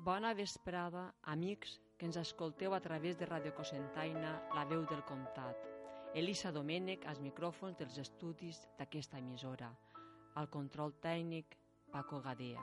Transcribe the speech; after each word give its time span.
Bona 0.00 0.32
vesprada, 0.32 1.00
amics 1.28 1.74
que 1.98 2.06
ens 2.08 2.16
escolteu 2.16 2.72
a 2.72 2.80
través 2.80 3.18
de 3.20 3.26
Radio 3.28 3.52
Cosentaina, 3.52 4.30
la 4.56 4.62
veu 4.64 4.86
del 4.88 5.02
comtat. 5.04 5.58
Elisa 6.16 6.48
Domènech, 6.56 7.02
als 7.04 7.18
micròfons 7.20 7.76
dels 7.76 7.98
estudis 8.00 8.62
d'aquesta 8.78 9.18
emissora. 9.20 9.68
Al 10.40 10.48
control 10.48 10.94
tècnic, 11.04 11.52
Paco 11.92 12.22
Gadea. 12.24 12.62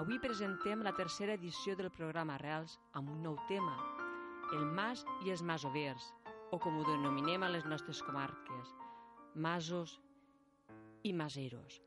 Avui 0.00 0.16
presentem 0.24 0.80
la 0.86 0.94
tercera 0.96 1.34
edició 1.36 1.74
del 1.76 1.90
programa 1.92 2.38
Arrels 2.38 2.78
amb 2.96 3.12
un 3.12 3.20
nou 3.26 3.36
tema, 3.50 3.74
el 4.56 4.64
mas 4.78 5.02
i 5.26 5.34
els 5.34 5.42
masovers, 5.44 6.06
o 6.48 6.56
com 6.56 6.78
ho 6.78 6.86
denominem 6.88 7.44
a 7.44 7.52
les 7.52 7.68
nostres 7.68 8.00
comarques, 8.00 8.72
masos 9.34 9.98
i 11.04 11.12
maseros. 11.12 11.82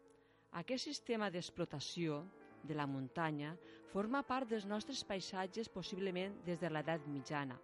Aquest 0.62 0.86
sistema 0.86 1.32
d'explotació 1.34 2.22
de 2.64 2.76
la 2.76 2.88
muntanya 2.88 3.56
forma 3.92 4.22
part 4.24 4.50
dels 4.50 4.66
nostres 4.66 5.04
paisatges 5.04 5.70
possiblement 5.70 6.38
des 6.46 6.60
de 6.62 6.70
l'edat 6.70 7.08
mitjana, 7.08 7.58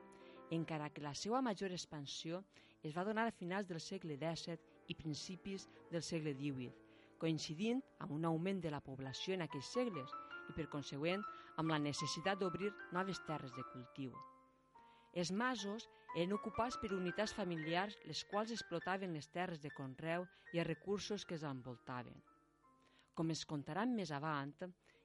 encara 0.52 0.90
que 0.90 1.04
la 1.04 1.14
seva 1.14 1.42
major 1.42 1.72
expansió 1.72 2.42
es 2.84 2.96
va 2.96 3.04
donar 3.04 3.28
a 3.28 3.36
finals 3.36 3.68
del 3.68 3.80
segle 3.80 4.18
XVII 4.18 4.58
i 4.88 4.96
principis 4.96 5.68
del 5.92 6.04
segle 6.04 6.34
XVIII, 6.34 6.72
coincidint 7.20 7.82
amb 8.00 8.14
un 8.16 8.26
augment 8.30 8.62
de 8.64 8.72
la 8.72 8.82
població 8.82 9.36
en 9.36 9.44
aquells 9.46 9.74
segles 9.74 10.14
i, 10.48 10.56
per 10.56 10.70
consegüent, 10.72 11.24
amb 11.58 11.74
la 11.74 11.80
necessitat 11.82 12.40
d'obrir 12.40 12.72
noves 12.94 13.20
terres 13.28 13.54
de 13.58 13.66
cultiu. 13.74 14.14
Els 15.18 15.32
masos 15.34 15.88
eren 16.14 16.36
ocupats 16.36 16.78
per 16.78 16.94
unitats 16.94 17.34
familiars 17.34 17.98
les 18.06 18.24
quals 18.30 18.54
explotaven 18.54 19.16
les 19.18 19.28
terres 19.34 19.62
de 19.64 19.72
conreu 19.74 20.28
i 20.54 20.62
els 20.62 20.68
recursos 20.68 21.26
que 21.26 21.36
els 21.38 21.46
envoltaven. 21.48 22.16
Com 23.18 23.34
es 23.34 23.44
contaran 23.50 23.96
més 23.98 24.12
avant, 24.14 24.54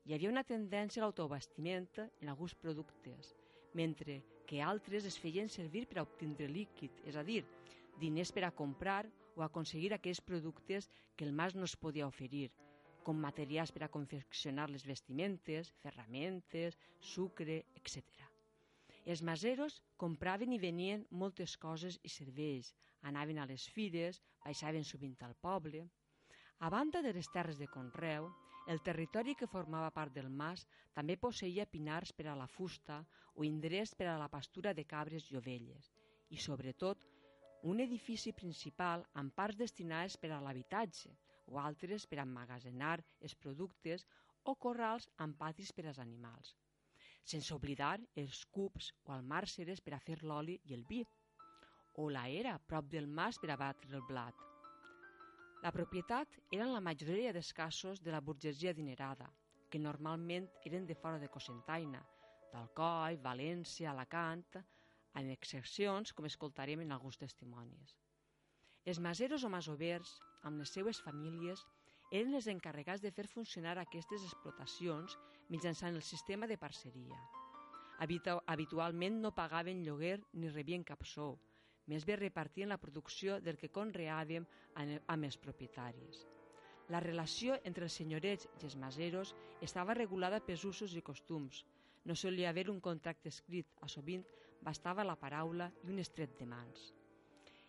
hi 0.04 0.14
havia 0.14 0.30
una 0.32 0.42
tendència 0.42 1.00
a 1.00 1.04
l'autobastiment 1.06 1.86
en 2.02 2.30
alguns 2.30 2.54
productes, 2.58 3.34
mentre 3.78 4.18
que 4.46 4.62
altres 4.62 5.06
es 5.06 5.18
feien 5.18 5.48
servir 5.48 5.84
per 5.86 6.00
a 6.00 6.06
obtindre 6.06 6.48
líquid, 6.50 6.90
és 7.06 7.16
a 7.16 7.22
dir, 7.22 7.44
diners 8.00 8.32
per 8.34 8.44
a 8.48 8.50
comprar 8.50 9.06
o 9.36 9.44
aconseguir 9.46 9.92
aquells 9.94 10.20
productes 10.20 10.90
que 11.16 11.24
el 11.24 11.32
mas 11.32 11.54
no 11.54 11.64
es 11.70 11.76
podia 11.76 12.08
oferir, 12.10 12.50
com 13.06 13.18
materials 13.18 13.72
per 13.72 13.86
a 13.86 13.92
confeccionar 13.94 14.68
les 14.70 14.84
vestimentes, 14.86 15.70
ferramentes, 15.82 16.78
sucre, 17.14 17.62
etc. 17.78 18.02
Els 19.06 19.22
maseros 19.22 19.80
compraven 19.98 20.52
i 20.52 20.60
venien 20.62 21.06
moltes 21.10 21.56
coses 21.56 21.98
i 22.02 22.10
serveis, 22.10 22.74
anaven 23.02 23.38
a 23.38 23.46
les 23.46 23.70
fires, 23.70 24.20
baixaven 24.44 24.84
sovint 24.84 25.16
al 25.22 25.34
poble, 25.34 25.86
a 26.58 26.70
banda 26.70 27.02
de 27.02 27.14
les 27.14 27.30
terres 27.34 27.58
de 27.58 27.66
Conreu, 27.66 28.30
el 28.66 28.80
territori 28.82 29.34
que 29.34 29.50
formava 29.50 29.90
part 29.90 30.14
del 30.14 30.28
mas 30.30 30.66
també 30.94 31.16
posseïa 31.18 31.66
pinars 31.66 32.12
per 32.12 32.28
a 32.30 32.36
la 32.38 32.46
fusta 32.46 33.00
o 33.34 33.44
indrets 33.48 33.94
per 33.98 34.08
a 34.10 34.18
la 34.20 34.28
pastura 34.28 34.74
de 34.74 34.84
cabres 34.84 35.30
i 35.30 35.36
ovelles, 35.40 35.90
i 36.30 36.38
sobretot 36.38 37.06
un 37.70 37.80
edifici 37.80 38.32
principal 38.32 39.04
amb 39.20 39.34
parts 39.34 39.58
destinades 39.58 40.16
per 40.18 40.32
a 40.32 40.40
l'habitatge 40.42 41.10
o 41.46 41.58
altres 41.62 42.06
per 42.10 42.18
a 42.20 42.26
emmagazenar 42.26 42.98
els 43.20 43.34
productes 43.34 44.06
o 44.44 44.54
corrals 44.66 45.08
amb 45.24 45.38
patis 45.38 45.72
per 45.72 45.86
als 45.88 46.00
animals. 46.02 46.54
Sense 47.24 47.54
oblidar 47.54 47.98
els 48.18 48.44
cups 48.56 48.92
o 49.06 49.12
almàrceres 49.14 49.80
per 49.80 49.94
a 49.94 50.02
fer 50.06 50.18
l'oli 50.22 50.58
i 50.70 50.74
el 50.78 50.86
vi, 50.88 51.02
o 52.02 52.08
la 52.10 52.28
era 52.28 52.56
prop 52.58 52.88
del 52.90 53.06
mas 53.06 53.38
per 53.38 53.52
a 53.54 53.60
batre 53.60 53.94
el 53.94 54.06
blat, 54.08 54.51
la 55.62 55.70
propietat 55.70 56.40
era 56.50 56.64
en 56.66 56.72
la 56.74 56.82
majoria 56.82 57.32
dels 57.32 57.52
casos 57.54 58.00
de 58.02 58.10
la 58.10 58.20
burgesia 58.20 58.72
dinerada, 58.74 59.28
que 59.70 59.78
normalment 59.78 60.48
eren 60.66 60.88
de 60.88 60.96
fora 60.98 61.20
de 61.22 61.28
Cosentaina, 61.30 62.00
d'Alcoi, 62.50 63.20
València, 63.22 63.92
Alacant, 63.92 64.58
amb 65.14 65.30
excepcions, 65.30 66.12
com 66.12 66.26
escoltarem 66.26 66.82
en 66.82 66.90
alguns 66.90 67.20
testimonis. 67.20 67.94
Els 68.84 68.98
maseros 68.98 69.46
o 69.46 69.52
masovers, 69.54 70.16
amb 70.42 70.58
les 70.58 70.74
seues 70.74 71.00
famílies, 71.06 71.62
eren 72.10 72.34
els 72.34 72.50
encarregats 72.50 73.04
de 73.04 73.14
fer 73.14 73.28
funcionar 73.30 73.76
aquestes 73.78 74.26
explotacions 74.26 75.14
mitjançant 75.48 75.94
el 75.94 76.02
sistema 76.02 76.50
de 76.50 76.58
parceria. 76.58 77.22
Habitualment 78.02 79.22
no 79.22 79.30
pagaven 79.30 79.86
lloguer 79.86 80.18
ni 80.34 80.50
rebien 80.50 80.82
cap 80.82 81.06
sou, 81.06 81.38
més 81.90 82.04
bé 82.06 82.16
repartien 82.16 82.70
la 82.70 82.78
producció 82.78 83.40
del 83.40 83.58
que 83.58 83.72
conreàvem 83.72 84.46
amb 84.76 85.24
els 85.24 85.38
propietaris. 85.38 86.26
La 86.88 87.00
relació 87.00 87.56
entre 87.68 87.86
els 87.88 87.96
senyorets 87.98 88.48
i 88.60 88.64
els 88.66 88.76
maseros 88.76 89.34
estava 89.60 89.94
regulada 89.94 90.42
pels 90.44 90.64
usos 90.68 90.94
i 90.98 91.02
costums. 91.02 91.64
No 92.04 92.14
solia 92.18 92.50
haver 92.50 92.68
un 92.70 92.80
contracte 92.80 93.30
escrit, 93.30 93.68
a 93.80 93.88
sovint 93.88 94.24
bastava 94.62 95.04
la 95.06 95.16
paraula 95.18 95.70
i 95.84 95.90
un 95.90 95.98
estret 96.02 96.34
de 96.38 96.46
mans. 96.46 96.92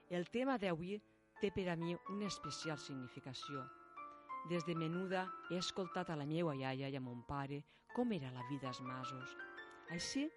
El 0.10 0.30
tema 0.30 0.58
d'avui 0.62 0.98
té 1.42 1.52
per 1.54 1.70
a 1.70 1.78
mi 1.80 1.96
una 2.14 2.28
especial 2.30 2.78
significació. 2.78 3.64
Des 4.50 4.66
de 4.68 4.76
menuda 4.76 5.24
he 5.50 5.58
escoltat 5.58 6.10
a 6.10 6.18
la 6.20 6.28
meva 6.28 6.56
iaia 6.56 6.90
i 6.92 6.98
a 7.00 7.02
mon 7.02 7.24
pare 7.28 7.62
com 7.96 8.12
era 8.12 8.32
la 8.34 8.44
vida 8.50 8.68
als 8.68 8.82
masos. 8.82 9.38
Així, 9.94 10.28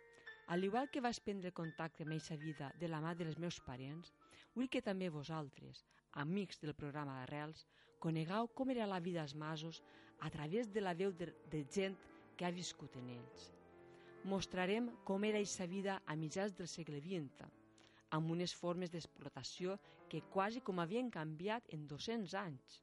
al 0.46 0.62
igual 0.62 0.88
que 0.90 1.00
vas 1.00 1.18
prendre 1.18 1.50
contacte 1.50 2.04
amb 2.04 2.14
aquesta 2.14 2.36
vida 2.38 2.70
de 2.78 2.88
la 2.88 3.00
mà 3.02 3.14
dels 3.18 3.38
meus 3.42 3.58
parents, 3.66 4.12
vull 4.54 4.70
que 4.70 4.82
també 4.88 5.08
vosaltres, 5.10 5.82
amics 6.22 6.60
del 6.62 6.74
programa 6.78 7.16
d'Arrels, 7.18 7.64
conegueu 7.98 8.48
com 8.54 8.70
era 8.70 8.86
la 8.86 9.00
vida 9.00 9.22
als 9.22 9.34
masos 9.34 9.82
a 10.20 10.30
través 10.30 10.70
de 10.72 10.80
la 10.80 10.94
veu 10.94 11.12
de, 11.12 11.32
de 11.50 11.64
gent 11.76 11.96
que 12.36 12.46
ha 12.46 12.54
viscut 12.54 12.94
en 13.00 13.10
ells. 13.18 13.50
Mostrarem 14.24 14.88
com 15.04 15.24
era 15.26 15.42
aquesta 15.42 15.66
vida 15.66 16.00
a 16.06 16.16
mitjans 16.16 16.54
del 16.54 16.70
segle 16.70 17.02
XX, 17.02 17.42
amb 18.14 18.30
unes 18.30 18.54
formes 18.54 18.92
d'explotació 18.92 19.76
que 20.08 20.22
quasi 20.30 20.62
com 20.62 20.78
havien 20.78 21.10
canviat 21.10 21.66
en 21.74 21.86
200 21.90 22.34
anys. 22.38 22.80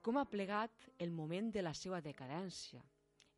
Com 0.00 0.16
ha 0.16 0.28
plegat 0.28 0.88
el 0.98 1.12
moment 1.12 1.50
de 1.52 1.64
la 1.64 1.72
seva 1.76 2.00
decadència, 2.04 2.80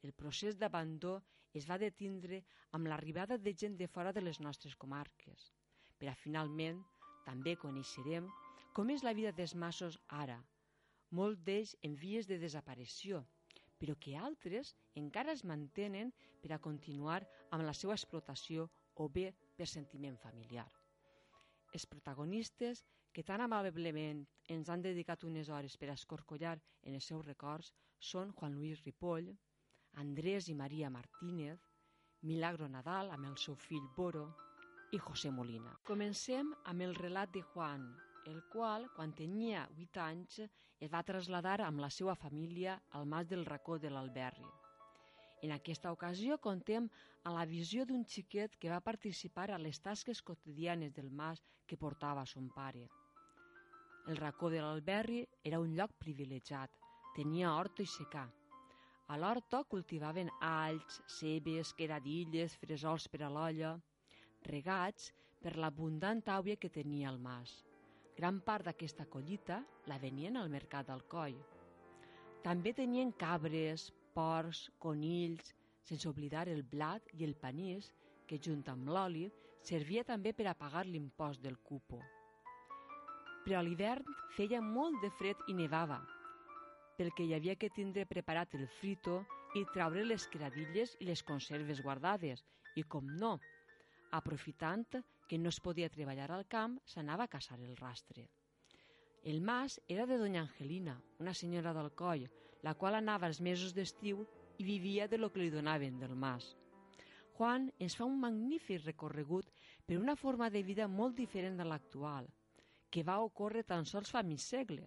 el 0.02 0.12
procés 0.12 0.58
d'abandó 0.58 1.20
es 1.58 1.66
va 1.68 1.78
detindre 1.80 2.42
amb 2.76 2.88
l'arribada 2.88 3.38
de 3.38 3.52
gent 3.62 3.76
de 3.80 3.88
fora 3.88 4.12
de 4.12 4.22
les 4.24 4.40
nostres 4.40 4.76
comarques, 4.84 5.50
per 5.98 6.08
a 6.10 6.18
finalment 6.18 6.80
també 7.26 7.56
coneixerem 7.56 8.28
com 8.72 8.90
és 8.90 9.04
la 9.04 9.12
vida 9.12 9.32
dels 9.36 9.54
massos 9.54 9.98
ara, 10.22 10.38
molt 11.18 11.42
d'ells 11.46 11.74
en 11.86 11.96
vies 12.00 12.28
de 12.28 12.38
desaparició, 12.40 13.20
però 13.78 13.96
que 14.00 14.16
altres 14.16 14.72
encara 14.96 15.34
es 15.36 15.44
mantenen 15.44 16.12
per 16.42 16.54
a 16.54 16.62
continuar 16.66 17.20
amb 17.50 17.66
la 17.66 17.74
seva 17.76 17.96
explotació 17.98 18.68
o 19.02 19.08
bé 19.08 19.28
per 19.58 19.68
sentiment 19.68 20.16
familiar. 20.24 20.68
Els 21.72 21.86
protagonistes, 21.86 22.84
que 23.12 23.24
tan 23.28 23.42
amablement 23.44 24.22
ens 24.54 24.68
han 24.72 24.84
dedicat 24.84 25.24
unes 25.28 25.50
hores 25.52 25.76
per 25.76 25.90
a 25.90 25.96
escorcollar 25.98 26.56
en 26.82 26.96
els 26.96 27.08
seus 27.10 27.26
records, 27.26 27.72
són 27.98 28.32
Juan 28.38 28.56
Luis 28.56 28.80
Ripoll, 28.86 29.28
Andrés 30.00 30.48
i 30.48 30.54
Maria 30.54 30.90
Martínez, 30.90 31.60
Milagro 32.22 32.68
Nadal 32.68 33.10
amb 33.10 33.26
el 33.28 33.36
seu 33.36 33.56
fill 33.58 33.88
Boro 33.96 34.24
i 34.92 34.98
José 34.98 35.30
Molina. 35.30 35.74
Comencem 35.88 36.52
amb 36.70 36.84
el 36.86 36.94
relat 36.94 37.32
de 37.34 37.42
Juan, 37.52 37.84
el 38.26 38.42
qual, 38.52 38.88
quan 38.96 39.12
tenia 39.18 39.66
8 39.76 40.02
anys, 40.04 40.40
es 40.80 40.90
va 40.92 41.02
traslladar 41.02 41.60
amb 41.66 41.82
la 41.82 41.90
seva 41.90 42.14
família 42.14 42.78
al 42.98 43.06
mas 43.06 43.28
del 43.28 43.44
racó 43.46 43.78
de 43.78 43.90
l'Alberri. 43.90 44.48
En 45.42 45.50
aquesta 45.50 45.90
ocasió 45.90 46.38
contem 46.38 46.88
a 47.26 47.32
la 47.34 47.46
visió 47.50 47.84
d'un 47.86 48.04
xiquet 48.06 48.54
que 48.62 48.70
va 48.70 48.84
participar 48.88 49.48
a 49.50 49.58
les 49.58 49.80
tasques 49.82 50.22
quotidianes 50.22 50.94
del 50.94 51.10
mas 51.10 51.42
que 51.66 51.76
portava 51.76 52.24
son 52.26 52.48
pare. 52.54 52.86
El 54.06 54.16
racó 54.16 54.50
de 54.50 54.62
l'Alberri 54.62 55.24
era 55.42 55.58
un 55.62 55.74
lloc 55.74 55.98
privilegiat, 55.98 56.70
tenia 57.16 57.52
horta 57.54 57.82
i 57.82 57.90
secà, 57.90 58.28
a 59.12 59.16
l'horta 59.20 59.58
cultivaven 59.68 60.30
alls, 60.40 61.02
cebes, 61.04 61.74
queradilles, 61.76 62.54
fresols 62.56 63.10
per 63.12 63.18
a 63.26 63.28
l'olla, 63.28 63.74
regats 64.48 65.10
per 65.42 65.52
l'abundant 65.60 66.22
àuia 66.32 66.56
que 66.56 66.70
tenia 66.72 67.10
el 67.10 67.18
mas. 67.20 67.52
Gran 68.16 68.38
part 68.46 68.64
d'aquesta 68.64 69.04
collita 69.12 69.58
la 69.90 69.98
venien 70.00 70.38
al 70.40 70.48
mercat 70.54 70.88
d'Alcoi. 70.88 71.36
També 72.46 72.72
tenien 72.72 73.12
cabres, 73.24 73.90
porcs, 74.16 74.62
conills, 74.80 75.52
sense 75.84 76.08
oblidar 76.08 76.46
el 76.48 76.64
blat 76.72 77.12
i 77.18 77.28
el 77.28 77.36
panís, 77.36 77.92
que 78.24 78.40
junt 78.40 78.64
amb 78.72 78.88
l'oli 78.88 79.26
servia 79.60 80.06
també 80.08 80.32
per 80.32 80.48
a 80.48 80.56
pagar 80.56 80.86
l'impost 80.88 81.44
del 81.44 81.60
cupo. 81.60 82.00
Però 83.44 83.60
a 83.60 83.66
l'hivern 83.66 84.08
feia 84.38 84.64
molt 84.64 85.04
de 85.04 85.12
fred 85.20 85.48
i 85.52 85.58
nevava, 85.58 86.00
pel 87.02 87.10
que 87.18 87.24
hi 87.26 87.32
havia 87.34 87.56
que 87.58 87.66
tindre 87.74 88.04
preparat 88.06 88.52
el 88.54 88.68
frito 88.70 89.24
i 89.58 89.64
traure 89.74 90.04
les 90.06 90.22
cradilles 90.30 90.92
i 91.02 91.08
les 91.08 91.22
conserves 91.26 91.80
guardades. 91.82 92.44
I 92.78 92.84
com 92.86 93.08
no, 93.18 93.32
aprofitant 94.14 94.84
que 95.26 95.40
no 95.40 95.50
es 95.50 95.58
podia 95.64 95.90
treballar 95.90 96.28
al 96.30 96.46
camp, 96.46 96.76
s'anava 96.86 97.26
a 97.26 97.32
caçar 97.32 97.58
el 97.58 97.74
rastre. 97.80 98.28
El 99.24 99.42
mas 99.42 99.80
era 99.88 100.06
de 100.06 100.20
doña 100.20 100.44
Angelina, 100.46 100.94
una 101.18 101.34
senyora 101.34 101.74
del 101.74 101.90
coll, 101.98 102.28
la 102.62 102.76
qual 102.78 103.00
anava 103.00 103.26
els 103.26 103.42
mesos 103.42 103.74
d'estiu 103.74 104.22
i 104.62 104.70
vivia 104.70 105.10
de 105.10 105.18
lo 105.18 105.32
que 105.34 105.42
li 105.42 105.50
donaven 105.50 105.98
del 105.98 106.14
mas. 106.14 106.52
Juan 107.34 107.72
ens 107.82 107.98
fa 107.98 108.06
un 108.06 108.20
magnífic 108.22 108.86
recorregut 108.86 109.50
per 109.86 109.98
una 109.98 110.14
forma 110.14 110.54
de 110.54 110.62
vida 110.62 110.86
molt 110.86 111.18
diferent 111.18 111.58
de 111.58 111.66
l'actual, 111.66 112.30
que 112.94 113.02
va 113.02 113.24
ocórrer 113.26 113.66
tan 113.66 113.90
sols 113.90 114.14
fa 114.14 114.22
mig 114.22 114.38
segle, 114.38 114.86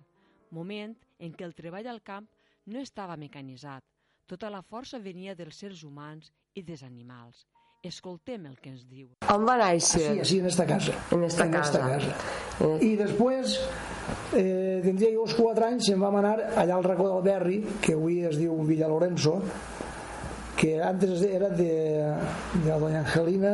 moment 0.52 0.96
en 1.20 1.34
què 1.34 1.46
el 1.46 1.56
treball 1.58 1.88
al 1.88 2.02
camp 2.04 2.28
no 2.66 2.82
estava 2.82 3.18
mecanitzat, 3.18 3.84
tota 4.26 4.50
la 4.50 4.64
força 4.66 5.00
venia 5.00 5.36
dels 5.38 5.60
sers 5.62 5.84
humans 5.86 6.32
i 6.56 6.64
dels 6.66 6.84
animals. 6.84 7.46
Escoltem 7.86 8.48
el 8.50 8.56
que 8.58 8.72
ens 8.72 8.86
diu. 8.90 9.12
On 9.30 9.44
va 9.46 9.60
néixer? 9.60 10.02
Sí, 10.02 10.26
sí, 10.26 10.40
en 10.42 10.48
esta 10.50 10.66
casa. 10.66 10.96
En 11.14 11.24
esta 11.24 11.46
en 11.46 11.52
casa. 11.54 11.70
Esta 11.70 11.82
casa. 11.86 12.16
Eh. 12.66 12.88
I 12.88 12.96
després, 12.98 13.60
eh, 14.34 14.80
tindria 14.82 15.12
jo 15.14 15.28
uns 15.28 15.36
4 15.38 15.68
anys, 15.68 15.92
se'n 15.92 16.02
vam 16.02 16.18
anar 16.18 16.34
allà 16.56 16.80
al 16.80 16.88
racó 16.88 17.12
del 17.12 17.22
Berri, 17.28 17.60
que 17.84 17.94
avui 17.94 18.24
es 18.26 18.40
diu 18.42 18.58
Villa 18.66 18.90
Lorenzo, 18.90 19.38
que 20.58 20.82
antes 20.82 21.22
era 21.22 21.50
de, 21.50 21.70
de 22.64 22.70
la 22.70 22.80
doña 22.80 23.04
Angelina 23.04 23.54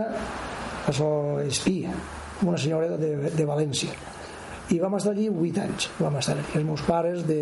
a 0.88 0.93
so 0.93 1.39
Espí, 1.41 1.83
una 2.45 2.57
senyora 2.57 2.95
de, 2.95 3.15
de 3.35 3.45
València. 3.45 3.91
I 4.71 4.79
vam 4.79 4.95
estar 4.95 5.12
allí 5.12 5.27
8 5.29 5.62
anys, 5.65 5.89
vam 6.00 6.15
estar 6.19 6.35
allí. 6.38 6.45
Els 6.56 6.65
meus 6.68 6.81
pares 6.88 7.25
de 7.27 7.41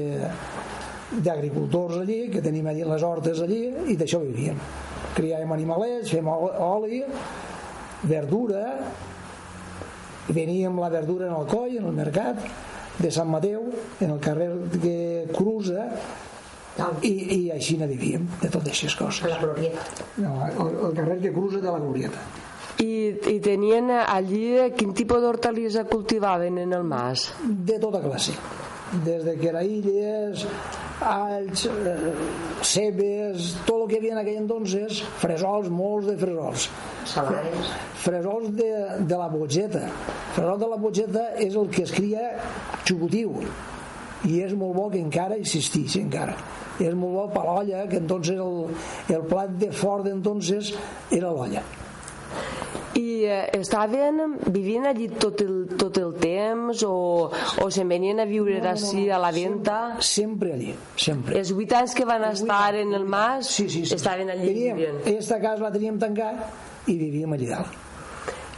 d'agricultors 1.09 1.97
allí, 2.03 2.27
que 2.29 2.41
tenim 2.41 2.67
allí 2.69 2.83
les 2.85 3.03
hortes 3.03 3.39
allí, 3.41 3.63
i 3.89 3.95
d'això 3.97 4.19
vivíem. 4.21 4.57
Criàvem 5.17 5.51
animalets, 5.55 6.11
fem 6.13 6.27
ol- 6.29 6.53
oli, 6.61 7.03
verdura, 8.03 8.75
veníem 10.29 10.77
la 10.79 10.89
verdura 10.89 11.27
en 11.27 11.33
el 11.33 11.47
coll, 11.49 11.77
en 11.79 11.85
el 11.89 11.95
mercat 11.97 12.37
de 12.99 13.11
Sant 13.11 13.29
Mateu, 13.31 13.63
en 14.01 14.11
el 14.11 14.19
carrer 14.19 14.49
que 14.81 14.97
cruza, 15.33 15.87
i, 17.03 17.09
i 17.35 17.39
així 17.51 17.77
ne 17.79 17.87
vivíem, 17.89 18.27
de 18.41 18.47
totes 18.49 18.69
aquestes 18.69 18.95
coses. 18.95 19.25
la 19.27 19.39
glorieta. 19.41 19.81
No, 20.21 20.35
el, 20.45 20.77
el 20.89 20.93
carrer 20.95 21.17
que 21.25 21.33
cruza 21.33 21.57
de 21.59 21.67
la 21.71 21.79
Glorieta. 21.79 22.21
I, 22.79 22.91
I 23.27 23.39
tenien 23.43 23.91
allí 23.91 24.71
quin 24.77 24.93
tipus 24.95 25.19
d'hortalissa 25.23 25.83
cultivaven 25.89 26.61
en 26.63 26.73
el 26.77 26.83
mas? 26.87 27.29
de 27.43 27.79
tota 27.79 27.99
classe. 28.03 28.35
Des 29.05 29.23
de 29.25 29.35
queraïlles 29.37 30.45
alls, 31.05 31.65
eh, 31.65 32.13
cebes 32.65 33.51
tot 33.65 33.83
el 33.83 33.87
que 33.87 33.97
hi 33.97 33.99
havia 33.99 34.13
en 34.15 34.21
aquell 34.21 34.39
entonces 34.41 35.01
fresols, 35.21 35.69
molts 35.69 36.07
de 36.09 36.15
fresols. 36.19 36.69
Salades. 37.09 37.73
fresols 38.03 38.51
de, 38.55 38.69
de 39.07 39.17
la 39.17 39.27
botxeta 39.31 39.85
fresol 40.35 40.59
de 40.61 40.67
la 40.69 40.77
botxeta 40.77 41.23
és 41.41 41.55
el 41.57 41.69
que 41.73 41.83
es 41.87 41.93
cria 41.95 42.27
xucutiu 42.85 43.39
i 44.27 44.41
és 44.43 44.53
molt 44.53 44.75
bo 44.75 44.89
que 44.91 44.99
encara 44.99 45.39
existeix 45.39 45.95
encara. 45.99 46.35
És 46.79 46.95
molt 46.95 47.15
bo 47.15 47.27
per 47.33 47.43
l'olla 47.47 47.85
que 47.91 47.99
entonces 47.99 48.39
el, 48.39 48.71
el 49.15 49.27
plat 49.27 49.51
de 49.59 49.71
fort 49.75 50.07
d'entonces 50.07 50.73
era 51.11 51.31
l'olla 51.31 51.63
I 52.99 53.25
eh, 53.25 53.49
estaven 53.59 54.37
vivint 54.51 54.87
allí 54.89 55.07
tot 55.13 55.41
el, 55.45 55.75
tot 55.79 55.97
el 56.01 56.15
temps 56.19 56.81
o, 56.87 57.29
o 57.29 57.67
se'n 57.71 57.87
venien 57.87 58.19
a 58.19 58.25
viure 58.27 58.57
no, 58.59 58.71
ací 58.73 59.05
a 59.09 59.19
la 59.21 59.29
venta? 59.31 59.77
sempre 60.03 60.53
allí 60.57 60.73
sempre 60.97 61.37
Els 61.39 61.53
vuit 61.55 61.71
anys 61.77 61.93
que 61.95 62.07
van 62.09 62.25
Els 62.27 62.41
estar 62.41 62.73
en 62.75 62.93
el 62.97 63.05
mas 63.05 63.47
sí, 63.47 63.69
sí, 63.69 63.85
sí. 63.85 63.95
estaven 63.95 64.33
allí 64.33 64.49
teníem, 64.49 64.81
vivint. 64.81 65.05
Esta 65.17 65.39
casa 65.39 65.63
la 65.63 65.71
teníem 65.71 65.99
tancada 66.01 66.49
i 66.89 66.97
vivíem 66.97 67.37
allí 67.37 67.47
dalt. 67.51 67.77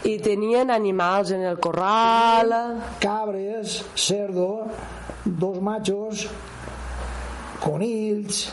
I 0.07 0.15
tenien 0.17 0.71
animals 0.73 1.29
en 1.35 1.43
el 1.45 1.59
corral... 1.61 2.55
Cabres, 3.03 3.83
cerdo, 3.93 4.65
dos 5.25 5.59
machos, 5.61 6.23
conills, 7.61 8.47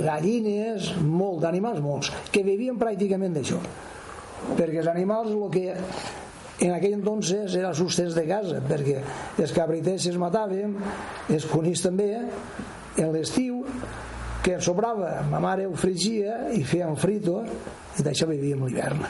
gallines, 0.00 0.94
molt 1.04 1.42
d'animals, 1.44 1.82
molts, 1.84 2.12
que 2.32 2.40
vivien 2.46 2.78
pràcticament 2.80 3.36
d'això. 3.36 3.60
Perquè 4.54 4.82
els 4.82 4.90
animals 4.92 5.32
el 5.34 5.48
que 5.52 5.66
en 6.66 6.72
aquell 6.72 6.96
entonces 6.96 7.54
era 7.58 7.74
sustents 7.76 8.14
de 8.16 8.24
casa, 8.28 8.62
perquè 8.64 9.00
els 9.42 9.52
cabriters 9.52 10.08
es 10.12 10.16
mataven, 10.20 10.76
els 11.28 11.46
conills 11.50 11.84
també, 11.84 12.10
en 12.96 13.12
l'estiu, 13.12 13.62
que 14.44 14.56
ens 14.56 14.64
sobrava, 14.64 15.20
ma 15.28 15.42
mare 15.42 15.66
ho 15.66 15.74
frigia 15.76 16.46
i 16.54 16.62
feia 16.64 16.88
un 16.88 16.96
frito, 16.96 17.40
i 17.98 18.04
d'això 18.06 18.28
vivíem 18.30 18.64
l'hivern. 18.64 19.02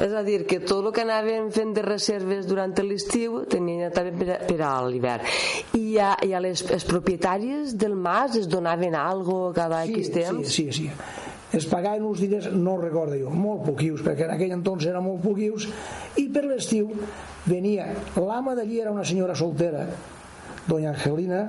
És 0.00 0.14
a 0.16 0.22
dir, 0.24 0.46
que 0.48 0.62
tot 0.64 0.86
el 0.86 0.94
que 0.96 1.02
anaven 1.04 1.50
fent 1.52 1.74
de 1.76 1.82
reserves 1.84 2.46
durant 2.48 2.72
l'estiu 2.86 3.42
tenien 3.52 3.92
també 3.92 4.14
per, 4.16 4.38
per 4.48 4.60
a 4.64 4.72
l'hivern. 4.86 5.26
I 5.76 5.98
a, 6.00 6.14
i 6.24 6.32
a 6.32 6.40
les, 6.40 6.62
les 6.70 6.86
propietàries 6.88 7.76
del 7.76 7.98
mas 8.00 8.38
es 8.40 8.48
donaven 8.48 8.96
algo 8.96 9.52
cada 9.52 9.84
sí, 9.84 10.00
sí, 10.04 10.14
temps? 10.14 10.48
Sí, 10.48 10.70
sí, 10.72 10.88
sí. 10.88 11.29
Es 11.52 11.66
pagaven 11.66 12.04
uns 12.06 12.20
diners, 12.22 12.46
no 12.54 12.76
recordo 12.78 13.16
jo, 13.18 13.30
molt 13.34 13.64
poquius, 13.66 14.04
perquè 14.06 14.28
en 14.28 14.36
aquell 14.36 14.52
entonces 14.54 14.92
eren 14.92 15.02
molt 15.02 15.24
poquius, 15.24 15.66
i 16.20 16.28
per 16.30 16.44
l'estiu 16.46 16.92
venia, 17.50 17.88
l'ama 18.14 18.54
d'allí 18.54 18.78
era 18.78 18.92
una 18.94 19.06
senyora 19.06 19.34
soltera, 19.34 19.88
doña 20.68 20.92
Angelina, 20.92 21.42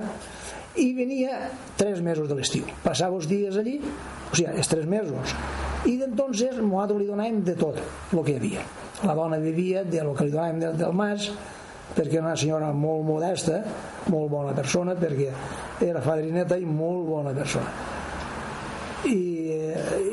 i 0.82 0.88
venia 0.98 1.52
tres 1.78 2.02
mesos 2.02 2.30
de 2.32 2.40
l'estiu. 2.40 2.66
Passava 2.82 3.20
els 3.20 3.30
dies 3.30 3.62
allí, 3.62 3.78
o 3.78 4.34
sigui, 4.34 4.50
els 4.50 4.72
tres 4.72 4.90
mesos, 4.90 5.38
i 5.86 5.98
d'entonces 6.02 6.58
nosaltres 6.58 7.04
li 7.04 7.10
donàvem 7.12 7.42
de 7.46 7.58
tot 7.62 7.78
el 7.78 8.26
que 8.26 8.34
hi 8.34 8.40
havia. 8.42 8.68
La 9.06 9.18
dona 9.18 9.38
vivia 9.42 9.86
de 9.86 10.02
lo 10.06 10.18
que 10.18 10.26
li 10.26 10.34
donàvem 10.34 10.66
del, 10.66 10.78
del 10.82 10.98
mas, 10.98 11.30
perquè 11.94 12.18
era 12.18 12.32
una 12.32 12.38
senyora 12.40 12.74
molt 12.74 13.06
modesta, 13.06 13.62
molt 14.10 14.34
bona 14.34 14.58
persona, 14.58 14.98
perquè 14.98 15.30
era 15.86 16.02
fadrineta 16.02 16.58
i 16.58 16.66
molt 16.66 17.06
bona 17.06 17.38
persona 17.38 18.00
i, 19.10 19.18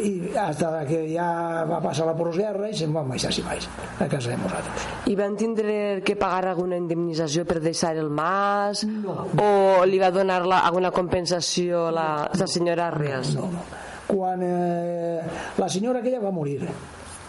i 0.05 0.13
hasta 0.39 0.85
que 0.89 1.03
ja 1.11 1.65
va 1.69 1.81
passar 1.85 2.07
la 2.09 2.15
postguerra 2.17 2.71
i 2.71 2.77
se'n 2.77 2.93
van 2.95 3.09
baixar 3.11 3.33
si 3.35 3.43
baix 3.45 3.67
a 3.99 4.07
casa 4.09 4.33
de 4.33 4.39
nosaltres 4.41 4.87
I 5.11 5.17
van 5.19 5.37
tindre 5.37 5.75
que 6.05 6.17
pagar 6.17 6.53
alguna 6.53 6.79
indemnització 6.81 7.45
per 7.49 7.59
deixar 7.65 7.95
el 8.01 8.09
mas? 8.09 8.85
No. 8.89 9.27
O 9.43 9.85
li 9.89 10.01
va 10.01 10.13
donar 10.15 10.45
la, 10.47 10.63
alguna 10.69 10.93
compensació 10.95 11.89
la, 11.95 12.29
la 12.33 12.47
senyora 12.47 12.91
Reas? 12.95 13.35
no, 13.37 13.51
no. 13.53 13.67
quan 14.09 14.41
eh, 14.43 15.21
la 15.59 15.69
senyora 15.69 16.01
aquella 16.01 16.23
va 16.23 16.33
morir 16.33 16.63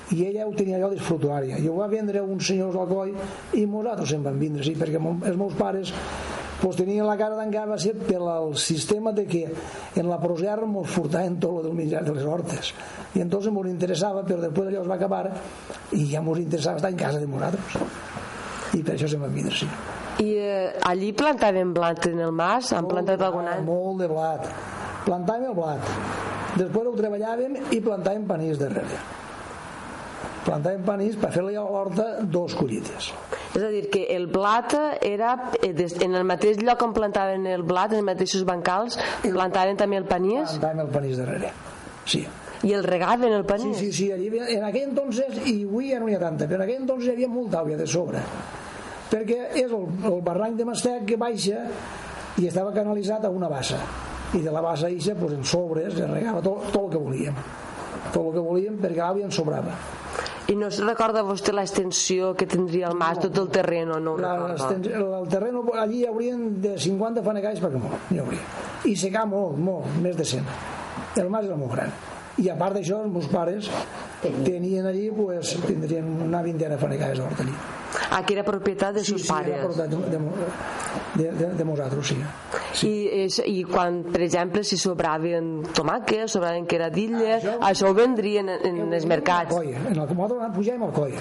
i 0.09 0.23
ella 0.25 0.47
ho 0.47 0.53
tenia 0.57 0.79
allò 0.79 0.89
disfrutuària 0.93 1.59
i 1.59 1.67
ho 1.69 1.75
va 1.77 1.89
vendre 1.91 2.21
uns 2.23 2.47
senyors 2.49 2.77
al 2.79 2.87
coll 2.89 3.11
i 3.53 3.65
nosaltres 3.65 4.09
se'n 4.13 4.23
van 4.25 4.39
vindre 4.41 4.65
sí, 4.65 4.73
perquè 4.79 4.97
els 4.97 5.37
meus 5.37 5.53
pares 5.59 5.93
pues, 6.61 6.75
tenien 6.77 7.07
la 7.07 7.17
cara 7.17 7.37
tancada 7.37 7.73
va 7.73 7.79
ser 7.79 7.95
per 7.97 8.19
el 8.21 8.55
sistema 8.57 9.11
de 9.11 9.25
que 9.27 9.45
en 9.95 10.09
la 10.09 10.19
postguerra 10.19 10.67
ens 10.67 10.89
furtaven 10.95 11.39
tot 11.39 11.59
el 11.59 11.69
del 11.69 11.77
menjar 11.77 12.03
de 12.05 12.15
les 12.17 12.25
hortes 12.25 12.73
i 13.15 13.21
entonces 13.21 13.51
ens 13.53 13.71
interessava 13.71 14.23
però 14.23 14.41
després 14.47 14.71
allò 14.71 14.83
es 14.83 14.91
va 14.91 14.99
acabar 14.99 15.23
i 15.91 16.05
ja 16.11 16.23
ens 16.23 16.43
interessava 16.45 16.77
estar 16.77 16.91
en 16.91 16.97
casa 16.97 17.19
de 17.19 17.27
nosaltres 17.27 18.75
i 18.77 18.83
per 18.83 18.95
això 18.95 19.07
se'n 19.09 19.23
van 19.25 19.33
vindre 19.33 19.55
sí. 19.55 19.69
I 20.19 20.33
eh, 20.35 20.79
allí 20.83 21.13
plantaven 21.15 21.71
blat 21.73 22.09
en 22.09 22.19
el 22.19 22.33
mas? 22.35 22.73
Han 22.75 22.89
plantat 22.91 23.21
algun 23.23 23.47
any? 23.47 23.63
Molt 23.63 24.01
de 24.03 24.09
blat. 24.11 24.49
Plantàvem 25.05 25.45
el 25.47 25.55
blat. 25.55 25.93
Després 26.59 26.89
ho 26.89 26.95
treballàvem 26.97 27.55
i 27.71 27.79
plantàvem 27.85 28.25
panís 28.27 28.59
darrere. 28.59 28.99
Plantàvem 30.43 30.83
panís 30.83 31.15
per 31.21 31.31
fer-li 31.31 31.55
a 31.55 31.63
l'horta 31.63 32.09
dos 32.35 32.57
collites. 32.59 33.13
És 33.55 33.63
a 33.63 33.69
dir, 33.73 33.87
que 33.89 34.03
el 34.15 34.27
blat 34.29 34.75
era 35.01 35.51
eh, 35.63 35.73
en 36.05 36.13
el 36.15 36.23
mateix 36.23 36.59
lloc 36.61 36.83
on 36.85 36.93
plantaven 36.93 37.47
el 37.49 37.63
blat, 37.63 37.91
en 37.95 38.03
els 38.03 38.05
mateixos 38.05 38.43
bancals, 38.45 38.99
plantaven 39.23 39.75
també 39.77 39.97
el 39.97 40.05
panís 40.05 40.53
Plantàvem 40.59 40.83
el 40.85 40.91
panís 40.93 41.17
darrere. 41.17 41.49
Sí. 42.05 42.25
i 42.63 42.73
el 42.75 42.83
regaven 42.83 43.31
el 43.33 43.41
Sí, 43.43 43.47
panís. 43.47 43.77
sí, 43.77 43.91
sí, 43.93 44.11
allí, 44.11 44.27
havia- 44.27 44.49
en 44.49 44.63
aquell 44.67 44.89
entonces, 44.89 45.39
i 45.47 45.63
avui 45.63 45.89
ja 45.93 45.99
no 45.99 46.05
n'hi 46.07 46.15
ha 46.15 46.19
tanta, 46.19 46.45
però 46.45 46.55
en 46.59 46.61
aquell 46.67 46.81
entonces 46.81 47.07
hi 47.07 47.11
havia 47.13 47.27
molta 47.29 47.61
àvia 47.61 47.77
de 47.77 47.87
sobre, 47.87 48.19
perquè 49.09 49.37
és 49.55 49.71
el, 49.71 49.85
el 50.11 50.21
barranc 50.21 50.57
de 50.59 50.65
Mastec 50.65 51.05
que 51.07 51.15
baixa 51.17 51.63
i 52.37 52.47
estava 52.47 52.73
canalitzat 52.75 53.25
a 53.25 53.29
una 53.31 53.47
bassa, 53.49 53.79
i 54.35 54.41
de 54.43 54.51
la 54.51 54.61
bassa 54.61 54.89
eixa, 54.89 55.15
pues, 55.15 55.33
en 55.33 55.43
sobres, 55.43 55.95
es 55.95 56.09
regava 56.09 56.41
tot, 56.41 56.67
tot 56.71 56.83
el 56.83 56.91
que 56.91 56.97
volíem, 56.97 57.33
tot 58.13 58.27
el 58.27 58.33
que 58.33 58.43
volíem, 58.45 58.77
perquè 58.77 59.01
l'àvia 59.01 59.25
ens 59.25 59.35
sobrava. 59.39 59.73
I 60.49 60.55
no 60.57 60.69
es 60.73 60.79
recorda 60.81 61.21
vostè 61.25 61.53
l'extensió 61.53 62.31
que 62.37 62.47
tindria 62.49 62.89
el 62.89 62.97
mas, 62.97 63.19
tot 63.21 63.37
el 63.37 63.49
terreno, 63.53 63.99
no 64.01 64.15
La, 64.17 64.33
el, 64.55 64.87
el 65.21 65.27
terreno 65.29 65.61
allí 65.77 66.01
hi 66.01 66.07
haurien 66.09 66.61
de 66.63 66.73
50 66.81 67.21
fanegalls 67.25 67.61
perquè 67.61 67.81
molt, 67.83 68.09
hi 68.09 68.21
hauria. 68.23 68.45
I 68.89 68.95
secar 68.97 69.27
molt, 69.29 69.59
molt, 69.61 69.91
més 70.01 70.17
de 70.17 70.25
100. 70.25 70.49
El 71.21 71.29
mas 71.29 71.45
era 71.45 71.57
molt 71.59 71.75
gran. 71.75 71.93
I 72.41 72.49
a 72.49 72.55
part 72.57 72.79
d'això, 72.79 73.03
els 73.03 73.13
meus 73.13 73.29
pares 73.29 73.69
tenien 74.21 74.85
allí, 74.85 75.09
pues, 75.11 75.55
tindrien 75.65 76.05
una 76.25 76.41
vintena 76.43 76.75
de 76.75 76.81
fanegalls 76.81 77.19
d'hort 77.19 77.39
allí. 77.39 77.53
Aquí 78.11 78.33
era 78.33 78.43
propietat 78.43 78.93
de 78.95 79.03
sus 79.03 79.21
sí, 79.23 79.27
pares. 79.27 79.53
era 79.55 79.63
propietat 79.63 79.89
de, 79.89 81.23
de, 81.23 81.31
de, 81.31 81.53
de 81.57 81.65
nosaltres, 81.65 82.07
sí. 82.07 82.17
I, 82.87 82.93
és, 83.25 83.39
I 83.45 83.63
quan, 83.63 84.03
per 84.11 84.21
exemple, 84.21 84.63
si 84.63 84.77
sobraven 84.77 85.63
tomàquets, 85.73 86.33
sobraven 86.35 86.67
queradilles, 86.69 87.43
Això- 87.43 87.59
això 87.71 87.89
ho 87.89 87.93
vendrien 87.97 88.49
en, 88.49 88.65
en 88.83 88.93
els 88.93 89.05
mercats. 89.09 89.53
Coll, 89.55 89.71
en 89.73 89.87
el 89.95 90.03
nosaltres 90.03 90.53
pujàvem 90.57 90.83
al 90.89 90.93
coll. 90.93 91.15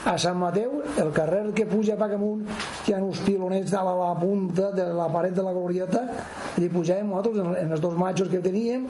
A 0.00 0.14
Sant 0.16 0.38
Mateu, 0.40 0.78
el 0.96 1.10
carrer 1.12 1.42
que 1.52 1.66
puja 1.68 1.92
cap 2.00 2.14
amunt, 2.16 2.46
hi 2.88 2.94
ha 2.96 3.00
uns 3.04 3.18
pilonets 3.20 3.74
a 3.76 3.82
la, 3.84 3.92
la 3.98 4.14
punta 4.16 4.70
de 4.72 4.86
la 4.96 5.08
paret 5.12 5.34
de 5.36 5.42
la 5.44 5.52
glorieta, 5.52 6.00
allí 6.56 6.70
pujàvem 6.72 7.08
nosaltres, 7.12 7.36
en, 7.44 7.56
en 7.66 7.72
els 7.76 7.80
dos 7.84 7.96
matxos 8.00 8.28
que 8.32 8.40
teníem, 8.40 8.86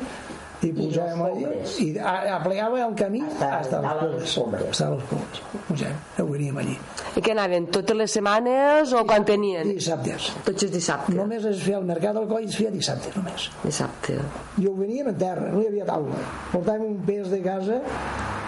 i 0.67 0.71
pujàvem 0.77 1.21
allà 1.25 1.51
i 1.81 1.87
aplegava 2.35 2.81
el 2.85 2.97
camí 2.99 3.23
hasta, 3.25 3.81
les 3.81 4.35
pobres. 4.37 4.65
Hasta 4.69 4.91
les 4.93 5.05
pobres. 5.09 5.43
Pujàvem, 5.69 6.01
ho 6.21 6.27
veníem 6.29 6.61
allí 6.63 6.77
i 7.17 7.23
què 7.25 7.33
anaven, 7.35 7.69
totes 7.75 7.97
les 7.97 8.17
setmanes 8.17 8.93
o 8.97 9.05
quan 9.09 9.25
tenien? 9.29 9.71
dissabtes 9.75 10.31
tots 10.47 10.67
els 10.67 10.75
dissabtes. 10.75 11.17
Només 11.17 11.47
es 11.49 11.63
feia 11.65 11.81
el 11.81 11.87
mercat 11.89 12.17
del 12.19 12.29
coll 12.31 12.49
es 12.49 12.59
feia 12.59 12.73
dissabte 12.75 13.13
només. 13.17 13.49
Dissabte. 13.65 14.19
I 14.61 14.69
ho 14.69 14.75
veníem 14.77 15.11
en 15.13 15.19
terra, 15.21 15.49
no 15.53 15.63
hi 15.63 15.71
havia 15.71 15.87
taula. 15.89 16.21
Portàvem 16.53 16.87
un 16.91 17.01
pes 17.07 17.31
de 17.33 17.41
casa 17.45 17.81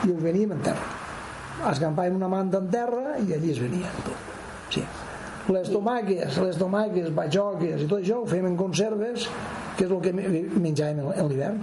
i 0.07 0.12
ho 0.12 0.19
veníem 0.21 0.54
en 0.59 0.62
terra. 0.69 0.90
Escampàvem 1.73 2.19
una 2.19 2.31
manta 2.31 2.61
en 2.62 2.69
terra 2.73 3.16
i 3.23 3.35
allí 3.37 3.52
es 3.54 3.62
venia 3.62 3.90
sí. 4.73 4.83
les 5.52 5.69
tomàques 5.71 6.38
les 6.42 6.59
tomàques, 6.59 7.11
batxoques 7.16 7.85
i 7.85 7.88
tot 7.88 8.00
això 8.00 8.23
ho 8.23 8.28
fèiem 8.28 8.52
en 8.52 8.59
conserves 8.59 9.28
que 9.76 9.87
és 9.87 9.90
el 9.90 10.00
que 10.04 10.12
menjàvem 10.14 11.12
en 11.12 11.28
l'hivern 11.31 11.61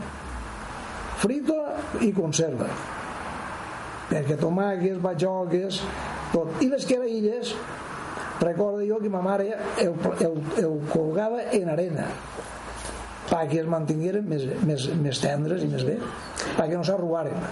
frito 1.20 1.58
i 2.06 2.12
conserva 2.16 2.70
perquè 4.10 4.38
tomàquets, 4.40 5.02
batxoques 5.04 5.82
tot. 6.34 6.56
i 6.64 6.70
les 6.72 6.86
queraïlles 6.90 7.54
recordo 8.40 8.86
jo 8.88 9.02
que 9.04 9.12
ma 9.12 9.22
mare 9.22 9.52
el, 9.84 9.96
el, 10.26 10.38
el 10.64 10.78
colgava 10.92 11.44
en 11.56 11.74
arena 11.76 12.08
perquè 13.30 13.60
es 13.62 13.68
mantingueren 13.70 14.26
més, 14.26 14.48
més, 14.66 14.88
més 14.98 15.20
tendres 15.22 15.66
i 15.66 15.70
més 15.70 15.86
bé 15.86 16.00
perquè 16.56 16.74
no 16.76 16.86
s'arrugaren 16.88 17.44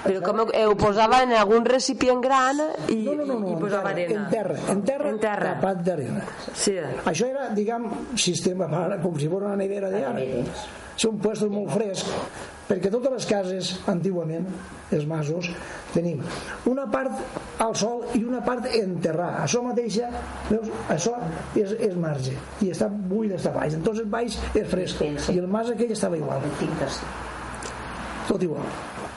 però 0.00 0.20
com 0.24 0.38
ho 0.46 0.76
posava 0.80 1.18
en 1.26 1.34
algun 1.36 1.66
recipient 1.68 2.22
gran 2.24 2.62
i, 2.88 3.02
no, 3.04 3.18
no, 3.18 3.26
no, 3.26 3.36
no, 3.42 3.50
i 3.52 3.58
posava 3.60 3.92
en 3.92 3.98
terra, 3.98 4.06
arena? 4.06 4.22
En 4.24 4.30
terra, 4.32 4.60
en 4.72 4.80
terra, 4.86 5.10
en 5.10 5.18
terra. 5.20 5.50
tapat 5.58 5.82
d'arena. 5.84 6.22
Sí. 6.56 6.72
Això 7.10 7.28
era, 7.28 7.50
diguem, 7.56 7.84
sistema 8.16 8.70
com 9.04 9.18
si 9.20 9.28
fos 9.28 9.44
una 9.44 9.58
nevera 9.60 9.92
d'ara. 9.92 10.24
Són 11.00 11.20
puestos 11.20 11.52
molt 11.52 11.68
fresc, 11.74 12.08
perquè 12.70 12.90
totes 12.92 13.16
les 13.16 13.26
cases, 13.26 13.72
antigament, 13.90 14.46
els 14.94 15.06
masos, 15.10 15.48
tenim 15.90 16.20
una 16.70 16.86
part 16.90 17.58
al 17.62 17.74
sol 17.78 18.04
i 18.14 18.22
una 18.22 18.42
part 18.46 18.68
enterrar. 18.70 19.32
Això 19.42 19.62
mateixa, 19.64 20.10
veus, 20.48 20.70
això 20.94 21.16
és, 21.58 21.74
és 21.74 21.98
marge, 21.98 22.36
i 22.62 22.70
està 22.70 22.86
buit 22.90 23.34
d'estar 23.34 23.56
baix. 23.56 23.74
Entonces 23.78 24.06
baix 24.10 24.38
és 24.54 24.70
fresc, 24.70 25.02
i 25.34 25.38
el 25.42 25.50
mas 25.50 25.74
aquell 25.74 25.90
estava 25.96 26.18
igual. 26.20 26.46
Tot 28.30 28.42
igual. 28.46 28.66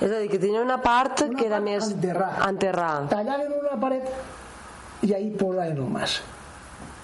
És 0.01 0.09
a 0.09 0.17
dir, 0.19 0.29
que 0.31 0.39
tenia 0.41 0.63
una 0.63 0.79
part 0.81 1.21
una 1.27 1.37
que 1.37 1.45
era 1.45 1.59
part 1.59 1.69
més 1.69 1.91
enterrar. 1.93 2.31
enterrar. 2.47 2.93
Tallaven 3.13 3.53
una 3.61 3.77
paret 3.79 5.05
i 5.05 5.13
ahí 5.13 5.29
posaven 5.37 5.77
el 5.77 5.91
mas. 5.93 6.21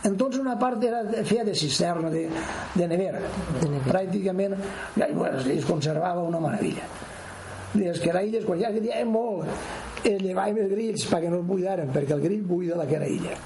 Entonces 0.10 0.42
una 0.42 0.58
part 0.60 0.84
era, 0.84 1.04
feia 1.24 1.44
de 1.46 1.54
cisterna, 1.56 2.10
de, 2.10 2.28
de 2.76 2.88
nevera. 2.88 3.22
De 3.62 3.70
nevera. 3.70 3.92
Pràcticament, 3.92 4.58
ja, 4.98 5.08
bueno, 5.14 5.40
es 5.40 5.66
conservava 5.66 6.26
una 6.26 6.42
meravella. 6.44 6.88
Les 7.78 8.02
queraïlles, 8.02 8.46
quan 8.48 8.60
ja 8.60 8.72
que 8.74 9.06
molt, 9.06 9.46
eh, 10.04 10.18
llevàvem 10.18 10.64
els 10.64 10.74
grills 10.74 11.06
perquè 11.12 11.30
no 11.30 11.44
es 11.44 11.46
buidaren, 11.46 11.92
perquè 11.94 12.16
el 12.18 12.24
grill 12.26 12.46
buida 12.50 12.78
la 12.80 12.88
queraïlla. 12.90 13.38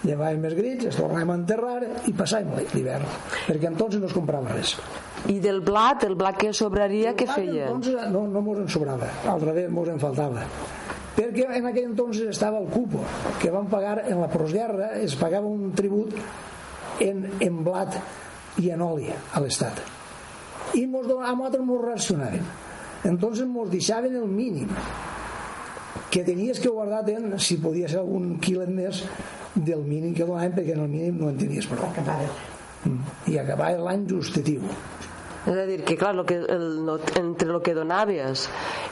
Llevàvem 0.00 0.44
els 0.48 0.56
grills, 0.56 0.84
es 0.88 0.96
tornàvem 0.96 1.32
a 1.32 1.38
enterrar 1.40 1.78
i 2.08 2.12
passàvem 2.16 2.52
l'hivern, 2.74 3.08
perquè 3.46 3.68
entonces 3.68 4.00
no 4.00 4.08
es 4.08 4.16
comprava 4.16 4.52
res. 4.52 4.76
I 5.28 5.38
del 5.40 5.60
blat, 5.64 6.04
el 6.08 6.16
blat 6.20 6.38
que 6.40 6.52
sobraria, 6.56 7.12
què 7.16 7.28
feia? 7.28 7.68
Entonces 7.68 8.12
no, 8.12 8.26
no 8.28 8.44
mos 8.44 8.62
en 8.62 8.68
sobrava, 8.72 9.08
al 9.28 9.44
revés 9.44 9.68
mos 9.72 9.88
en 9.92 10.00
faltava 10.00 10.44
perquè 11.16 11.46
en 11.58 11.66
aquell 11.70 11.90
entonces 11.90 12.30
estava 12.30 12.60
el 12.60 12.68
cupo 12.70 13.02
que 13.40 13.50
van 13.50 13.68
pagar 13.72 14.04
en 14.06 14.20
la 14.20 14.28
postguerra 14.30 14.92
es 15.00 15.16
pagava 15.18 15.46
un 15.46 15.72
tribut 15.76 16.14
en, 17.00 17.26
en 17.40 17.62
blat 17.64 17.96
i 18.60 18.70
en 18.70 18.82
oli 18.82 19.08
a 19.10 19.40
l'Estat. 19.40 19.80
I 20.76 20.86
mos, 20.86 21.06
a 21.06 21.32
nosaltres 21.34 21.64
mos 21.66 21.84
racionaven 21.84 22.46
entonces 23.04 23.46
mos 23.46 23.70
deixaven 23.70 24.16
el 24.16 24.28
mínim 24.28 24.68
que 26.10 26.24
tenies 26.24 26.60
que 26.60 26.68
guardar 26.68 27.08
en, 27.10 27.38
si 27.38 27.56
podia 27.56 27.88
ser 27.88 28.02
algun 28.02 28.38
quilet 28.42 28.70
més 28.70 29.04
del 29.54 29.82
mínim 29.86 30.14
que 30.14 30.26
donaven 30.26 30.54
perquè 30.56 30.74
en 30.76 30.84
el 30.86 30.90
mínim 30.90 31.20
no 31.20 31.30
en 31.30 31.38
tenies 31.38 31.66
prou. 31.70 31.90
Mm. 32.80 33.00
i 33.28 33.36
acabava 33.36 33.76
l'any 33.84 34.06
justatiu 34.08 34.62
és 35.46 35.56
a 35.56 35.64
dir, 35.64 35.78
que 35.88 35.96
clar, 35.96 36.14
lo 36.14 36.26
que, 36.28 36.36
el, 36.36 36.84
lo, 36.84 36.98
entre 37.16 37.48
el 37.48 37.60
que 37.64 37.72
donaves 37.72 38.44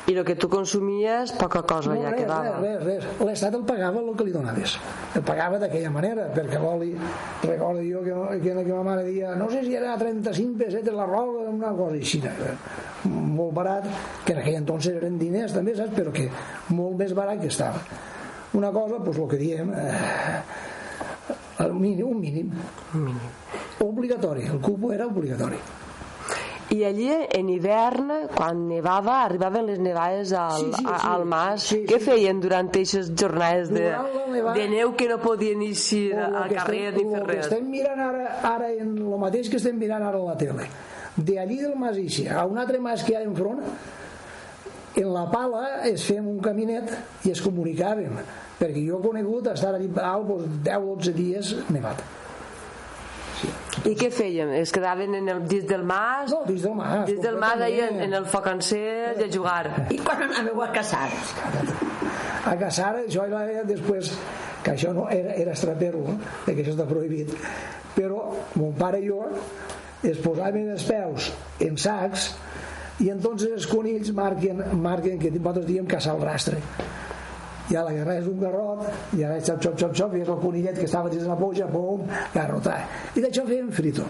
i 0.08 0.14
el 0.14 0.24
que 0.24 0.34
tu 0.40 0.48
consumies, 0.48 1.34
poca 1.36 1.60
cosa 1.68 1.92
no, 1.92 2.00
ja 2.00 2.12
res, 2.14 2.22
quedava. 2.22 2.54
Res, 2.62 2.78
res, 2.84 3.04
res. 3.04 3.24
L'estat 3.28 3.56
el 3.58 3.64
pagava 3.68 4.00
el 4.00 4.14
que 4.16 4.24
li 4.24 4.32
donaves. 4.32 4.78
El 5.18 5.24
pagava 5.28 5.58
d'aquella 5.60 5.90
manera, 5.92 6.28
perquè 6.32 6.60
l'oli, 6.62 6.94
recordo 7.42 7.82
jo 7.84 8.00
que, 8.06 8.14
que, 8.40 8.54
que 8.56 8.72
ma 8.72 8.84
mare 8.86 9.04
dia, 9.10 9.34
no 9.36 9.50
sé 9.52 9.60
si 9.66 9.76
era 9.76 9.96
35 10.00 10.56
pessetes 10.62 10.96
la 10.96 11.04
roba, 11.08 11.44
una 11.52 11.74
cosa 11.76 11.98
així, 11.98 12.22
molt 13.04 13.52
barat, 13.58 13.88
que 14.24 14.32
en 14.32 14.40
aquell 14.40 14.56
entonces 14.62 14.96
eren 14.96 15.18
diners 15.20 15.52
també, 15.56 15.74
saps? 15.76 15.92
però 15.98 16.14
que 16.14 16.30
molt 16.72 16.96
més 17.02 17.12
barat 17.16 17.42
que 17.42 17.52
estava. 17.52 17.82
Una 18.56 18.72
cosa, 18.72 19.02
doncs 19.04 19.20
el 19.20 19.28
que 19.28 19.42
diem, 19.42 19.74
eh, 19.76 20.40
el 21.66 21.76
mínim, 21.76 22.08
un 22.08 22.20
mínim. 22.24 22.56
Un 22.94 23.04
mínim. 23.10 23.28
Obligatori, 23.84 24.46
el 24.48 24.58
cupo 24.64 24.92
era 24.92 25.06
obligatori. 25.06 25.60
I 26.70 26.82
allí, 26.84 27.08
en 27.32 27.48
hivern, 27.48 28.10
quan 28.36 28.66
nevava, 28.68 29.22
arribaven 29.24 29.64
les 29.70 29.78
nevades 29.80 30.34
al, 30.36 30.58
Sí, 30.66 30.72
sí, 30.76 30.82
sí. 30.84 31.06
al 31.08 31.24
mas. 31.24 31.62
Sí, 31.62 31.78
Què 31.88 31.96
sí. 31.98 32.04
feien 32.10 32.40
durant 32.44 32.68
aquestes 32.68 33.08
jornades 33.16 33.70
de, 33.72 33.86
de 34.52 34.66
neu 34.68 34.92
que 34.98 35.06
no 35.08 35.16
podien 35.22 35.62
eixir 35.64 36.12
O 36.12 36.26
al 36.42 36.48
que 36.50 36.58
carrer 36.58 36.82
estem, 36.90 37.06
ni 37.08 37.14
fer 37.14 37.20
lo 37.20 37.26
que 37.26 37.32
res? 37.32 37.46
estem 37.46 37.70
mirant 37.72 38.02
ara, 38.04 38.26
ara 38.50 38.68
en 38.74 38.92
el 38.98 39.16
mateix 39.22 39.48
que 39.48 39.56
estem 39.56 39.78
mirant 39.80 40.04
ara 40.04 40.20
a 40.20 40.26
la 40.28 40.36
tele 40.36 40.68
de 41.16 41.38
allí 41.40 41.56
del 41.58 41.72
mas 41.74 41.96
Ixa 41.98 42.36
a 42.42 42.44
un 42.46 42.58
altre 42.58 42.78
mas 42.78 43.02
que 43.02 43.12
hi 43.12 43.16
ha 43.16 43.22
enfront 43.24 43.64
en 44.98 45.08
la 45.14 45.24
pala 45.30 45.64
es 45.88 46.04
fem 46.06 46.26
un 46.28 46.38
caminet 46.44 46.92
i 47.24 47.32
es 47.32 47.40
comunicàvem 47.42 48.12
perquè 48.60 48.84
jo 48.86 48.98
he 49.00 49.06
conegut 49.08 49.48
estar 49.54 49.72
allí 49.74 49.88
alt 50.02 50.28
doncs, 50.28 50.60
10-12 50.68 51.12
dies 51.16 51.54
nevat 51.74 52.04
I 53.88 53.94
què 53.96 54.10
feien? 54.12 54.52
Es 54.58 54.72
quedaven 54.74 55.14
en 55.16 55.28
el, 55.32 55.44
dins 55.48 55.64
del 55.68 55.84
mas? 55.88 56.32
no, 56.34 56.42
dins 56.48 56.66
del 56.66 56.76
mas 56.76 57.06
Dins 57.08 57.22
del 57.24 57.38
mas, 57.40 57.56
allà, 57.56 57.88
en, 57.88 58.02
en 58.08 58.18
el 58.20 58.28
foc 58.28 58.50
encès 58.52 59.16
i 59.22 59.24
a 59.24 59.30
jugar. 59.32 59.62
I 59.94 60.00
quan 60.04 60.26
anàveu 60.28 60.66
a 60.66 60.72
casar? 60.74 61.06
a 62.48 62.56
casar 62.56 62.94
això 63.02 63.24
era 63.28 63.64
després 63.66 64.12
que 64.64 64.74
això 64.74 64.92
no 64.94 65.08
era, 65.12 65.34
era 65.34 65.52
estrapero 65.52 66.04
eh? 66.12 66.18
que 66.46 66.60
això 66.62 66.74
està 66.74 66.86
prohibit 66.88 67.32
però 67.96 68.22
mon 68.56 68.74
pare 68.78 69.02
i 69.02 69.08
jo 69.08 69.24
es 70.06 70.20
posaven 70.22 70.70
els 70.74 70.86
peus 70.88 71.32
en 71.64 71.76
sacs 71.80 72.30
i 73.04 73.10
entonces 73.12 73.52
els 73.54 73.66
conills 73.70 74.10
marquen, 74.14 74.62
marquen 74.80 75.18
que 75.18 75.30
nosaltres 75.34 75.68
diem 75.68 75.86
caçar 75.90 76.16
el 76.16 76.24
rastre 76.24 76.62
i 77.70 77.76
ara 77.76 77.90
agarraves 77.92 78.26
un 78.30 78.40
garrot 78.40 79.14
i 79.18 79.24
ara 79.24 79.38
xop, 79.40 79.60
xop, 79.62 79.78
xop, 79.78 79.94
xop 79.94 80.16
i 80.16 80.22
és 80.24 80.28
el 80.28 80.40
conillet 80.42 80.78
que 80.78 80.86
estava 80.88 81.10
dins 81.12 81.22
de 81.22 81.28
la 81.28 81.36
poja 81.36 81.66
pum, 81.70 82.04
garrotar 82.34 82.80
i 83.14 83.24
d'això 83.24 83.46
feien 83.48 83.70
frito 83.72 84.06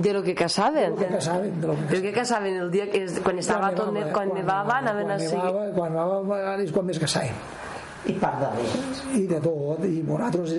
De 0.00 0.12
lo 0.14 0.22
que 0.22 0.34
caçaven? 0.34 0.92
el 0.92 0.98
que 0.98 1.08
caçaven 1.10 1.60
de 1.60 1.66
lo 1.66 1.74
que 1.74 1.86
Però 1.90 2.00
què 2.04 2.12
caçaven 2.14 2.60
el 2.62 2.70
dia 2.70 2.86
que 2.88 3.02
es, 3.04 3.18
quan 3.24 3.38
estava 3.42 3.72
tot 3.74 3.90
net, 3.92 4.12
quan 4.14 4.30
nevava, 4.32 4.76
anaven 4.78 5.08
quan 5.08 5.16
a 5.16 5.18
seguir... 5.18 5.40
nevava, 5.42 5.64
quan 5.74 5.92
nevava 5.92 6.62
és 6.62 6.70
quan 6.72 6.86
més 6.86 7.00
caçàvem 7.02 7.34
I 8.06 8.14
pardalets. 8.22 9.02
i 9.18 9.26
de 9.28 9.40
tot, 9.44 9.82
i 9.84 10.00
nosaltres 10.06 10.54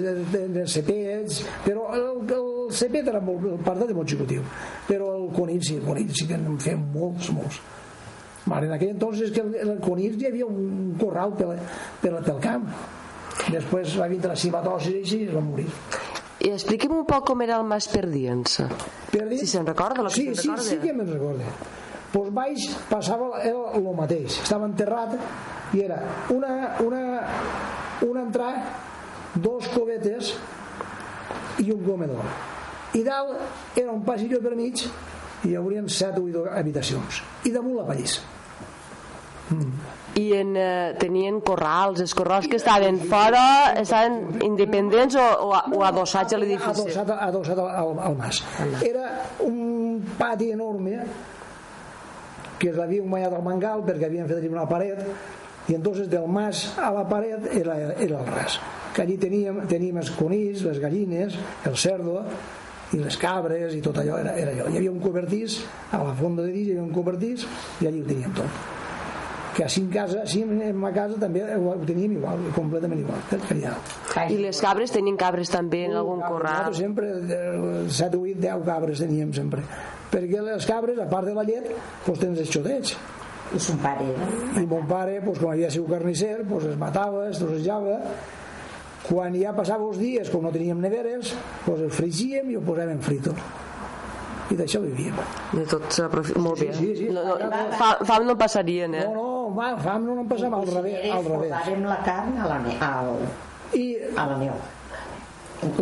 de 0.54 0.66
cepets, 0.70 1.40
però 1.66 1.88
el, 1.96 2.04
el 2.36 2.50
cepet 2.76 3.08
era 3.10 3.22
molt, 3.24 3.48
el 3.56 3.64
part 3.66 3.82
de 3.82 3.96
molt 3.98 4.12
xicotiu, 4.14 4.44
però 4.86 5.08
el 5.16 5.30
conill 5.34 5.64
sí, 5.66 5.80
el 5.80 5.88
conill 5.88 6.12
sí 6.14 6.28
que 6.30 6.38
en 6.38 6.60
fem 6.62 6.84
molts, 6.94 7.32
molts. 7.34 7.58
Vale, 8.52 8.68
en 8.68 8.74
aquell 8.76 8.90
entonces 8.98 9.32
que 9.32 9.40
el, 9.46 9.56
el 9.56 9.78
conill 9.80 10.18
hi 10.20 10.28
havia 10.28 10.46
un 10.46 10.96
corral 11.00 11.32
pel, 11.40 11.56
pel, 12.02 12.18
pel 12.26 12.40
camp. 12.44 12.66
Després 13.52 13.94
va 14.00 14.10
vindre 14.12 14.34
la 14.34 14.36
cimatosi 14.38 14.98
i 15.00 15.22
es 15.26 15.32
va 15.34 15.42
morir. 15.46 15.68
I 16.42 16.50
expliqui'm 16.56 16.96
un 17.00 17.06
poc 17.08 17.28
com 17.30 17.42
era 17.46 17.56
el 17.62 17.64
mas 17.70 17.88
Perdiensa. 17.88 18.66
Per 19.12 19.28
dir- 19.30 19.40
Si 19.40 19.48
se'n 19.48 19.66
recorda, 19.68 20.04
sí, 20.10 20.26
se'n 20.26 20.36
sí, 20.36 20.48
recorda. 20.50 20.64
sí 20.70 20.78
que 20.84 20.94
me'n 20.94 21.08
recorda. 21.14 21.46
Pues 22.12 22.32
baix 22.36 22.66
passava 22.90 23.40
era 23.42 23.72
el 23.78 23.86
mateix. 23.96 24.42
Estava 24.44 24.66
enterrat 24.68 25.14
i 25.78 25.80
era 25.86 26.02
una, 26.36 26.76
una, 26.84 27.04
un 28.04 28.18
entrar, 28.20 28.52
dos 29.36 29.70
covetes 29.72 30.34
i 31.64 31.70
un 31.72 31.86
comedor. 31.86 32.26
I 33.00 33.04
dalt 33.08 33.78
era 33.80 33.94
un 33.94 34.04
passillo 34.04 34.42
per 34.44 34.56
mig 34.60 34.82
i 34.84 35.54
hi 35.54 35.56
haurien 35.56 35.88
set 35.90 36.18
o 36.20 36.26
vuit 36.26 36.36
habitacions. 36.52 37.22
I 37.48 37.54
damunt 37.56 37.78
la 37.80 37.86
pallissa. 37.88 38.26
I 40.16 40.26
en, 40.36 40.56
eh, 40.60 40.94
tenien 41.00 41.40
corrals, 41.40 42.02
els 42.04 42.14
corrals 42.14 42.48
que 42.52 42.58
estaven 42.60 42.98
fora, 43.00 43.74
estaven 43.80 44.40
independents 44.44 45.16
o, 45.16 45.24
o, 45.48 45.54
a- 45.56 45.64
o 45.72 45.84
adossats 45.88 46.34
a 46.36 46.38
l'edifici? 46.42 46.82
Adossat, 46.84 47.10
adossat 47.30 47.58
al, 47.64 47.70
al, 47.70 47.94
al 48.10 48.16
mas. 48.20 48.42
Era 48.84 49.06
un 49.48 50.02
pati 50.18 50.50
enorme 50.52 50.98
que 52.60 52.74
l'havien 52.76 53.08
guanyat 53.10 53.34
al 53.34 53.42
mangal 53.46 53.86
perquè 53.88 54.06
havien 54.10 54.28
fet 54.30 54.44
una 54.50 54.68
paret 54.70 55.00
i 55.72 55.76
entonces 55.78 56.10
del 56.12 56.28
mas 56.28 56.66
a 56.78 56.92
la 56.94 57.06
paret 57.10 57.48
era, 57.58 57.78
era 57.96 58.20
el 58.20 58.28
ras 58.28 58.60
que 58.94 59.02
allí 59.06 59.16
teníem, 59.18 59.62
teníem 59.72 59.98
els 60.02 60.12
conills, 60.12 60.66
les 60.68 60.78
gallines, 60.84 61.38
el 61.66 61.78
cerdo 61.80 62.20
i 62.92 63.00
les 63.00 63.16
cabres 63.18 63.74
i 63.74 63.80
tot 63.82 63.96
allò 64.02 64.18
era, 64.20 64.34
era 64.36 64.52
allò. 64.52 64.66
Hi 64.68 64.82
havia 64.82 64.92
un 64.92 65.00
cobertís, 65.00 65.62
a 65.96 66.02
la 66.04 66.12
fonda 66.20 66.44
de 66.44 66.52
dins 66.52 66.68
hi 66.68 66.72
havia 66.76 66.84
un 66.84 66.92
cobertís 66.92 67.46
i 67.80 67.88
allí 67.88 68.02
ho 68.04 68.10
teníem 68.10 68.34
tot. 68.36 68.60
Que 69.56 69.66
així 69.66 69.82
en 69.82 69.90
casa, 69.92 70.22
així 70.22 70.42
en 70.46 70.76
ma 70.80 70.94
casa 70.96 71.18
també 71.20 71.42
ho, 71.58 71.74
ho 71.74 71.86
teníem 71.86 72.14
igual, 72.16 72.40
completament 72.56 73.02
igual. 73.02 73.20
Caria. 73.50 73.74
I 74.32 74.38
les 74.40 74.62
cabres 74.64 74.92
tenien 74.96 75.18
cabres 75.20 75.50
també 75.52 75.86
en 75.90 75.98
algun 76.00 76.22
corral? 76.24 76.70
Nosaltres 76.70 76.78
sempre, 76.78 77.10
eh, 77.10 77.90
7, 77.90 78.18
8, 78.18 78.40
10 78.40 78.64
cabres 78.66 79.00
teníem 79.04 79.34
sempre. 79.36 79.64
Perquè 80.12 80.42
les 80.44 80.66
cabres, 80.68 81.00
a 81.00 81.08
part 81.12 81.28
de 81.28 81.34
la 81.36 81.44
llet, 81.44 81.68
doncs 82.06 82.20
tens 82.20 82.40
els 82.40 82.50
xotets. 82.52 82.96
I 83.52 83.60
son 83.60 83.78
pare 83.84 84.06
era. 84.14 84.62
I 84.62 84.66
mon 84.66 84.86
pare, 84.88 85.18
doncs, 85.20 85.40
com 85.40 85.52
havia 85.52 85.70
sigut 85.72 85.90
carnisser, 85.92 86.46
doncs 86.48 86.70
es 86.72 86.78
matava, 86.80 87.26
es 87.30 87.40
trossejava. 87.42 87.98
Quan 89.04 89.34
ja 89.36 89.52
passava 89.58 89.84
els 89.90 89.98
dies, 90.00 90.30
com 90.32 90.44
no 90.46 90.52
teníem 90.54 90.80
neveres, 90.80 91.34
doncs 91.66 91.82
el 91.82 91.92
fregíem 91.92 92.52
i 92.54 92.56
ho 92.56 92.62
posàvem 92.64 92.96
en 92.96 93.02
frito. 93.04 93.34
I 94.52 94.56
d'això 94.60 94.82
vivíem. 94.84 95.16
De 95.56 95.64
tot 95.66 95.86
s'aprofi- 95.96 96.36
Molt 96.38 96.60
bé. 96.60 96.74
sí, 96.76 96.90
sí. 96.96 97.06
No, 97.10 97.24
no, 97.24 97.50
fa- 97.80 97.98
fam 98.04 98.26
no 98.28 98.38
passarien, 98.38 98.94
eh? 98.96 99.06
No, 99.08 99.14
no, 99.16 99.31
va, 99.56 99.72
fam 99.82 100.06
no 100.08 100.18
en 100.22 100.30
passava 100.30 100.60
al 100.62 100.70
revés. 100.70 101.08
Al 101.12 101.26
revés. 101.26 101.54
Posàrem 101.54 101.88
la 101.90 101.98
carn 102.06 102.38
a 102.38 102.52
la, 102.52 102.60
al, 102.88 103.16
I 103.78 103.88
a 104.16 104.28
la 104.32 104.38
neu. 104.42 104.62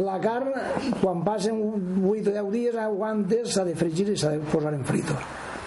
la 0.03 0.17
carn, 0.19 0.53
quan 0.99 1.23
passen 1.23 1.59
8 2.03 2.03
o 2.03 2.33
10 2.35 2.51
dies, 2.51 2.75
aguantes, 2.75 3.53
s'ha 3.53 3.63
de 3.63 3.75
fregir 3.79 4.09
i 4.11 4.17
s'ha 4.19 4.35
de 4.35 4.43
posar 4.51 4.73
en 4.75 4.83
frito. 4.85 5.15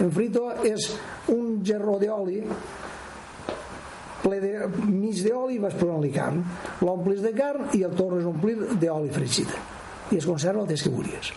En 0.03 0.11
frito 0.13 0.49
és 0.69 0.91
un 1.33 1.61
gerró 1.65 1.99
d'oli 2.01 2.43
ple 4.23 4.39
de 4.41 4.53
mig 4.87 5.19
d'oli 5.25 5.59
i 5.59 5.63
vas 5.63 5.75
posant-li 5.75 6.11
carn. 6.15 6.43
L'omplis 6.87 7.23
de 7.25 7.33
carn 7.37 7.73
i 7.77 7.83
el 7.87 7.95
tornes 7.99 8.25
a 8.25 8.31
omplir 8.31 8.57
d'oli 8.79 9.11
fregit. 9.15 9.51
I 10.13 10.19
es 10.21 10.27
conserva 10.29 10.61
el 10.63 10.69
temps 10.69 10.83
que 10.85 10.91
vulguis. 10.93 11.31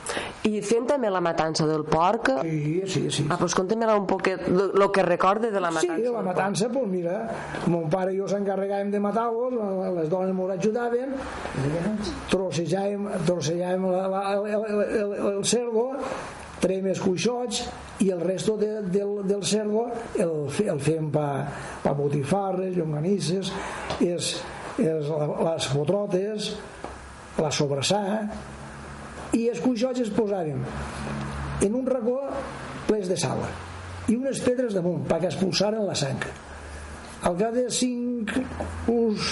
I 0.45 0.59
fent 0.61 0.85
també 0.89 1.09
la 1.09 1.21
matança 1.23 1.65
del 1.65 1.85
porc, 1.87 2.27
Sí, 2.43 2.81
sí, 2.85 3.03
sí. 3.09 3.25
ah, 3.31 3.37
pues 3.39 3.55
conta'm 3.55 3.81
un 3.95 4.05
poquet 4.05 4.43
el 4.51 4.91
que 4.91 5.01
recorde 5.03 5.49
de 5.51 5.59
la 5.63 5.71
Sí, 5.71 5.87
matança. 5.87 6.11
la 6.11 6.21
matança, 6.21 6.67
doncs 6.69 6.91
mira, 6.91 7.15
mon 7.71 7.89
pare 7.89 8.13
i 8.13 8.17
jo 8.19 8.27
s'encarregàvem 8.27 8.91
de 8.91 8.99
matar-los, 8.99 9.53
les 9.95 10.09
dones 10.11 10.33
m'ho 10.35 10.49
ajudaven, 10.51 11.15
trossejàvem, 12.31 13.07
trossejàvem 13.25 13.85
la, 13.91 14.07
la, 14.11 14.21
el, 14.35 14.45
el, 14.45 14.81
el, 14.99 15.13
el 15.37 15.45
cerdo, 15.47 15.87
traiem 16.61 16.87
els 16.91 17.01
cuixots 17.03 17.63
i 18.03 18.09
el 18.13 18.21
resto 18.21 18.55
de, 18.57 18.81
del, 18.91 19.19
del 19.27 19.43
cerdo 19.45 19.87
el, 20.17 20.35
el 20.65 20.79
fem 20.83 21.09
pa, 21.13 21.27
pa 21.83 21.93
botifarres, 21.97 22.75
llonganisses, 22.77 23.51
és, 24.03 24.31
és 24.81 25.09
la, 25.11 25.27
les 25.51 25.67
fotrotes, 25.71 26.53
la 27.39 27.51
sobrassà, 27.51 28.01
i 29.35 29.47
els 29.51 29.61
cuixots 29.63 30.03
es 30.05 30.11
posàvem 30.15 30.61
en 31.65 31.75
un 31.75 31.85
racó 31.87 32.17
plens 32.87 33.09
de 33.11 33.17
sal 33.19 33.41
i 34.11 34.15
unes 34.15 34.41
pedres 34.45 34.75
damunt 34.77 35.05
perquè 35.09 35.31
expulsaren 35.31 35.85
la 35.87 35.95
sang. 35.97 36.21
Al 37.25 37.37
cap 37.39 37.55
de 37.55 37.65
5 37.73 38.43
uns 38.93 39.31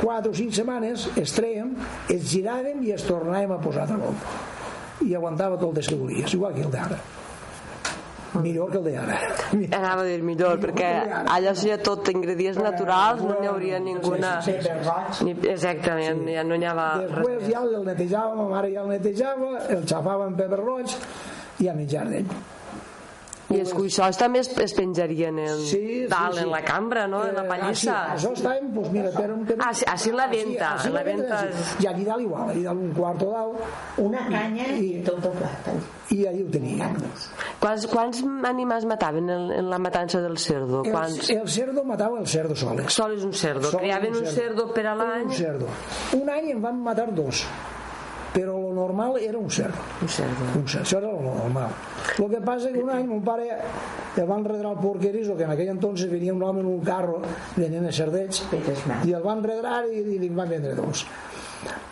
4 0.00 0.32
o 0.32 0.34
5 0.34 0.56
setmanes 0.58 1.06
es 1.22 1.36
treiem, 1.36 1.76
es 2.10 2.24
giràvem 2.32 2.82
i 2.82 2.96
es 2.96 3.06
tornàvem 3.06 3.54
a 3.54 3.60
posar 3.62 3.86
de 3.92 4.00
nou. 4.00 4.16
I 5.06 5.14
aguantava 5.14 5.60
tot 5.60 5.78
el 5.78 5.86
que 5.86 6.00
volies 6.00 6.34
igual 6.34 6.56
que 6.56 6.66
el 6.66 6.74
d'ara 6.74 6.98
millor 8.42 8.70
que 8.72 8.80
el 8.80 8.88
d'ara 8.90 9.18
Anava 9.78 10.02
a 10.02 10.08
dir 10.08 10.18
millor, 10.26 10.58
perquè 10.62 10.90
allà 11.36 11.54
ha 11.54 11.78
tot 11.82 12.10
ingredients 12.12 12.58
naturals, 12.62 13.22
no 13.22 13.38
n'hi 13.40 13.50
hauria 13.50 13.80
ninguna... 13.82 14.36
Ni, 15.26 15.36
exactament, 15.52 16.26
ja 16.32 16.44
no 16.46 16.58
n'hi 16.58 16.68
havia 16.72 16.90
Després 17.06 17.48
ja 17.50 17.62
el 17.62 17.78
netejava, 17.86 18.34
ma 18.40 18.50
mare 18.56 18.74
ja 18.74 18.84
el 18.84 18.92
netejava, 18.96 19.54
el 19.76 19.88
xafava 19.88 20.28
amb 20.30 20.38
pebre 20.40 20.60
roig 20.62 20.98
i 21.62 21.70
a 21.70 21.74
menjar 21.76 22.06
d'ell. 22.10 22.55
I 23.48 23.60
els 23.62 23.70
cuixots 23.72 24.18
també 24.18 24.40
es, 24.42 24.48
es 24.58 24.72
penjarien 24.74 25.36
en, 25.38 25.58
Sí, 25.62 25.78
sí, 25.78 26.06
dalt, 26.10 26.34
sí. 26.34 26.42
en 26.42 26.50
la 26.50 26.62
cambra, 26.66 27.06
no? 27.06 27.20
En 27.28 27.34
la 27.36 27.44
Eh, 27.44 27.48
pallissa. 27.48 27.94
Així, 28.12 28.26
això 28.26 28.32
estàvem, 28.34 28.72
doncs 28.74 28.90
mira, 28.90 29.10
per 29.14 29.30
un... 29.30 29.44
Ah, 29.62 29.72
sí, 29.72 29.84
així 29.86 30.10
en 30.10 30.16
la 30.16 30.26
venta, 30.26 30.70
Així, 30.74 30.88
en 30.88 30.94
la 30.94 31.02
venta 31.06 31.38
així. 31.44 31.60
és- 31.60 31.84
I 31.84 31.86
allí 31.92 32.04
dalt 32.04 32.22
igual, 32.22 32.50
allí 32.50 32.62
dalt 32.64 32.80
un 32.82 32.90
quarto 32.92 33.30
dalt, 33.30 33.60
Una 33.98 34.24
canya 34.28 34.66
i, 34.74 34.96
I- 34.96 35.02
tot 35.06 35.24
el 35.24 35.30
plat. 35.38 35.70
i 36.10 36.26
allí 36.26 36.42
ho 36.42 36.50
teníem. 36.50 36.96
Quants, 37.60 37.86
quants 37.86 38.24
animals 38.44 38.84
mataven 38.84 39.30
en, 39.30 39.50
en 39.52 39.70
la 39.70 39.78
matança 39.78 40.20
del 40.20 40.38
cerdo? 40.38 40.82
El, 40.84 40.90
Quants? 40.92 41.30
el 41.30 41.48
cerdo 41.48 41.84
matava 41.84 42.18
el 42.18 42.26
cerdo 42.26 42.54
soles. 42.56 42.92
Sol 42.92 43.14
és 43.16 43.22
un 43.24 43.32
cerdo. 43.32 43.70
Sol 43.70 43.80
Criaven 43.80 44.10
un 44.16 44.24
un 44.26 44.26
cerdo 44.26 44.72
per 44.74 44.86
a 44.88 44.94
l'any? 44.96 45.24
Un 45.26 45.32
cerdo. 45.32 45.66
Un 46.18 46.28
any 46.30 46.50
en 46.50 46.60
van 46.62 46.82
matar 46.82 47.12
dos, 47.14 47.44
però 48.36 48.60
lo 48.60 48.70
normal 48.70 49.16
era 49.16 49.38
un 49.38 49.50
cerdo. 49.50 49.80
Un 50.02 50.08
cerdo. 50.08 50.44
Un 50.60 50.68
cerdo. 50.68 50.84
Això 50.84 50.98
era 50.98 51.08
lo 51.08 51.22
normal. 51.24 51.70
Lo 52.18 52.28
que 52.28 52.40
passa 52.44 52.68
que 52.68 52.82
un 52.82 52.90
any 52.92 53.06
mon 53.08 53.22
pare 53.24 53.48
el 54.16 54.26
van 54.28 54.44
redrar 54.44 54.74
al 54.74 54.80
porquerizo, 54.82 55.36
que 55.36 55.44
en 55.48 55.54
aquell 55.54 55.72
entonces 55.72 56.10
venia 56.10 56.34
un 56.34 56.42
home 56.42 56.60
en 56.60 56.68
un 56.68 56.82
carro 56.84 57.22
venent 57.56 57.88
els 57.88 57.96
cerdets, 57.96 58.44
i 59.08 59.16
el 59.16 59.24
van 59.24 59.40
redrar 59.44 59.86
i, 59.88 60.04
i 60.04 60.20
li 60.20 60.28
van 60.28 60.52
vendre 60.52 60.74
dos. 60.76 61.06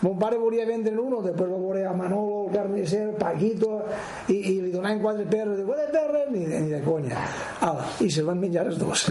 Mon 0.03 0.19
pare 0.19 0.37
volia 0.39 0.65
vendre 0.69 0.93
uno, 1.01 1.21
després 1.25 1.49
va 1.51 1.59
veure 1.59 1.85
a 1.89 1.93
Manolo, 1.97 2.45
el 2.47 2.53
carnisser, 2.55 3.15
Paquito, 3.19 3.83
i, 4.29 4.35
i 4.37 4.55
li 4.61 4.71
donaven 4.73 5.01
quatre 5.03 5.25
perres, 5.31 5.59
de 5.59 5.65
quatre 5.69 5.87
perres, 5.93 6.31
ni, 6.35 6.45
de- 6.47 6.61
ni 6.61 6.71
de 6.75 6.81
conya. 6.85 7.17
Ala, 7.65 7.87
I 8.05 8.11
se'l 8.11 8.27
van 8.29 8.41
menjar 8.43 8.67
els 8.69 8.79
dos. 8.79 9.07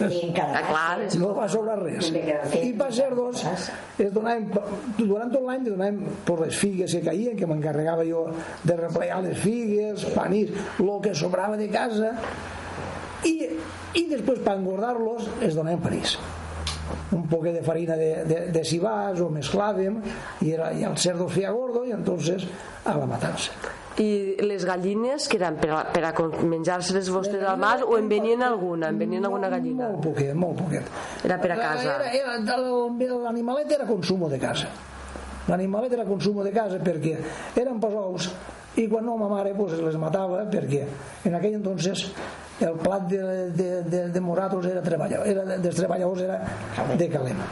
I 0.00 0.22
encara 0.28 0.58
Ah, 0.58 0.64
clar, 0.68 1.02
és- 1.06 1.18
no 1.20 1.34
va 1.36 1.48
sobrar 1.48 1.78
res. 1.82 2.08
I 2.62 2.72
per 2.78 2.90
ser 2.94 3.10
dos 3.14 3.44
es 3.98 4.12
donaven, 4.14 4.48
durant 4.98 5.30
tot 5.32 5.42
l'any 5.44 5.64
li 5.66 5.70
donàvem 5.74 6.00
per 6.24 6.38
les 6.40 6.56
figues 6.56 6.92
que 6.94 7.02
caïen 7.10 7.36
que 7.36 7.46
m'encarregava 7.46 8.04
jo 8.08 8.26
de 8.64 8.76
replegar 8.76 9.20
les 9.22 9.38
figues 9.38 10.04
panís, 10.16 10.50
el 10.78 10.94
que 11.02 11.14
sobrava 11.14 11.56
de 11.56 11.68
casa 11.70 12.14
i, 13.26 13.34
i 13.98 14.04
després 14.10 14.38
per 14.44 14.54
engordar-los 14.58 15.26
es 15.42 15.54
donaven 15.58 15.80
panís 15.82 16.16
un 17.12 17.26
poquet 17.28 17.52
de 17.56 17.62
farina 17.62 17.96
de, 17.96 18.24
de, 18.28 18.38
de 18.52 18.62
cibàs 18.64 19.20
o 19.20 19.28
mesclàvem 19.32 20.00
i, 20.42 20.52
era, 20.52 20.72
i 20.72 20.84
el 20.84 20.96
cerdo 20.98 21.28
feia 21.28 21.50
gordo 21.52 21.84
i 21.84 21.92
entonces 21.92 22.46
a 22.84 22.96
la 22.98 23.06
matança 23.06 23.52
I 23.98 24.36
les 24.46 24.62
gallines, 24.62 25.24
que 25.26 25.34
eren 25.40 25.56
per 25.58 25.72
a, 25.74 25.78
per 25.90 26.04
a 26.06 26.12
con- 26.14 26.30
menjar-se 26.46 26.94
les 26.94 27.08
vostres 27.10 27.42
al 27.42 27.56
mas, 27.58 27.80
o 27.82 27.96
en 27.98 28.06
venien 28.08 28.44
alguna? 28.46 28.92
En 28.92 28.98
venien 29.00 29.24
alguna 29.26 29.48
gallina? 29.50 29.88
Molt 29.90 30.04
poquet, 30.04 30.30
molt 30.38 30.54
poquet. 30.60 30.86
Era 31.26 31.34
per 31.42 31.50
a 31.50 31.56
casa. 31.58 31.96
Era, 31.96 32.12
era, 32.14 32.36
el- 32.54 33.16
l'animalet 33.24 33.72
era 33.74 33.88
consumo 33.88 34.28
de 34.30 34.38
casa. 34.38 34.68
L'animalet 35.48 35.96
era 35.98 36.04
consumo 36.06 36.44
de 36.46 36.52
casa 36.54 36.78
perquè 36.78 37.16
eren 37.58 37.80
pasous 37.82 38.30
i 38.78 38.86
quan 38.86 39.02
no 39.04 39.16
ma 39.18 39.26
mare 39.32 39.50
pues, 39.58 39.74
les 39.82 39.96
matava 39.98 40.44
perquè 40.46 40.84
en 41.26 41.34
aquell 41.34 41.58
entonces 41.58 42.06
el 42.60 42.74
plat 42.82 43.04
de, 43.10 43.20
de, 43.54 43.68
de, 43.84 44.00
de 44.10 44.20
nosaltres 44.20 44.66
era 44.72 44.82
treballador, 44.82 45.26
era 45.30 45.44
de- 45.46 45.58
dels 45.62 45.76
treballadors 45.76 46.22
era 46.24 46.40
de 46.98 47.08
calent. 47.12 47.42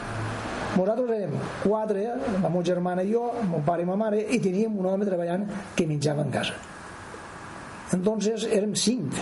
Nosaltres 0.77 1.09
érem 1.15 1.31
quatre, 1.63 2.03
la 2.41 2.49
meva 2.49 2.63
germana 2.63 3.03
i 3.03 3.13
jo, 3.13 3.23
mon 3.49 3.63
pare 3.65 3.81
i 3.81 3.87
ma 3.87 3.95
mare, 3.97 4.19
i 4.21 4.39
teníem 4.43 4.75
un 4.77 4.85
home 4.91 5.05
treballant 5.07 5.47
que 5.75 5.87
menjava 5.89 6.21
en 6.27 6.29
casa. 6.33 6.53
Entonces 7.95 8.43
érem 8.51 8.75
cinc, 8.75 9.15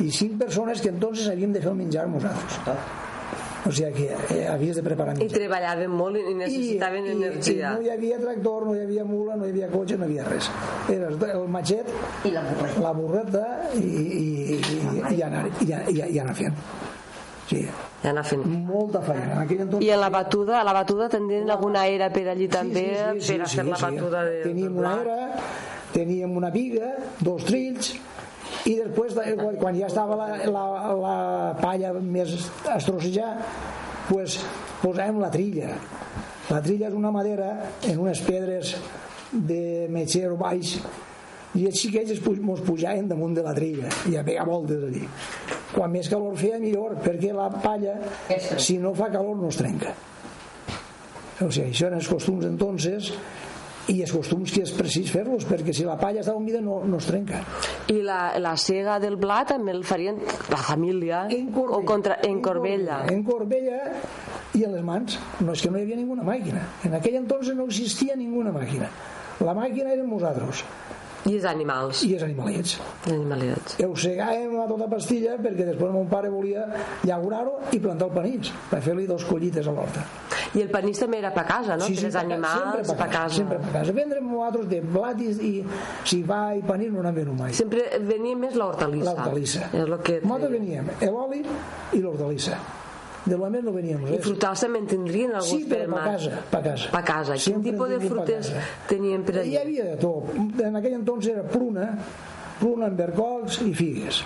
i 0.00 0.08
cinc 0.10 0.38
persones 0.40 0.80
que 0.80 0.88
entonces 0.88 1.28
havíem 1.28 1.52
de 1.52 1.60
fer 1.60 1.70
el 1.70 1.76
menjar 1.78 2.08
nosaltres. 2.08 2.60
O 3.64 3.70
sigui 3.70 3.92
que 3.94 4.08
eh, 4.34 4.46
havies 4.50 4.74
de 4.76 4.82
preparar 4.82 5.14
I 5.14 5.20
menjar. 5.20 5.38
treballaven 5.38 5.90
molt 5.94 6.16
i 6.18 6.34
necessitaven 6.34 7.06
I, 7.06 7.12
energia. 7.14 7.68
I 7.70 7.74
no 7.76 7.82
hi 7.86 7.90
havia 7.94 8.18
tractor, 8.18 8.66
no 8.66 8.74
hi 8.74 8.80
havia 8.82 9.04
mula, 9.06 9.36
no 9.38 9.46
hi 9.46 9.52
havia 9.54 9.68
cotxe, 9.70 9.98
no 10.00 10.06
hi 10.08 10.16
havia 10.18 10.24
res. 10.30 10.48
Era 10.90 11.10
el 11.36 11.48
matxet, 11.48 11.92
I 12.26 12.32
la 12.34 12.42
borreta. 12.48 12.80
la 12.82 12.92
burreta 12.92 13.44
i, 13.78 13.84
i, 13.86 14.58
i, 14.58 15.14
i, 15.14 15.22
anar, 15.22 15.44
i, 15.60 15.70
i, 15.94 16.02
i 16.10 16.18
anar 16.18 16.34
fent. 16.34 16.56
Sí, 17.52 17.60
I 18.02 18.06
anar 18.08 18.24
fent. 18.24 18.42
molta 18.66 19.02
feina. 19.02 19.32
En 19.34 19.38
aquell 19.44 19.60
entonces... 19.66 19.86
I 19.86 19.90
a 19.92 19.96
la 20.00 20.08
batuda, 20.10 20.60
a 20.60 20.64
la 20.64 20.72
batuda 20.72 21.08
tindrien 21.12 21.50
alguna 21.50 21.86
era 21.86 22.08
per 22.10 22.26
allí 22.32 22.48
també 22.48 22.86
per 22.96 23.12
a 23.12 23.20
fer 23.20 23.38
la 23.38 23.76
sí. 23.76 23.84
batuda 23.84 24.24
de, 24.24 24.38
Teníem 24.46 24.78
una 24.78 24.94
era, 25.02 25.18
teníem 25.92 26.36
una 26.36 26.50
viga, 26.50 26.94
dos 27.20 27.44
trills, 27.44 27.92
i 28.66 28.74
després, 28.78 29.14
de- 29.16 29.36
quan- 29.58 29.76
ja 29.78 29.86
estava 29.88 30.16
la, 30.16 30.26
la, 30.46 30.64
la 30.94 31.16
palla 31.60 31.92
més 31.98 32.34
a 32.68 32.76
estrocejar, 32.78 33.30
pues, 34.08 34.38
posàvem 34.82 35.18
la 35.22 35.30
trilla. 35.30 35.72
La 36.50 36.60
trilla 36.62 36.88
és 36.90 36.94
una 36.98 37.10
madera 37.14 37.52
en 37.88 37.98
unes 38.02 38.20
pedres 38.26 38.76
de 39.32 39.86
metxero 39.90 40.36
baix 40.36 40.76
i 41.56 41.66
els 41.68 41.78
xiquets 41.80 42.18
mos 42.40 42.60
pujaven 42.64 43.08
damunt 43.08 43.34
de 43.36 43.42
la 43.44 43.52
trilla 43.56 43.88
i 44.10 44.16
a 44.16 44.22
pegar 44.24 44.44
voltes 44.48 44.82
allí. 44.88 45.02
Quan 45.72 45.90
més 45.92 46.08
calor 46.08 46.36
feia 46.36 46.58
millor, 46.60 46.96
perquè 47.00 47.32
la 47.32 47.48
palla, 47.62 47.94
si 48.60 48.76
no 48.78 48.92
fa 48.94 49.08
calor, 49.12 49.36
no 49.40 49.48
es 49.48 49.56
trenca. 49.56 49.94
O 51.42 51.48
sigui, 51.50 51.70
això 51.72 51.88
eren 51.88 51.98
els 51.98 52.08
costums 52.12 52.44
entonces 52.46 53.12
i 53.90 53.96
els 54.04 54.12
costums 54.14 54.52
que 54.54 54.62
és 54.62 54.70
precís 54.76 55.10
fer-los 55.10 55.46
perquè 55.48 55.72
si 55.74 55.82
la 55.84 55.96
palla 55.98 56.20
està 56.22 56.34
humida 56.38 56.60
no, 56.62 56.80
no 56.86 57.00
es 57.02 57.06
trenca 57.10 57.40
I 57.90 57.98
la, 58.06 58.38
la 58.38 58.52
sega 58.56 58.98
del 59.02 59.16
blat 59.16 59.48
també 59.50 59.72
el 59.74 59.82
farien 59.84 60.20
la 60.52 60.60
família 60.60 61.24
o 61.26 61.82
contra, 61.84 62.18
en 62.22 62.40
Corbella. 62.40 63.00
en 63.10 63.24
Corbella 63.26 63.80
i 64.54 64.62
en 64.64 64.76
les 64.76 64.84
mans 64.86 65.18
no 65.40 65.52
és 65.56 65.62
que 65.64 65.70
no 65.72 65.78
hi 65.80 65.82
havia 65.88 65.96
ninguna 65.98 66.22
màquina 66.22 66.62
en 66.84 66.94
aquell 66.94 67.18
entonces 67.24 67.56
no 67.58 67.66
existia 67.66 68.14
ninguna 68.16 68.52
màquina 68.54 68.90
La 69.42 69.54
màquina 69.56 69.90
érem 69.90 70.06
nosaltres 70.06 70.60
I 71.26 71.32
els 71.36 71.44
animals. 71.46 72.02
i 72.04 72.12
els 72.14 72.22
animalets. 72.26 72.76
Els 73.06 73.14
animalets. 73.14 73.76
Ho 73.82 73.94
segàvem 73.98 74.56
a 74.58 74.66
tota 74.70 74.86
pastilla 74.90 75.36
perquè 75.38 75.66
després 75.68 75.90
mon 75.94 76.06
pare 76.10 76.30
volia 76.30 76.64
llaurar-ho 77.06 77.60
i 77.72 77.78
plantar 77.82 78.08
el 78.10 78.14
panís 78.16 78.50
per 78.70 78.80
fer-li 78.82 79.06
dos 79.06 79.24
collites 79.24 79.66
a 79.66 79.74
l'horta. 79.74 80.02
I 80.54 80.60
el 80.60 80.68
panís 80.68 80.98
també 81.00 81.18
era 81.18 81.30
per 81.32 81.46
casa, 81.48 81.76
no? 81.80 81.86
per 81.86 82.04
els 82.04 82.14
pa- 82.14 82.20
animals, 82.20 82.74
sempre 82.86 82.96
per 82.98 83.08
casa. 83.08 83.34
Sempre 83.36 83.58
per 83.58 83.70
casa. 83.72 83.92
Vendrem 83.96 84.26
nosaltres 84.28 84.68
de 84.68 84.80
blat 84.82 85.20
i, 85.20 85.30
i 85.48 85.64
si 86.04 86.22
va 86.28 86.42
i 86.54 86.60
panís 86.66 86.90
no 86.92 87.00
n'hem 87.02 87.14
venut 87.14 87.38
mai. 87.38 87.52
Sempre 87.56 87.86
venia 88.00 88.36
més 88.36 88.54
l'hortalissa. 88.54 89.14
L'hortalissa. 89.14 89.70
És 89.72 89.80
el 89.86 89.96
que... 90.04 90.20
Nosaltres 90.22 90.52
veníem 90.58 90.90
l'oli 91.08 91.42
i 91.92 92.02
l'hortalissa. 92.04 92.58
De 93.24 93.36
més 93.38 93.62
no 93.62 93.70
veníem 93.70 94.00
I 94.02 94.16
res. 94.16 94.24
frutals 94.26 94.60
també 94.64 94.80
en 94.82 94.86
tindrien 94.90 95.30
alguns 95.30 95.48
Sí, 95.48 95.64
per 95.70 95.84
per 95.84 95.88
mà. 95.92 96.04
casa, 96.10 96.38
per 96.50 96.60
casa. 96.64 96.88
Per 96.90 97.02
casa. 97.06 97.32
Quin 97.38 97.44
Sempre 97.54 97.70
tipus 97.70 97.88
de 97.92 97.98
per 98.02 98.08
frutes 98.10 98.52
tenien 98.88 99.22
per 99.22 99.36
Hi 99.36 99.44
allà? 99.52 99.60
havia 99.62 99.84
de 99.92 99.96
tot. 99.96 100.32
En 100.60 100.76
aquell 100.80 100.96
entonces 100.98 101.32
era 101.36 101.44
pruna, 101.46 101.86
pruna 102.58 102.88
amb 102.90 102.98
vercols 102.98 103.60
i 103.62 103.72
figues. 103.72 104.24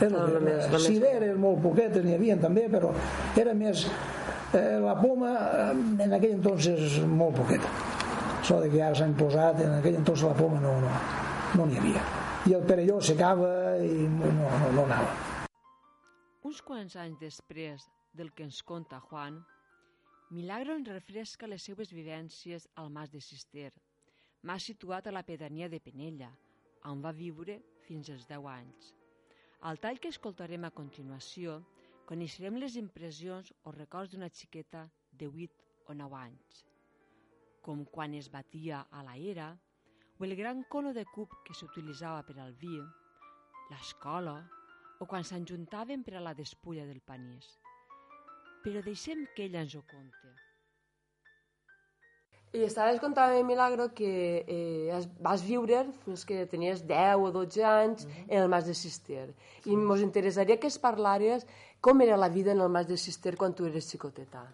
És 0.00 0.10
No, 0.10 0.24
el 0.24 0.32
que, 0.32 0.40
només- 0.40 0.66
només- 0.66 0.86
cireres 0.90 1.38
molt 1.38 1.62
poquetes 1.62 2.02
n'hi 2.04 2.14
havia 2.18 2.36
també, 2.36 2.66
però 2.68 2.90
era 3.38 3.54
més... 3.54 3.86
Eh, 4.52 4.78
la 4.84 4.94
poma 5.00 5.32
eh, 5.32 6.04
en 6.04 6.12
aquell 6.12 6.34
entonces 6.36 6.98
molt 7.08 7.38
poqueta. 7.40 7.70
Això 8.42 8.58
de 8.60 8.68
que 8.72 8.82
ara 8.84 8.98
s'han 8.98 9.14
posat, 9.16 9.62
en 9.64 9.78
aquell 9.78 9.96
entonces 9.96 10.26
la 10.28 10.34
poma 10.36 10.60
no 10.60 10.74
no 10.82 10.90
no 11.56 11.66
n'hi 11.68 11.78
havia. 11.80 12.02
I 12.48 12.56
el 12.58 12.66
perelló 12.68 12.98
secava 13.00 13.48
i 13.80 14.04
no, 14.12 14.28
no, 14.36 14.50
no 14.76 14.84
anava. 14.84 15.14
Uns 16.44 16.60
quants 16.66 16.98
anys 17.00 17.20
després 17.22 17.86
del 18.12 18.32
que 18.36 18.44
ens 18.44 18.60
conta 18.66 19.00
Juan, 19.08 19.40
Milagro 20.32 20.76
ens 20.76 20.88
refresca 20.88 21.48
les 21.48 21.64
seues 21.64 21.90
vivències 21.92 22.64
al 22.80 22.88
Mas 22.92 23.10
de 23.12 23.20
Cister, 23.20 23.70
mas 24.42 24.64
situat 24.68 25.06
a 25.06 25.12
la 25.12 25.22
pedania 25.28 25.68
de 25.68 25.80
Penella, 25.80 26.30
on 26.88 27.00
va 27.04 27.12
viure 27.12 27.58
fins 27.86 28.08
als 28.12 28.24
10 28.28 28.48
anys. 28.52 28.94
Al 29.68 29.78
tall 29.78 30.00
que 30.00 30.10
escoltarem 30.12 30.64
a 30.64 30.72
continuació, 30.74 31.60
coneixerem 32.08 32.58
les 32.60 32.76
impressions 32.80 33.52
o 33.64 33.72
records 33.74 34.12
d'una 34.12 34.28
xiqueta 34.28 34.86
de 35.12 35.28
8 35.28 35.92
o 35.92 35.96
9 35.98 36.18
anys, 36.20 36.62
com 37.62 37.84
quan 37.94 38.14
es 38.18 38.30
batia 38.30 38.84
a 38.90 39.02
la 39.06 39.16
era, 39.16 39.50
o 40.18 40.24
el 40.24 40.36
gran 40.36 40.62
cono 40.68 40.92
de 40.92 41.04
cub 41.14 41.32
que 41.46 41.54
s'utilitzava 41.54 42.22
per 42.26 42.38
al 42.38 42.54
vi, 42.62 42.78
l'escola, 43.70 44.36
o 45.02 45.06
quan 45.10 45.24
s'enjuntaven 45.26 46.04
per 46.06 46.18
a 46.18 46.24
la 46.28 46.34
despulla 46.38 46.86
del 46.86 47.02
panís. 47.02 47.48
Però 48.62 48.82
deixem 48.86 49.26
que 49.34 49.48
ella 49.48 49.64
ens 49.66 49.74
ho 49.74 49.82
conte. 49.90 50.30
I 52.52 52.64
estaves 52.64 53.00
contant, 53.00 53.32
Milagro, 53.48 53.94
que 53.96 54.44
eh, 54.46 54.98
vas 55.24 55.40
viure 55.40 55.86
fins 56.04 56.26
que 56.28 56.44
tenies 56.44 56.82
10 56.84 57.22
o 57.24 57.30
12 57.32 57.64
anys 57.64 58.04
en 58.28 58.42
el 58.42 58.50
Mas 58.52 58.66
de 58.68 58.74
Cister. 58.76 59.30
I 59.64 59.72
ens 59.72 60.02
interessaria 60.04 60.58
que 60.60 60.68
es 60.68 60.76
parlares 60.76 61.46
com 61.80 62.04
era 62.04 62.18
la 62.20 62.28
vida 62.28 62.52
en 62.52 62.60
el 62.60 62.68
Mas 62.68 62.90
de 62.90 63.00
Cister 63.00 63.38
quan 63.40 63.56
tu 63.56 63.64
eres 63.64 63.88
xicoteta. 63.88 64.44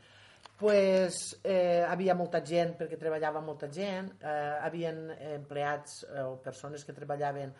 pues, 0.58 1.38
eh, 1.44 1.84
havia 1.86 2.16
molta 2.18 2.40
gent 2.42 2.72
perquè 2.74 2.96
treballava 2.98 3.40
molta 3.40 3.68
gent, 3.70 4.10
eh, 4.18 4.56
havien 4.66 5.04
empleats 5.36 6.00
eh, 6.08 6.22
o 6.26 6.40
persones 6.42 6.84
que 6.84 6.92
treballaven 6.92 7.52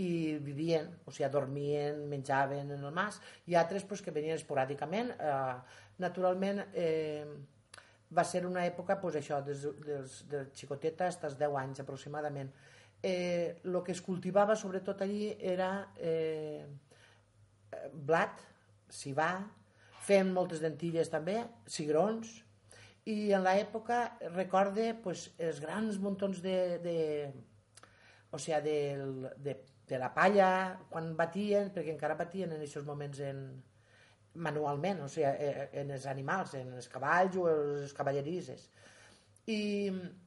i 0.00 0.38
vivien, 0.40 0.88
o 1.04 1.12
sigui, 1.12 1.28
dormien, 1.32 2.00
menjaven 2.08 2.72
en 2.72 2.80
el 2.80 2.94
mas, 2.96 3.20
i 3.46 3.56
altres 3.56 3.84
pues, 3.84 4.00
que 4.00 4.12
venien 4.12 4.36
esporàdicament. 4.36 5.12
Eh, 5.20 5.84
naturalment, 6.00 6.64
eh, 6.72 7.24
va 8.14 8.24
ser 8.24 8.44
una 8.46 8.64
època, 8.66 8.98
pues, 9.00 9.18
això, 9.18 9.40
des, 9.44 9.66
des, 9.84 10.16
de 10.30 10.46
xicoteta 10.54 11.08
fins 11.10 11.24
als 11.28 11.38
10 11.40 11.58
anys 11.62 11.82
aproximadament. 11.82 12.52
Eh, 13.02 13.60
que 13.84 13.92
es 13.92 14.00
cultivava 14.02 14.56
sobretot 14.56 15.02
allí 15.04 15.34
era 15.38 15.90
eh, 15.98 16.64
blat, 17.92 18.40
cibà, 18.90 19.30
fent 20.06 20.32
moltes 20.32 20.62
dentilles 20.62 21.10
també, 21.10 21.42
cigrons, 21.66 22.42
i 23.06 23.32
en 23.36 23.44
l'època 23.46 24.00
recorde 24.34 24.92
pues, 25.02 25.28
els 25.38 25.60
grans 25.62 25.98
muntons 26.02 26.40
de, 26.42 26.56
de, 26.82 26.98
o 28.30 28.38
sigui, 28.38 28.60
de, 28.64 29.32
de, 29.44 29.56
de 29.86 30.00
la 30.02 30.10
palla, 30.14 30.50
quan 30.90 31.12
batien, 31.18 31.70
perquè 31.74 31.94
encara 31.94 32.18
batien 32.18 32.54
en 32.54 32.62
aquests 32.62 32.86
moments 32.86 33.22
en, 33.22 33.42
manualment, 34.36 35.02
o 35.04 35.08
sigui, 35.08 35.28
eh, 35.28 35.68
en 35.82 35.92
els 35.96 36.06
animals, 36.10 36.54
en 36.58 36.72
els 36.76 36.88
cavalls 36.92 37.36
o 37.40 37.46
les 37.48 37.94
cavallerisses. 37.96 38.68
I 39.46 39.60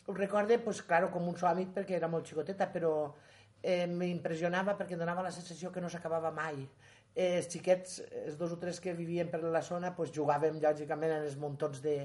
ho 0.07 0.13
recorde, 0.15 0.59
pues, 0.63 0.81
claro, 0.87 1.09
com 1.11 1.27
un 1.27 1.35
sòmit 1.37 1.73
perquè 1.75 1.97
era 1.97 2.07
molt 2.11 2.27
xicoteta, 2.29 2.69
però 2.71 2.93
eh, 3.61 3.85
m'impressionava 3.87 4.77
perquè 4.79 4.97
donava 4.97 5.25
la 5.25 5.33
sensació 5.35 5.71
que 5.71 5.83
no 5.83 5.91
s'acabava 5.91 6.31
mai. 6.31 6.63
Eh, 7.15 7.35
els 7.39 7.49
xiquets, 7.51 7.99
els 8.23 8.37
dos 8.39 8.53
o 8.55 8.59
tres 8.61 8.79
que 8.79 8.95
vivien 8.95 9.29
per 9.31 9.41
la 9.43 9.63
zona, 9.65 9.91
pues, 9.95 10.13
jugàvem 10.15 10.61
lògicament 10.63 11.17
en 11.17 11.27
els 11.27 11.35
muntons 11.41 11.83
de, 11.83 11.97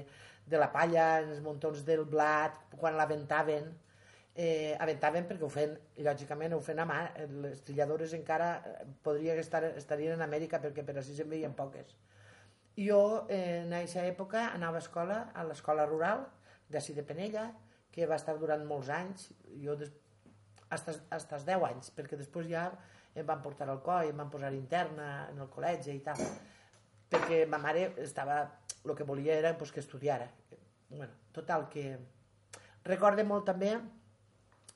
de 0.45 0.59
la 0.59 0.71
palla, 0.73 1.21
en 1.23 1.31
els 1.37 1.41
muntons 1.45 1.85
del 1.87 2.03
blat, 2.09 2.59
quan 2.75 2.97
l'aventaven, 2.99 3.71
eh, 4.35 4.75
aventaven 4.79 5.27
perquè 5.29 5.47
ho 5.47 5.49
feien, 5.51 5.75
lògicament 6.03 6.53
ho 6.53 6.61
feien 6.63 6.83
a 6.83 6.87
mà, 6.89 6.99
les 7.41 7.61
trilladores 7.63 8.13
encara 8.17 8.49
eh, 8.59 8.87
podria 9.03 9.35
estar, 9.39 9.63
estarien 9.79 10.17
en 10.17 10.25
Amèrica 10.25 10.59
perquè 10.63 10.83
per 10.83 10.97
així 10.99 11.15
se'n 11.15 11.31
veien 11.31 11.55
poques. 11.55 11.95
Jo 12.75 13.01
eh, 13.31 13.61
en 13.63 13.73
aquesta 13.73 14.03
època 14.03 14.49
anava 14.51 14.81
a 14.81 14.83
escola, 14.83 15.21
a 15.33 15.45
l'escola 15.47 15.87
rural 15.87 16.25
d'ací 16.69 16.93
de 16.93 17.05
Penella, 17.07 17.47
que 17.95 18.07
va 18.09 18.19
estar 18.19 18.35
durant 18.37 18.65
molts 18.67 18.91
anys, 18.91 19.29
jo 19.63 19.77
des, 19.79 19.93
hasta, 20.67 20.97
hasta 21.15 21.39
els 21.39 21.47
10 21.47 21.63
anys, 21.69 21.93
perquè 21.95 22.19
després 22.19 22.49
ja 22.51 22.67
em 23.15 23.23
van 23.23 23.39
portar 23.41 23.69
al 23.71 23.79
coll, 23.85 24.09
em 24.11 24.17
van 24.19 24.31
posar 24.33 24.51
interna 24.53 25.29
en 25.31 25.39
el 25.39 25.47
col·legi 25.53 25.95
i 25.95 26.01
tal, 26.03 26.19
perquè 27.07 27.45
ma 27.47 27.61
mare 27.63 27.93
estava, 28.03 28.41
el 28.83 28.95
que 28.97 29.07
volia 29.07 29.37
era 29.39 29.53
pues, 29.57 29.71
que 29.71 29.79
estudiara. 29.79 30.27
Bueno, 30.89 31.13
total, 31.31 31.69
que 31.71 31.95
recorde 32.83 33.23
molt 33.23 33.47
també 33.47 33.77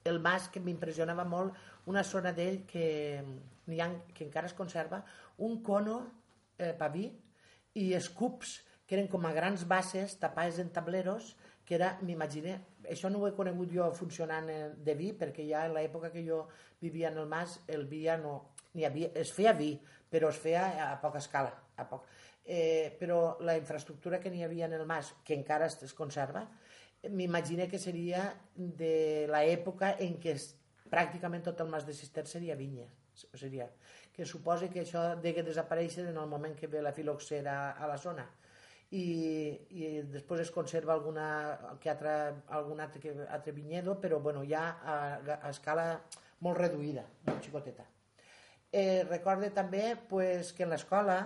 el 0.10 0.20
mas 0.24 0.50
que 0.50 0.62
m'impressionava 0.64 1.26
molt, 1.26 1.56
una 1.90 2.04
zona 2.04 2.34
d'ell 2.36 2.64
que, 2.70 2.88
ha, 3.22 3.90
que 4.14 4.26
encara 4.26 4.50
es 4.50 4.58
conserva, 4.58 5.04
un 5.38 5.62
cono 5.64 6.00
eh, 6.58 6.74
paví 6.78 7.08
i 7.80 7.94
escups 7.98 8.60
que 8.90 8.98
eren 8.98 9.08
com 9.08 9.26
a 9.30 9.34
grans 9.36 9.68
bases 9.70 10.18
tapades 10.18 10.58
en 10.60 10.74
tableros 10.74 11.36
que 11.70 11.76
era, 11.78 11.92
m'imagine, 12.02 12.56
això 12.90 13.12
no 13.14 13.20
ho 13.22 13.28
he 13.28 13.36
conegut 13.38 13.70
jo 13.70 13.92
funcionant 13.94 14.48
eh, 14.50 14.72
de 14.74 14.96
vi, 14.98 15.12
perquè 15.14 15.46
ja 15.46 15.68
en 15.68 15.76
l'època 15.76 16.10
que 16.10 16.24
jo 16.26 16.40
vivia 16.82 17.12
en 17.12 17.20
el 17.22 17.28
mas, 17.30 17.60
el 17.70 17.86
vi 17.86 18.08
ja 18.08 18.18
no... 18.18 18.56
N'hi 18.74 18.86
havia, 18.86 19.12
es 19.18 19.30
feia 19.34 19.54
vi, 19.58 19.76
però 20.10 20.32
es 20.34 20.40
feia 20.42 20.64
a 20.88 20.96
poca 21.02 21.22
escala. 21.22 21.52
A 21.78 21.86
poc. 21.90 22.08
Eh, 22.46 22.90
però 22.98 23.38
la 23.46 23.56
infraestructura 23.58 24.20
que 24.22 24.32
n'hi 24.34 24.42
havia 24.46 24.66
en 24.66 24.74
el 24.80 24.86
mas, 24.90 25.14
que 25.26 25.38
encara 25.38 25.70
es, 25.70 25.78
es 25.86 25.94
conserva, 27.02 27.10
m'imagine 27.10 27.68
que 27.68 27.80
seria 27.80 28.26
de 28.56 29.28
l'època 29.32 29.96
en 30.00 30.18
què 30.20 30.36
es, 30.36 30.56
pràcticament 30.90 31.46
tot 31.46 31.62
el 31.62 31.70
mas 31.70 31.86
de 31.88 31.94
Cister 31.94 32.26
seria 32.28 32.56
vinya. 32.60 32.88
Seria, 33.20 33.68
que 34.16 34.26
suposa 34.26 34.70
que 34.72 34.86
això 34.86 35.16
degué 35.20 35.44
desaparèixer 35.44 36.06
en 36.08 36.18
el 36.18 36.28
moment 36.28 36.56
que 36.56 36.68
ve 36.72 36.82
la 36.82 36.94
filoxera 36.96 37.72
a 37.72 37.88
la 37.88 37.98
zona 38.00 38.24
i, 38.92 39.04
i 39.70 39.90
després 40.10 40.42
es 40.46 40.52
conserva 40.52 40.94
alguna, 40.96 41.28
que 41.82 41.92
altra, 41.92 42.14
algun 42.48 42.80
altre, 42.82 43.02
que, 43.04 43.14
altre 43.30 43.54
vinyedo, 43.54 44.00
però 44.02 44.20
bueno, 44.20 44.44
ja 44.48 44.64
a, 44.82 44.96
a 45.36 45.52
escala 45.52 46.02
molt 46.46 46.58
reduïda, 46.58 47.06
molt 47.28 47.44
xicoteta. 47.46 47.86
Eh, 48.72 49.04
recorde 49.10 49.50
també 49.54 49.96
pues, 50.10 50.54
que 50.54 50.66
en 50.66 50.74
l'escola 50.74 51.20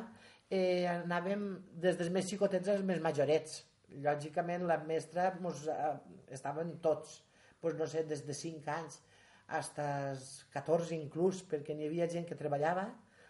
eh, 0.49 0.87
anàvem 0.89 1.45
des 1.85 1.99
dels 1.99 2.11
més 2.11 2.27
xicotets 2.27 2.71
als 2.71 2.83
més 2.87 3.01
majorets. 3.03 3.63
Lògicament 4.01 4.65
la 4.67 4.79
mestra 4.87 5.31
mos, 5.41 5.67
eh, 5.67 5.93
estaven 6.33 6.77
tots, 6.81 7.21
pues, 7.61 7.75
no 7.77 7.87
sé, 7.87 8.03
des 8.03 8.25
de 8.25 8.33
5 8.33 8.71
anys 8.73 9.01
fins 9.53 10.45
14 10.53 10.95
inclús, 10.95 11.43
perquè 11.43 11.75
n'hi 11.75 11.87
havia 11.87 12.07
gent 12.09 12.25
que 12.25 12.35
treballava, 12.35 12.87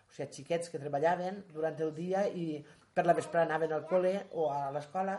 o 0.07 0.13
sigui, 0.13 0.31
xiquets 0.31 0.69
que 0.69 0.79
treballaven 0.79 1.43
durant 1.51 1.79
el 1.81 1.93
dia 1.93 2.27
i 2.27 2.63
per 2.93 3.05
la 3.05 3.15
vesprà 3.17 3.43
anaven 3.43 3.73
al 3.73 3.87
col·le 3.89 4.27
o 4.31 4.49
a 4.51 4.69
l'escola, 4.71 5.17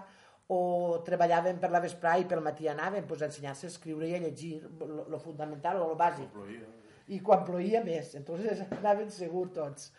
o 0.48 1.00
treballaven 1.04 1.58
per 1.58 1.70
la 1.72 1.80
vesprà 1.80 2.18
i 2.20 2.26
pel 2.28 2.42
matí 2.44 2.68
anaven 2.68 3.06
pues, 3.08 3.22
a 3.22 3.26
ensenyar-se 3.26 3.66
a 3.66 3.72
escriure 3.72 4.08
i 4.08 4.14
a 4.14 4.20
llegir, 4.20 4.62
lo 4.80 5.18
fundamental 5.18 5.80
o 5.80 5.88
lo 5.88 5.96
bàsic. 5.96 6.30
I 7.08 7.20
quan 7.20 7.44
ploïa 7.44 7.82
més, 7.84 8.14
entonces 8.14 8.62
anaven 8.78 9.10
segur 9.10 9.48
tots. 9.52 9.90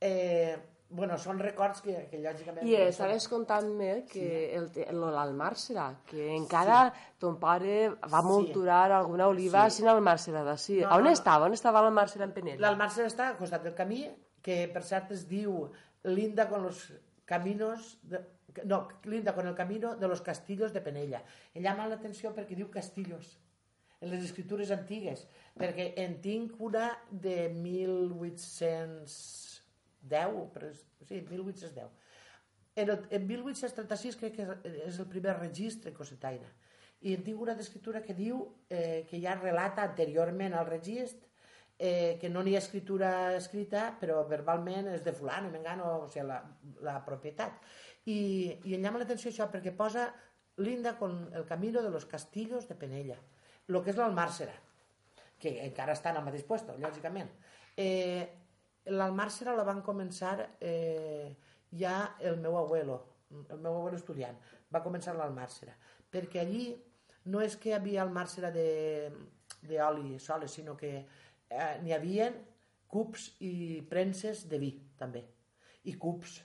Eh, 0.00 0.56
bueno, 0.90 1.18
són 1.20 1.40
records 1.42 1.82
que, 1.84 1.94
que 2.08 2.20
lògicament... 2.22 2.64
I 2.66 2.76
eh, 2.78 2.86
estaves 2.88 3.26
contant-me 3.28 3.90
que 4.08 4.28
el, 4.56 4.70
el, 4.86 5.02
el 5.08 5.34
Màrsera, 5.36 5.88
que 6.08 6.30
encara 6.36 6.86
ton 7.20 7.36
pare 7.40 7.90
va 8.08 8.22
molturar 8.24 8.86
alguna 8.96 9.28
oliva 9.28 9.66
sí. 9.68 9.82
sin 9.82 9.90
el 9.92 10.00
Màrsera 10.04 10.44
d'ací. 10.46 10.78
No, 10.80 10.94
on 10.96 11.04
no, 11.04 11.10
no. 11.10 11.16
estava? 11.18 11.50
On 11.50 11.56
estava 11.56 11.84
el 11.84 11.92
Màrsera 11.96 12.24
en 12.28 12.32
Penella? 12.36 12.62
L'Almarcel 12.64 13.10
està 13.10 13.28
al 13.28 13.36
costat 13.40 13.66
del 13.66 13.76
camí, 13.76 14.06
que 14.42 14.62
per 14.72 14.84
cert 14.86 15.12
es 15.16 15.26
diu 15.28 15.66
linda 16.08 16.48
con 16.48 16.64
los 16.68 16.88
caminos... 17.28 17.96
De, 18.02 18.24
no, 18.64 18.88
linda 19.04 19.34
con 19.36 19.46
el 19.46 19.54
camino 19.54 19.94
de 19.94 20.08
los 20.08 20.22
castillos 20.24 20.72
de 20.72 20.80
Penella. 20.80 21.20
Em 21.54 21.62
llama 21.62 21.84
l'atenció 21.86 22.32
perquè 22.34 22.56
diu 22.56 22.72
castillos. 22.72 23.36
en 24.00 24.12
les 24.12 24.22
escritures 24.22 24.70
antigues, 24.70 25.24
perquè 25.58 25.88
en 25.98 26.20
tinc 26.22 26.60
una 26.62 26.92
de 27.10 27.48
1810, 30.02 30.50
però 30.54 30.70
és, 30.70 30.84
sí, 31.08 31.20
1810. 31.30 31.90
En, 32.78 32.90
el, 32.90 32.98
en 33.10 33.26
1836 33.26 34.18
crec 34.20 34.36
que 34.36 34.48
és 34.86 34.98
el 34.98 35.08
primer 35.10 35.34
registre 35.38 35.92
cosetaina. 35.94 36.50
I 37.02 37.14
en 37.14 37.24
tinc 37.26 37.40
una 37.40 37.54
d'escriptura 37.58 38.02
que 38.02 38.14
diu 38.14 38.42
eh, 38.70 39.06
que 39.10 39.20
ja 39.22 39.36
relata 39.38 39.84
anteriorment 39.86 40.54
al 40.54 40.66
registre 40.66 41.28
eh, 41.78 42.18
que 42.20 42.28
no 42.28 42.42
n'hi 42.42 42.56
ha 42.56 42.62
escritura 42.62 43.10
escrita, 43.38 43.92
però 44.00 44.24
verbalment 44.28 44.90
és 44.90 45.04
de 45.06 45.14
fulano, 45.14 45.50
mengano, 45.52 45.92
o 46.02 46.08
sigui, 46.10 46.26
la, 46.26 46.40
la 46.84 46.98
propietat. 47.06 47.60
I, 48.10 48.18
i 48.66 48.74
em 48.74 48.82
llama 48.82 48.98
l'atenció 49.02 49.30
això 49.30 49.46
perquè 49.52 49.72
posa 49.76 50.08
linda 50.58 50.96
con 50.98 51.28
el 51.34 51.46
camino 51.46 51.82
de 51.82 51.90
los 51.90 52.06
castillos 52.06 52.66
de 52.66 52.74
Penella, 52.74 53.18
el 53.68 53.78
que 53.84 53.92
és 53.92 54.00
l'Almàrsera, 54.00 54.56
que 55.38 55.54
encara 55.68 55.94
està 55.94 56.10
en 56.10 56.18
el 56.18 56.26
mateix 56.26 56.44
lloc, 56.48 56.74
lògicament. 56.82 57.30
Eh, 57.76 58.26
L'Almàrsera 58.94 59.54
la 59.56 59.66
van 59.68 59.82
començar 59.84 60.34
eh, 60.60 61.34
ja 61.76 62.14
el 62.20 62.38
meu 62.40 62.56
abuelo, 62.56 62.98
el 63.38 63.58
meu 63.60 63.76
abuelo 63.76 63.98
estudiant, 63.98 64.36
va 64.72 64.82
començar 64.84 65.14
l'Almàrsera, 65.16 65.74
perquè 66.10 66.42
allí 66.42 66.70
no 67.28 67.42
és 67.44 67.56
que 67.60 67.72
hi 67.72 67.76
havia 67.76 68.02
Almàrsera 68.04 68.50
d'oli 68.52 70.18
soles, 70.22 70.54
sinó 70.54 70.76
que 70.76 70.92
eh, 70.98 71.72
n'hi 71.82 71.92
havia 71.92 72.30
cups 72.88 73.32
i 73.44 73.52
premses 73.88 74.46
de 74.48 74.60
vi, 74.60 74.72
també, 74.98 75.24
i 75.84 75.94
cups. 76.00 76.38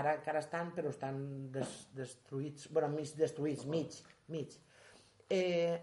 Ara 0.00 0.14
encara 0.16 0.40
estan, 0.40 0.70
però 0.72 0.88
estan 0.88 1.18
des, 1.52 1.72
destruïts, 1.92 2.70
bueno, 2.72 2.88
mig 2.94 3.12
destruïts, 3.18 3.66
mig, 3.68 3.98
mig. 4.32 4.54
Eh, 5.28 5.76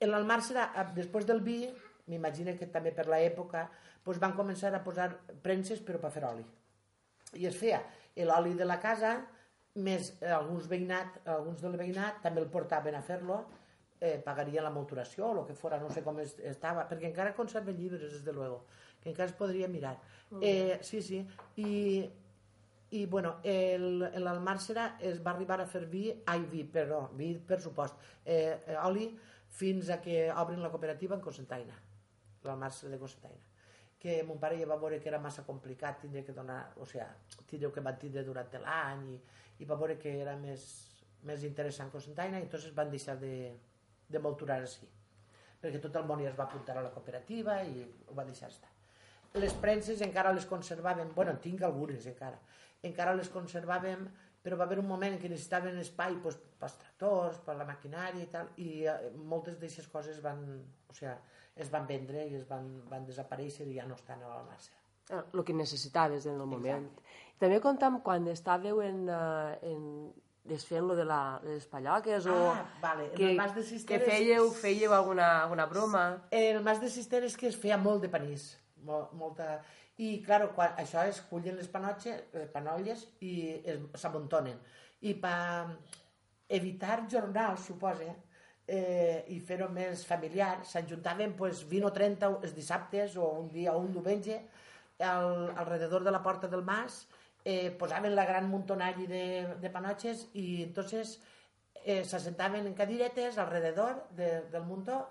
en 0.00 0.08
l'Almàrsera, 0.08 0.70
després 0.96 1.28
del 1.28 1.42
vi, 1.44 1.58
m'imagino 2.08 2.54
que 2.56 2.70
també 2.72 2.92
per 2.96 3.04
l'època, 3.08 3.66
doncs 4.04 4.20
van 4.20 4.36
començar 4.36 4.72
a 4.74 4.82
posar 4.84 5.08
premses 5.42 5.80
però 5.80 6.00
per 6.00 6.12
fer 6.12 6.24
oli. 6.28 6.44
I 7.40 7.48
es 7.48 7.56
feia. 7.58 7.80
L'oli 8.28 8.54
de 8.54 8.66
la 8.68 8.78
casa, 8.80 9.16
més 9.74 10.12
alguns 10.22 10.68
veïnat, 10.70 11.22
alguns 11.26 11.62
del 11.64 11.76
veïnat 11.80 12.20
també 12.22 12.42
el 12.44 12.50
portaven 12.52 12.94
a 12.94 13.02
fer-lo, 13.02 13.40
eh, 14.00 14.18
pagaria 14.22 14.62
la 14.62 14.70
motoració 14.70 15.30
o 15.30 15.38
el 15.40 15.46
que 15.48 15.56
fora, 15.58 15.80
no 15.80 15.88
sé 15.90 16.02
com 16.04 16.20
es, 16.22 16.36
estava, 16.44 16.84
perquè 16.90 17.08
encara 17.08 17.32
conserven 17.34 17.78
llibres, 17.78 18.04
des 18.04 18.24
de 18.24 18.34
luego, 18.36 18.66
que 19.00 19.10
encara 19.10 19.30
es 19.30 19.38
podria 19.38 19.68
mirar. 19.68 19.96
Eh, 20.40 20.78
sí, 20.82 21.00
sí, 21.02 21.22
i, 21.62 22.04
i 22.98 23.06
bueno, 23.06 23.38
l'Almàrsera 23.44 24.98
es 25.00 25.22
va 25.24 25.32
arribar 25.32 25.60
a 25.62 25.66
fer 25.70 25.86
vi, 25.90 26.10
ai, 26.26 26.44
vi, 26.50 26.62
però, 26.76 27.06
vi 27.16 27.32
per 27.48 27.60
supost, 27.64 27.96
eh, 28.24 28.60
eh, 28.66 28.78
oli, 28.84 29.08
fins 29.54 29.90
a 29.90 30.00
que 30.02 30.28
obrin 30.30 30.62
la 30.62 30.70
cooperativa 30.70 31.16
en 31.16 31.24
Cosentaina, 31.24 31.80
l'Almàrsera 32.44 32.92
de 32.92 33.00
Cosentaina 33.00 33.53
que 34.04 34.18
mon 34.28 34.36
pare 34.36 34.58
ja 34.60 34.66
va 34.68 34.76
veure 34.76 34.98
que 35.00 35.08
era 35.08 35.18
massa 35.18 35.46
complicat 35.46 36.02
tindre 36.02 36.20
que 36.26 36.34
donar, 36.36 36.58
o 36.76 36.84
sigui, 36.84 37.06
tindre 37.48 37.70
que 37.72 37.84
mantenir 37.84 38.24
durant 38.26 38.58
l'any 38.60 39.06
i, 39.14 39.20
i 39.64 39.68
va 39.70 39.78
veure 39.80 39.96
que 40.00 40.12
era 40.20 40.34
més, 40.36 40.66
més 41.24 41.46
interessant 41.48 41.88
Cosentaina 41.94 42.36
i 42.36 42.44
entonces 42.44 42.74
van 42.76 42.92
deixar 42.92 43.16
de, 43.22 43.32
de 44.08 44.20
molturar 44.20 44.58
així. 44.60 44.90
Perquè 45.62 45.80
tot 45.80 45.96
el 45.96 46.04
món 46.04 46.20
ja 46.20 46.28
es 46.28 46.36
va 46.36 46.44
apuntar 46.44 46.76
a 46.76 46.84
la 46.84 46.92
cooperativa 46.92 47.62
i 47.64 47.80
ho 47.80 48.18
va 48.18 48.28
deixar 48.28 48.52
estar. 48.52 48.68
Les 49.40 49.56
premses 49.64 50.04
encara 50.04 50.36
les 50.36 50.44
conservàvem 50.52 51.16
bueno, 51.16 51.38
tinc 51.40 51.64
algunes 51.64 52.04
encara 52.12 52.36
encara 52.84 53.16
les 53.16 53.32
conservàvem 53.32 54.04
però 54.44 54.58
va 54.60 54.66
haver 54.68 54.76
un 54.82 54.88
moment 54.90 55.14
en 55.14 55.20
què 55.22 55.30
necessitaven 55.32 55.78
espai 55.80 56.18
doncs, 56.20 56.36
pels 56.60 56.74
tractors, 56.82 57.38
per 57.46 57.54
la 57.56 57.64
maquinària 57.64 58.26
i 58.26 58.28
tal, 58.28 58.50
i 58.60 58.84
eh, 58.84 58.96
moltes 59.32 59.56
d'aquestes 59.56 59.88
coses 59.88 60.18
van, 60.24 60.42
o 60.92 60.96
sigui, 60.98 61.14
es 61.56 61.70
van 61.70 61.86
vendre 61.86 62.26
i 62.26 62.34
es 62.38 62.48
van, 62.48 62.66
van 62.90 63.06
desaparèixer 63.06 63.66
i 63.70 63.78
ja 63.78 63.86
no 63.86 63.94
estan 63.98 64.22
a 64.22 64.32
la 64.32 64.42
massa. 64.48 64.74
El 65.12 65.44
que 65.44 65.52
necessitaves 65.52 66.26
en 66.26 66.40
el 66.40 66.46
moment. 66.48 66.86
Exacte. 66.88 67.32
També 67.42 67.58
comptam 67.60 67.98
quan 68.04 68.26
estàveu 68.32 68.80
en, 68.84 69.02
uh, 69.10 69.52
en 69.68 69.82
desfent 70.44 70.86
lo 70.86 70.96
de, 70.96 71.04
la, 71.04 71.40
de 71.42 71.56
les 71.56 71.66
palloques 71.66 72.26
o 72.26 72.36
ah, 72.52 72.64
vale. 72.80 73.10
que, 73.16 73.30
el 73.30 73.36
mas 73.36 73.54
de 73.56 73.64
que 73.88 73.98
fèieu, 74.00 74.50
fèieu 74.52 74.92
alguna, 74.92 75.42
alguna 75.42 75.66
broma. 75.66 76.04
El 76.30 76.60
mas 76.62 76.80
de 76.80 76.90
cister 76.92 77.22
és 77.24 77.36
que 77.36 77.48
es 77.48 77.56
feia 77.56 77.78
molt 77.80 78.04
de 78.04 78.12
panís, 78.12 78.52
molt, 78.84 79.12
molta... 79.16 79.58
I, 79.94 80.18
clar, 80.26 80.48
quan 80.56 80.72
això 80.80 81.04
es 81.06 81.20
cullen 81.30 81.54
les, 81.54 81.68
panotxes, 81.70 82.24
les 82.34 82.48
panolles 82.50 83.04
i 83.22 83.62
s'amuntonen. 83.94 84.56
I 85.06 85.12
per 85.22 85.70
evitar 86.50 87.04
jornals, 87.10 87.68
suposa, 87.68 88.08
eh, 88.10 88.33
i 88.64 89.36
fer-ho 89.44 89.66
més 89.68 90.06
familiar, 90.08 90.62
s'ajuntaven 90.64 91.34
pues, 91.36 91.58
20 91.68 91.84
o 91.84 91.90
30 91.92 92.30
els 92.40 92.54
dissabtes 92.56 93.16
o 93.20 93.26
un 93.42 93.50
dia 93.52 93.74
o 93.74 93.82
un 93.82 93.90
diumenge 93.92 94.38
al, 95.04 95.52
alrededor 95.56 96.04
de 96.04 96.14
la 96.14 96.22
porta 96.22 96.48
del 96.48 96.62
mas, 96.64 97.06
eh, 97.44 97.70
posaven 97.78 98.14
la 98.16 98.24
gran 98.24 98.48
montonall 98.48 99.06
de, 99.06 99.24
de 99.60 99.70
panotxes 99.70 100.28
i 100.32 100.62
entonces 100.62 101.18
eh, 101.84 102.02
s'assentaven 102.04 102.66
en 102.66 102.74
cadiretes 102.74 103.36
alrededor 103.38 104.06
de, 104.16 104.40
del 104.48 104.64
muntó 104.64 105.04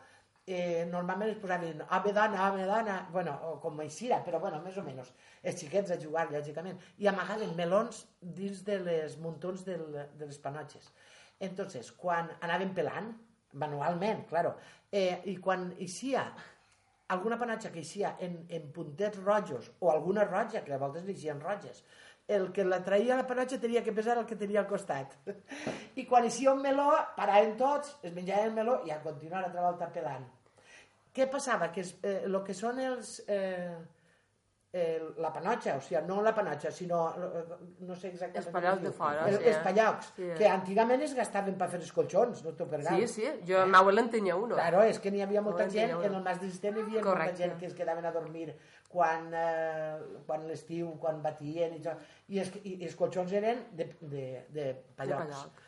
eh, 0.46 0.86
normalment 0.89 1.32
es 1.32 1.38
posaven 1.39 1.84
home 1.84 2.13
dona, 2.13 2.50
home 2.50 2.66
dona, 2.68 2.98
bueno, 3.12 3.36
o 3.48 3.60
com 3.63 3.80
aixira, 3.80 4.20
però 4.26 4.42
bueno, 4.44 4.60
més 4.66 4.78
o 4.78 4.84
menys, 4.84 5.13
els 5.44 5.60
xiquets 5.62 5.94
a 5.94 6.00
jugar, 6.02 6.26
lògicament, 6.32 6.82
i 7.00 7.08
amagaven 7.08 7.54
melons 7.56 8.04
dins 8.20 8.63
de 8.68 8.80
les 8.84 9.16
muntons 9.24 9.63
del, 9.63 9.86
de 9.94 10.26
les 10.26 10.42
panotxes. 10.44 10.89
Entonces, 11.39 11.92
quan 11.96 12.32
anaven 12.42 12.74
pelant, 12.76 13.13
manualment, 13.54 14.26
claro. 14.30 14.56
Eh, 14.92 15.22
I 15.32 15.38
quan 15.42 15.72
eixia 15.80 16.26
alguna 17.13 17.38
panatxa 17.38 17.72
que 17.72 17.82
eixia 17.84 18.16
en, 18.20 18.44
en 18.50 18.72
puntets 18.74 19.20
rojos 19.24 19.72
o 19.80 19.92
alguna 19.92 20.26
roja, 20.26 20.63
que 20.63 20.74
a 20.74 20.82
voltes 20.82 21.08
eixien 21.10 21.42
roges, 21.42 21.84
el 22.28 22.52
que 22.56 22.63
la 22.63 22.80
traïa 22.86 23.18
la 23.20 23.28
panatxa 23.28 23.60
tenia 23.60 23.84
que 23.84 23.92
pesar 23.96 24.18
el 24.18 24.28
que 24.30 24.38
tenia 24.39 24.62
al 24.62 24.70
costat. 24.70 25.18
I 26.00 26.06
quan 26.10 26.30
eixia 26.30 26.54
un 26.54 26.63
meló, 26.63 26.92
paraven 27.18 27.58
tots, 27.60 27.98
es 28.02 28.13
menjaven 28.16 28.52
el 28.52 28.56
meló 28.56 28.80
i 28.88 28.94
a 28.96 29.02
continuar 29.04 29.44
altra 29.44 29.66
volta 29.68 29.92
pelant. 29.92 30.30
Què 31.13 31.28
passava? 31.30 31.70
Que 31.74 31.84
es, 31.84 31.98
eh, 32.02 32.24
el 32.26 32.39
que 32.46 32.56
són 32.58 32.80
els... 32.82 33.20
Eh, 33.28 33.76
eh, 34.73 35.13
la 35.21 35.29
panotxa, 35.31 35.75
o 35.77 35.81
sigui, 35.86 36.01
no 36.07 36.17
la 36.25 36.31
panotxa, 36.33 36.71
sinó, 36.73 37.03
no 37.13 37.95
sé 37.95 38.09
exactament... 38.09 38.39
Els 38.41 38.47
pallocs 38.55 38.81
de 38.81 38.91
fora. 38.97 39.27
El, 39.29 39.38
sí, 39.38 39.49
els 39.51 39.59
pallocs, 39.62 40.09
sí. 40.17 40.29
que 40.39 40.47
antigament 40.49 41.03
es 41.05 41.13
gastaven 41.17 41.59
per 41.59 41.67
fer 41.69 41.79
els 41.83 41.91
colxons, 41.93 42.41
no 42.45 42.55
t'ho 42.57 42.65
pergau. 42.71 42.97
Sí, 43.03 43.21
sí, 43.21 43.27
jo 43.45 43.62
eh? 43.62 43.67
m'abuela 43.69 44.01
en 44.01 44.09
tenia 44.15 44.36
uno. 44.39 44.57
Claro, 44.57 44.81
és 44.89 44.97
que 45.03 45.13
n'hi 45.13 45.21
havia 45.21 45.45
molta 45.45 45.69
gent, 45.69 45.93
en 45.99 46.17
el 46.17 46.25
mas 46.25 46.41
de 46.41 46.49
sistema 46.49 46.81
hi 46.81 46.88
havia 46.88 47.05
Correcte. 47.05 47.29
molta 47.29 47.43
gent 47.43 47.55
que 47.62 47.69
es 47.69 47.77
quedaven 47.77 48.09
a 48.09 48.13
dormir 48.17 48.47
quan, 48.89 49.29
eh, 49.38 50.21
quan 50.25 50.49
l'estiu, 50.49 50.95
quan 51.01 51.21
batien, 51.21 51.77
i, 51.77 51.83
i, 52.33 52.41
els, 52.41 52.53
i, 52.63 52.79
i 52.79 52.89
els 52.89 52.97
colxons 52.97 53.38
eren 53.38 53.67
de, 53.77 53.91
de, 54.01 54.27
de 54.57 54.69
pallocs. 54.97 55.29
De 55.29 55.36
palloc. 55.38 55.67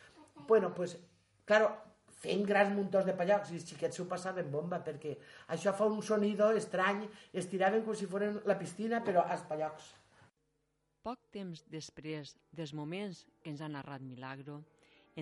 Bueno, 0.50 0.74
pues, 0.74 0.98
claro, 1.46 1.70
fent 2.26 2.46
grans 2.46 2.74
muntons 2.74 3.06
de 3.06 3.14
pallocs 3.18 3.52
i 3.52 3.58
els 3.58 3.66
xiquets 3.70 3.98
s'ho 3.98 4.06
passaven 4.10 4.50
bomba 4.50 4.80
perquè 4.86 5.14
això 5.54 5.74
fa 5.78 5.86
un 5.86 6.02
sonido 6.02 6.50
estrany, 6.60 7.04
es 7.32 7.46
tiraven 7.52 7.84
com 7.86 7.94
si 7.94 8.08
foren 8.10 8.40
la 8.50 8.58
piscina 8.58 9.02
però 9.06 9.24
als 9.24 9.44
pallocs. 9.50 9.92
Poc 11.06 11.28
temps 11.30 11.62
després 11.70 12.34
dels 12.50 12.72
moments 12.74 13.22
que 13.42 13.52
ens 13.52 13.62
ha 13.62 13.68
narrat 13.70 14.02
Milagro, 14.02 14.62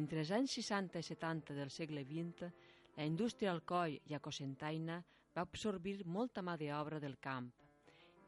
entre 0.00 0.22
els 0.22 0.30
anys 0.32 0.54
60 0.56 1.02
i 1.02 1.06
70 1.10 1.58
del 1.58 1.70
segle 1.70 2.06
XX, 2.08 2.48
la 2.96 3.04
indústria 3.10 3.52
alcohol 3.52 3.98
i 4.08 4.16
a 4.16 4.22
Cosentaina 4.24 5.02
va 5.36 5.44
absorbir 5.44 5.98
molta 6.06 6.42
mà 6.46 6.56
d'obra 6.56 7.02
del 7.02 7.18
camp. 7.28 7.50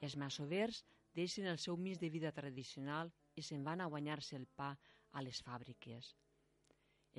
Els 0.05 0.19
masovers 0.21 0.83
deixen 1.17 1.49
el 1.49 1.59
seu 1.59 1.79
mig 1.81 1.97
de 2.03 2.13
vida 2.13 2.33
tradicional 2.37 3.11
i 3.35 3.43
se'n 3.43 3.65
van 3.65 3.81
a 3.81 3.89
guanyar-se 3.89 4.37
el 4.37 4.47
pa 4.47 4.75
a 5.13 5.23
les 5.25 5.41
fàbriques. 5.49 6.13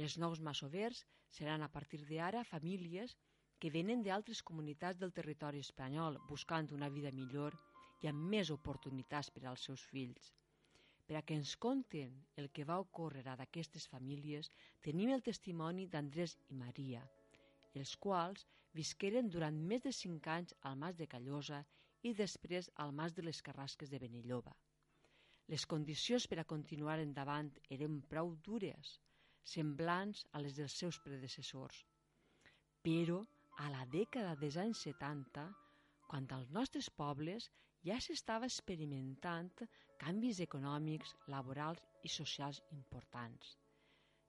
Els 0.04 0.16
nous 0.22 0.42
masovers 0.48 1.04
seran 1.38 1.64
a 1.66 1.72
partir 1.76 2.04
d'ara 2.10 2.44
famílies 2.48 3.16
que 3.60 3.72
venen 3.74 4.04
d'altres 4.06 4.44
comunitats 4.50 5.00
del 5.02 5.14
territori 5.20 5.64
espanyol 5.66 6.20
buscant 6.32 6.68
una 6.78 6.90
vida 6.98 7.12
millor 7.20 7.56
i 8.04 8.10
amb 8.12 8.28
més 8.34 8.52
oportunitats 8.54 9.32
per 9.34 9.48
als 9.50 9.64
seus 9.68 9.86
fills. 9.94 10.28
Per 11.08 11.16
a 11.18 11.24
que 11.26 11.38
ens 11.40 11.56
conten 11.66 12.14
el 12.42 12.52
que 12.54 12.66
va 12.70 12.78
ocórrer 12.84 13.24
a 13.32 13.36
d'aquestes 13.40 13.88
famílies, 13.94 14.52
tenim 14.86 15.14
el 15.16 15.26
testimoni 15.30 15.88
d'Andrés 15.88 16.38
i 16.54 16.60
Maria, 16.62 17.02
els 17.74 17.96
quals 18.06 18.46
visqueren 18.80 19.34
durant 19.34 19.58
més 19.72 19.86
de 19.88 19.96
cinc 20.02 20.28
anys 20.38 20.54
al 20.70 20.78
Mas 20.84 20.98
de 21.02 21.08
Callosa 21.14 21.64
i 22.04 22.14
després 22.22 22.70
al 22.86 22.94
Mas 23.00 23.18
de 23.18 23.26
les 23.26 23.42
Carrasques 23.42 23.90
de 23.90 24.02
Benilloba. 24.04 24.54
Les 25.48 25.66
condicions 25.66 26.28
per 26.28 26.42
a 26.42 26.50
continuar 26.54 27.00
endavant 27.00 27.50
eren 27.78 28.02
prou 28.12 28.36
dures, 28.50 28.98
semblants 29.48 30.26
a 30.36 30.42
les 30.44 30.58
dels 30.58 30.76
seus 30.82 31.00
predecessors. 31.04 31.84
Però 32.84 33.22
a 33.64 33.70
la 33.74 33.86
dècada 33.92 34.36
dels 34.40 34.58
anys 34.62 34.84
70, 34.86 35.46
quan 36.08 36.28
als 36.36 36.52
nostres 36.56 36.90
pobles 36.90 37.50
ja 37.88 37.98
s'estava 38.04 38.48
experimentant 38.50 39.52
canvis 40.02 40.42
econòmics, 40.44 41.16
laborals 41.34 41.82
i 42.04 42.12
socials 42.12 42.62
importants. 42.76 43.56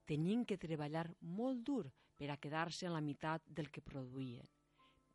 Tenien 0.09 0.45
que 0.45 0.57
treballar 0.57 1.05
molt 1.21 1.61
dur 1.67 1.85
per 2.17 2.31
a 2.31 2.39
quedar-se 2.41 2.87
en 2.87 2.95
la 2.95 3.03
meitat 3.03 3.45
del 3.45 3.69
que 3.71 3.85
produïen. 3.85 4.47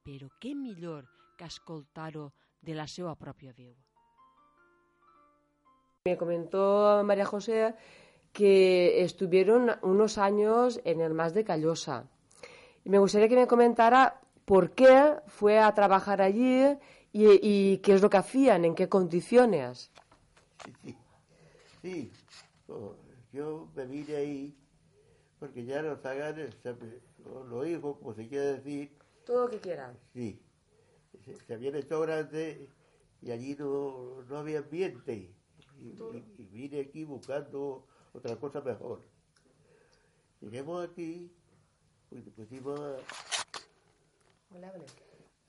Però 0.05 0.29
què 0.41 0.55
millor 0.55 1.09
que 1.39 1.49
escoltar-ho 1.49 2.29
de 2.63 2.77
la 2.77 2.87
seva 2.87 3.17
pròpia 3.17 3.53
veu. 3.57 3.75
Me 6.05 6.17
comentó 6.21 7.03
María 7.05 7.25
José 7.25 7.75
que 8.35 9.03
estuvieron 9.03 9.71
unos 9.83 10.19
años 10.19 10.81
en 10.85 11.01
el 11.01 11.15
Más 11.15 11.33
de 11.33 11.45
Callosa. 11.45 12.05
Y 12.85 12.91
me 12.91 12.99
gustaría 12.99 13.29
que 13.29 13.37
me 13.37 13.47
comentara 13.47 14.21
por 14.45 14.73
qué 14.73 15.15
fue 15.29 15.59
a 15.59 15.73
trabajar 15.73 16.21
allí 16.21 16.65
y, 17.13 17.39
y 17.41 17.79
qué 17.79 17.95
es 17.95 18.03
lo 18.03 18.11
que 18.11 18.19
hacían, 18.19 18.65
en 18.67 18.75
qué 18.75 18.89
condiciones. 18.89 19.91
Sí, 20.83 20.97
sí. 21.81 22.13
Oh, 22.69 22.95
yo 23.33 23.69
me 23.77 23.87
vine 23.87 24.17
ahí 24.17 24.55
porque 25.39 25.65
ya 25.65 25.81
los 25.81 26.01
zaganes, 26.01 26.51
los, 26.65 27.47
los 27.49 27.67
hijos, 27.69 27.97
como 27.99 28.15
se 28.15 28.27
quiere 28.29 28.55
decir, 28.55 28.91
Todo 29.25 29.45
lo 29.45 29.51
que 29.51 29.59
quieran. 29.61 29.97
sí, 30.13 30.41
se, 31.25 31.37
se 31.47 31.55
habían 31.55 31.77
hecho 31.77 32.01
grandes 32.01 32.59
y 33.23 33.31
allí 33.31 33.55
no, 33.59 34.23
no 34.29 34.39
había 34.39 34.59
ambiente. 34.59 35.31
Y, 35.81 35.89
y- 35.89 36.25
y 36.39 36.45
vine 36.47 36.81
aquí 36.81 37.05
buscando 37.05 37.87
otra 38.15 38.37
cosa 38.37 38.61
mejor. 38.63 39.03
Llegamos 40.41 40.89
aquí, 40.89 41.31
pues 42.09 42.23
pusimos 42.37 42.81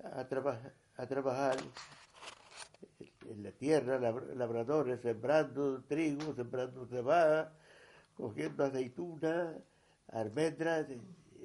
a, 0.04 0.19
a, 0.19 0.28
traba- 0.28 0.73
a 0.97 1.08
trabajar 1.08 1.58
en 3.30 3.43
la 3.43 3.51
tierra, 3.51 3.99
lab- 3.99 4.34
labradores, 4.36 5.01
sembrando 5.01 5.84
trigo, 5.84 6.34
sembrando 6.36 6.86
cebada, 6.88 7.54
cogiendo 8.15 8.63
aceitunas, 8.65 9.56
almendras, 10.08 10.88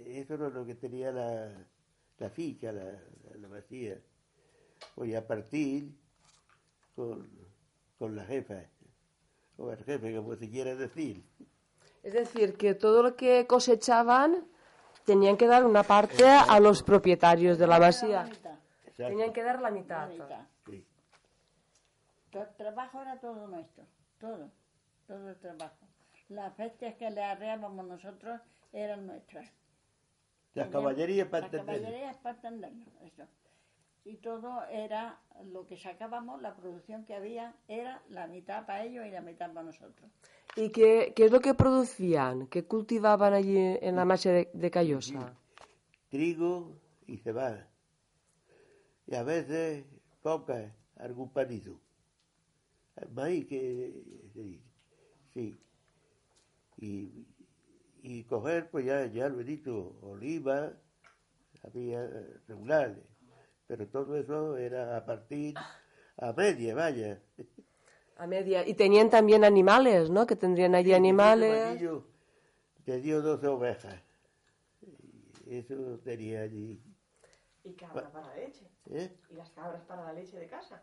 eso 0.07 0.35
era 0.35 0.49
lo 0.49 0.65
que 0.65 0.75
tenía 0.75 1.11
la, 1.13 1.67
la 2.19 2.31
ficha, 2.31 2.73
la, 2.73 2.99
la 3.35 3.49
vacía. 3.49 3.99
Voy 4.97 5.15
a 5.15 5.27
partir 5.27 5.93
con, 6.95 7.29
con 7.99 8.15
la 8.17 8.25
jefa, 8.25 8.65
o 9.61 9.71
el 9.71 9.85
jefe, 9.85 10.17
como 10.17 10.35
se 10.35 10.49
quiera 10.49 10.75
decir. 10.75 11.23
Es 12.03 12.15
decir, 12.15 12.57
que 12.57 12.75
todo 12.75 13.03
lo 13.03 13.15
que 13.15 13.47
cosechaban 13.47 14.47
tenían 15.05 15.37
que 15.37 15.47
dar 15.47 15.65
una 15.67 15.83
parte 15.83 16.25
a 16.27 16.59
los 16.61 16.83
propietarios 16.83 17.59
de 17.59 17.67
la 17.67 17.79
masía. 17.79 18.29
Tenían 18.97 19.33
que 19.33 19.43
dar 19.43 19.57
la 19.57 19.71
la 19.71 19.71
mitad. 19.71 20.09
Sí. 20.67 20.87
El 22.33 22.49
trabajo 22.57 23.03
era 23.03 23.19
todo 23.21 23.47
nuestro, 23.49 23.85
todo, 24.19 24.51
todo 25.07 25.29
el 25.29 25.37
trabajo. 25.37 25.87
Las 26.29 26.57
bestias 26.57 26.95
que 26.95 27.11
le 27.11 27.23
arreábamos 27.23 27.87
nosotros 27.87 28.41
eran 28.73 29.07
nuestras. 29.07 29.51
Las 30.55 30.69
caballerías 30.69 31.29
para 31.29 31.47
Las 31.47 31.55
entender. 31.55 31.81
caballerías 31.83 32.17
para 32.19 32.37
entenderlo, 32.37 32.87
eso. 33.05 33.25
Y 34.05 34.17
todo 34.17 34.65
era 34.71 35.21
lo 35.45 35.67
que 35.67 35.77
sacábamos, 35.77 36.41
la 36.41 36.57
producción 36.57 37.05
que 37.05 37.15
había, 37.15 37.55
era 37.69 38.03
la 38.09 38.27
mitad 38.27 38.67
para 38.67 38.85
ellos 38.85 39.07
y 39.07 39.11
la 39.11 39.21
mitad 39.21 39.53
para 39.53 39.67
nosotros. 39.67 40.11
¿Y 40.57 40.71
qué, 40.71 41.13
qué 41.15 41.27
es 41.27 41.31
lo 41.31 41.41
que 41.41 41.55
producían? 41.55 42.47
¿Qué 42.47 42.65
cultivaban 42.65 43.35
allí 43.35 43.57
en 43.59 43.97
la 43.97 44.05
masía 44.05 44.33
de, 44.33 44.51
de 44.53 44.71
Callosa? 44.71 45.37
trigo 46.11 46.77
y 47.07 47.17
cebada. 47.19 47.69
Y 49.07 49.15
a 49.15 49.23
veces 49.23 49.85
poca, 50.23 50.75
algún 50.97 51.33
panizo. 51.33 51.81
Maíz 53.15 53.47
que 53.47 54.29
se 54.35 54.43
dice. 54.43 54.65
Sí. 55.33 55.59
Y, 56.77 57.27
y 58.03 58.25
coger, 58.25 58.71
pues 58.71 58.85
ya, 58.85 59.07
ya 59.07 59.29
lo 59.29 59.41
he 59.41 59.45
dicho, 59.45 59.97
oliva, 60.03 60.73
había 61.63 62.05
eh, 62.05 62.41
regulares. 62.49 63.05
Pero 63.71 63.87
todo 63.87 64.17
eso 64.17 64.57
era 64.57 64.97
a 64.97 65.05
partir, 65.07 65.55
a 66.17 66.33
media, 66.33 66.75
vaya. 66.75 67.21
A 68.17 68.27
media. 68.27 68.67
Y 68.67 68.75
tenían 68.75 69.09
también 69.09 69.45
animales, 69.45 70.11
¿no? 70.11 70.27
Que 70.27 70.35
tendrían 70.35 70.75
allí 70.75 70.93
animales. 70.93 71.81
Te 72.85 73.01
dio 73.01 73.23
dos 73.23 73.45
ovejas. 73.45 73.95
Y 75.47 75.59
Eso 75.59 76.01
tenía 76.03 76.41
allí. 76.43 76.83
Y 77.63 77.73
cabra 77.75 78.11
para 78.11 78.27
la 78.27 78.35
leche. 78.35 78.69
¿eh? 78.91 79.17
Y 79.31 79.35
las 79.35 79.51
cabras 79.51 79.83
para 79.85 80.03
la 80.03 80.13
leche 80.15 80.37
de 80.37 80.49
casa. 80.49 80.83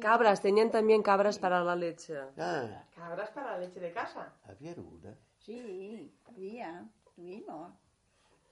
Cabras, 0.00 0.40
tenían 0.40 0.70
también 0.70 1.02
cabras 1.02 1.40
para 1.40 1.64
la 1.64 1.74
leche. 1.74 2.16
Ah, 2.38 2.84
Cabras 2.94 3.30
para 3.30 3.52
la 3.52 3.58
leche 3.66 3.80
de 3.80 3.90
casa. 3.92 4.32
había 4.44 4.74
una. 4.76 5.18
Sí, 5.40 6.14
había, 6.28 6.88
tuvimos. 7.16 7.72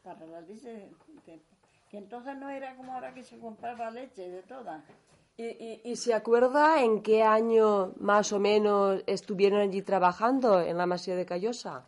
Para 0.02 0.26
la 0.26 0.40
leche, 0.40 0.68
de- 0.72 0.96
de- 1.24 1.42
que 1.90 1.98
entonces 1.98 2.36
no 2.36 2.50
era 2.50 2.76
como 2.76 2.92
ahora 2.94 3.14
que 3.14 3.22
se 3.22 3.38
compraba 3.38 3.90
leche 3.90 4.28
de 4.28 4.42
todas. 4.42 4.82
¿Y, 5.36 5.44
y, 5.44 5.80
y 5.84 5.96
se 5.96 6.14
acuerda 6.14 6.82
en 6.82 7.00
qué 7.02 7.22
año 7.22 7.92
más 7.98 8.32
o 8.32 8.40
menos 8.40 9.02
estuvieron 9.06 9.60
allí 9.60 9.82
trabajando 9.82 10.60
en 10.60 10.76
la 10.76 10.86
masía 10.86 11.14
de 11.16 11.24
Callosa? 11.24 11.86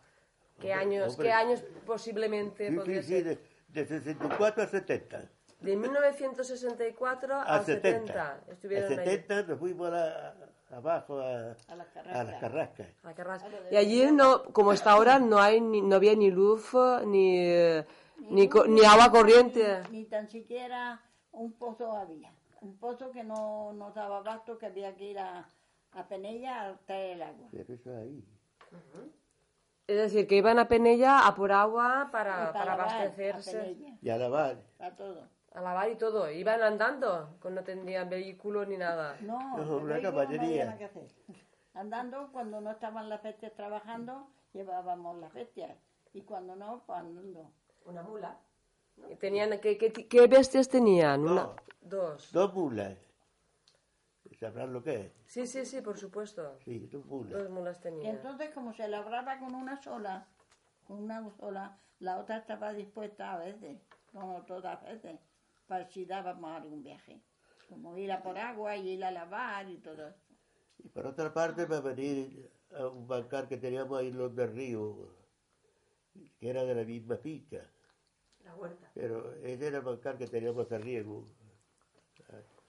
¿Qué 0.59 0.71
Hombre, 0.71 0.73
años, 0.73 1.11
hombre. 1.13 1.27
¿qué 1.27 1.33
años 1.33 1.63
posiblemente 1.85 2.69
Sí, 2.69 2.75
podría 2.75 3.01
sí, 3.03 3.07
sí, 3.07 3.13
ser? 3.23 3.39
de, 3.69 3.83
de 3.83 3.85
64 3.85 4.63
a 4.63 4.67
70. 4.67 5.29
De 5.59 5.75
1964 5.75 7.35
A 7.35 7.41
al 7.43 7.65
70. 7.65 8.13
70. 8.13 8.39
Estuvieron 8.51 8.99
a 8.99 9.01
allí. 9.01 9.11
70 9.11 9.43
nos 9.43 9.59
fuimos 9.59 9.87
a 9.87 9.91
la- 9.91 10.35
abajo 10.71 11.19
a, 11.19 11.51
A 11.67 11.75
las 11.75 11.87
a 11.87 11.91
carrascas. 11.93 12.25
las 12.27 12.39
carrascas. 12.39 12.87
a 13.03 13.13
Carrasco. 13.13 13.47
Y 13.71 13.75
allí, 13.75 14.09
no, 14.11 14.43
como 14.53 14.71
está 14.71 14.91
ahora, 14.91 15.19
no, 15.19 15.37
hay 15.39 15.59
ni, 15.59 15.81
no 15.81 15.97
había 15.97 16.15
ni 16.15 16.31
luz, 16.31 16.71
ni, 17.05 17.37
eh, 17.39 17.85
ni, 18.29 18.47
co- 18.49 18.65
ni 18.67 18.83
agua 18.85 19.11
corriente. 19.11 19.81
Ni, 19.91 19.99
ni 19.99 20.05
tan 20.05 20.29
siquiera 20.29 21.01
un 21.31 21.53
pozo 21.53 21.91
había. 21.93 22.31
Un 22.61 22.77
pozo 22.77 23.11
que 23.11 23.23
no 23.23 23.73
nos 23.73 23.93
daba 23.95 24.17
abasto, 24.17 24.57
que 24.57 24.67
había 24.67 24.95
que 24.95 25.05
ir 25.11 25.19
a, 25.19 25.49
a 25.93 26.07
Penella 26.07 26.67
a 26.69 26.77
traer 26.85 27.15
el 27.17 27.21
agua. 27.23 27.47
Pero 27.51 27.73
eso 27.73 27.95
ahí. 27.97 28.23
Es 29.87 29.97
decir, 29.97 30.27
que 30.27 30.35
iban 30.35 30.59
a 30.59 30.67
Penella 30.67 31.27
a 31.27 31.35
por 31.35 31.51
agua 31.51 32.09
para, 32.11 32.53
para 32.53 32.65
lavar, 32.77 32.79
a 32.87 32.91
abastecerse, 33.01 33.57
Penella, 33.59 33.97
Y 34.01 34.09
a 34.09 34.17
lavar. 34.17 34.57
para 34.77 34.95
todo. 34.95 35.27
a 35.53 35.61
lavar 35.61 35.89
y 35.89 35.95
todo. 35.95 36.29
Iban 36.31 36.61
andando, 36.61 37.29
no 37.43 37.63
tenían 37.63 38.09
vehículo 38.09 38.65
ni 38.65 38.77
nada. 38.77 39.17
No, 39.21 39.57
No, 39.57 39.77
una 39.77 39.99
caballería. 40.01 40.39
No 40.39 40.45
había 40.47 40.65
nada 40.65 40.77
que 40.77 40.85
hacer. 40.85 41.07
Andando, 41.73 42.29
cuando 42.31 42.61
no 42.61 42.71
estaban 42.71 43.09
las 43.09 43.23
bestias 43.23 43.53
trabajando, 43.53 44.27
llevábamos 44.53 45.17
las 45.19 45.33
bestias. 45.33 45.75
Y 46.13 46.21
cuando 46.21 46.55
no, 46.55 46.83
pues 46.85 46.99
andando. 46.99 47.49
Una 47.85 48.03
mula. 48.03 48.39
Y 49.09 49.15
Tenían, 49.15 49.59
¿qué, 49.59 49.77
qué, 49.77 49.91
qué 49.91 50.27
bestias 50.27 50.69
tenían? 50.69 51.21
Una, 51.21 51.43
Dos. 51.43 51.55
dos. 51.81 52.31
Dos 52.31 52.53
mulas. 52.53 52.97
¿Sabrán 54.39 54.73
lo 54.73 54.81
que 54.81 54.95
es? 54.95 55.11
Sí, 55.25 55.45
sí, 55.45 55.65
sí, 55.65 55.81
por 55.81 55.97
supuesto. 55.99 56.57
Sí, 56.65 56.87
dos 56.87 57.05
mulas. 57.05 57.33
Dos 57.43 57.49
mulas 57.51 57.77
Y 57.79 57.81
tenían. 57.83 58.15
entonces, 58.15 58.49
como 58.51 58.73
se 58.73 58.87
labraba 58.87 59.37
con 59.39 59.53
una 59.53 59.79
sola, 59.81 60.27
con 60.83 60.97
una 61.03 61.29
sola, 61.37 61.79
la 61.99 62.17
otra 62.17 62.37
estaba 62.37 62.73
dispuesta 62.73 63.33
a 63.33 63.37
veces, 63.37 63.79
no 64.13 64.43
todas 64.47 64.81
veces, 64.83 65.19
para 65.67 65.87
si 65.87 66.05
dábamos 66.05 66.51
algún 66.55 66.81
viaje. 66.81 67.21
Como 67.69 67.95
ir 67.97 68.11
a 68.11 68.23
por 68.23 68.37
agua 68.37 68.75
y 68.75 68.89
ir 68.89 69.05
a 69.05 69.11
lavar 69.11 69.69
y 69.69 69.77
todo 69.77 70.07
eso. 70.07 70.19
Y 70.79 70.89
por 70.89 71.05
otra 71.05 71.31
parte, 71.31 71.65
va 71.65 71.77
a 71.77 71.81
venir 71.81 72.51
a 72.75 72.87
un 72.87 73.07
bancar 73.07 73.47
que 73.47 73.57
teníamos 73.57 73.99
ahí 73.99 74.07
en 74.07 74.17
los 74.17 74.35
del 74.35 74.51
río, 74.53 75.07
que 76.39 76.49
era 76.49 76.63
de 76.63 76.75
la 76.75 76.83
misma 76.83 77.17
finca. 77.17 77.61
La 78.43 78.55
huerta. 78.55 78.89
Pero 78.93 79.33
ese 79.43 79.67
era 79.67 79.77
el 79.77 79.83
bancar 79.83 80.17
que 80.17 80.27
teníamos 80.27 80.71
a 80.71 80.77
riego. 80.77 81.25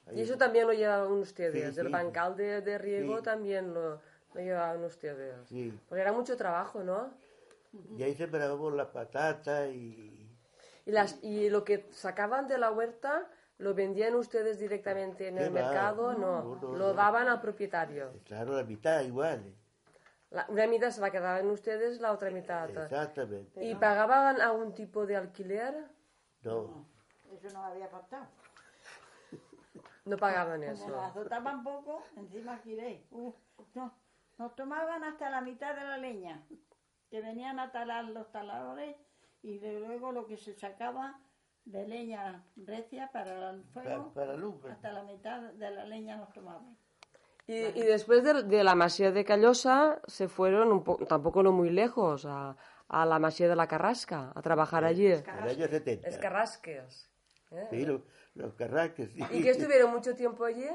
Ahí- 0.06 0.18
Y 0.18 0.22
eso 0.22 0.36
también 0.36 0.66
lo 0.66 0.72
llevaban 0.72 1.12
ustedes. 1.12 1.74
Sí, 1.74 1.80
El 1.80 1.86
sí. 1.86 1.92
bancal 1.92 2.36
de, 2.36 2.60
de 2.60 2.78
riego 2.78 3.18
Sí. 3.18 3.22
también 3.24 3.72
lo, 3.72 4.00
lo 4.34 4.40
llevaban 4.40 4.82
ustedes. 4.84 5.34
Sí. 5.48 5.72
Porque 5.88 6.02
era 6.02 6.12
mucho 6.12 6.36
trabajo, 6.36 6.82
¿no? 6.82 7.10
Y 7.96 8.02
ahí 8.02 8.14
sembrábamos 8.14 8.74
las 8.74 8.88
patatas 8.88 9.70
y... 9.70 10.28
Y, 10.84 10.90
las, 10.90 11.22
y 11.22 11.48
lo 11.48 11.62
que 11.64 11.86
sacaban 11.92 12.48
de 12.48 12.58
la 12.58 12.72
huerta, 12.72 13.30
¿lo 13.58 13.72
vendían 13.72 14.14
ustedes 14.16 14.58
directamente 14.58 15.28
en 15.28 15.36
¿Qué 15.36 15.44
el 15.44 15.50
va? 15.56 15.62
mercado? 15.62 16.12
No, 16.14 16.42
No, 16.42 16.54
no, 16.60 16.72
lo 16.72 16.88
no. 16.88 16.94
daban 16.94 17.28
al 17.28 17.40
propietario. 17.40 18.12
Claro, 18.24 18.56
la 18.56 18.64
mitad 18.64 19.00
igual. 19.02 19.54
La- 20.32 20.46
una 20.48 20.66
mitad 20.66 20.90
se 20.90 21.00
la 21.00 21.10
quedaban 21.10 21.48
ustedes, 21.50 22.00
la 22.00 22.12
otra 22.12 22.30
mitad. 22.30 22.68
Exactamente. 22.70 23.62
¿Y 23.64 23.74
pagaban 23.74 24.40
algún 24.40 24.74
tipo 24.74 25.04
de 25.06 25.16
alquiler? 25.16 25.86
No. 26.42 26.86
Eso 27.30 27.48
nos 27.48 27.64
había 27.66 27.88
faltado. 27.88 28.26
No 30.04 30.16
pagaban 30.16 30.60
Como 30.60 30.72
eso. 30.72 30.88
nos 30.88 31.02
azotaban 31.04 31.62
poco, 31.62 32.02
encima 32.16 32.56
giré. 32.58 33.06
Uh, 33.12 33.32
no, 33.74 33.94
nos 34.38 34.56
tomaban 34.56 35.04
hasta 35.04 35.30
la 35.30 35.40
mitad 35.40 35.74
de 35.76 35.84
la 35.84 35.96
leña, 35.98 36.42
que 37.08 37.20
venían 37.20 37.60
a 37.60 37.70
talar 37.70 38.06
los 38.06 38.30
taladores 38.32 38.96
y 39.42 39.58
de 39.58 39.78
luego 39.80 40.10
lo 40.12 40.26
que 40.26 40.36
se 40.36 40.54
sacaba 40.54 41.20
de 41.64 41.86
leña 41.86 42.44
recia 42.56 43.12
para 43.12 43.50
el 43.50 43.62
fuego, 43.66 44.12
Para, 44.12 44.26
para 44.26 44.36
lumbre. 44.36 44.72
hasta 44.72 44.90
la 44.92 45.04
mitad 45.04 45.40
de 45.52 45.70
la 45.70 45.84
leña 45.84 46.16
nos 46.16 46.32
tomaban. 46.32 46.76
Y, 47.46 47.54
y 47.54 47.82
después 47.82 48.22
de, 48.22 48.44
de 48.44 48.64
la 48.64 48.74
masía 48.74 49.10
de 49.10 49.24
Callosa 49.24 50.00
se 50.06 50.28
fueron 50.28 50.70
un 50.72 50.84
poco, 50.84 51.06
tampoco 51.06 51.42
no 51.42 51.52
muy 51.52 51.70
lejos, 51.70 52.24
a, 52.24 52.56
a 52.88 53.06
la 53.06 53.18
masía 53.18 53.48
de 53.48 53.56
la 53.56 53.66
Carrasca, 53.66 54.32
a 54.34 54.42
trabajar 54.42 54.84
allí. 54.84 55.06
En 55.06 55.24
el 55.24 55.48
año 55.48 55.68
70. 55.68 56.08
Es 56.08 56.18
Carrasques. 56.18 57.10
¿eh? 57.50 57.66
Sí, 57.70 57.84
los, 57.84 58.00
los 58.34 58.54
carrasques, 58.54 59.10
sí. 59.12 59.20
¿Y 59.32 59.42
que 59.42 59.50
estuvieron 59.50 59.90
mucho 59.90 60.14
tiempo 60.14 60.44
allí? 60.44 60.66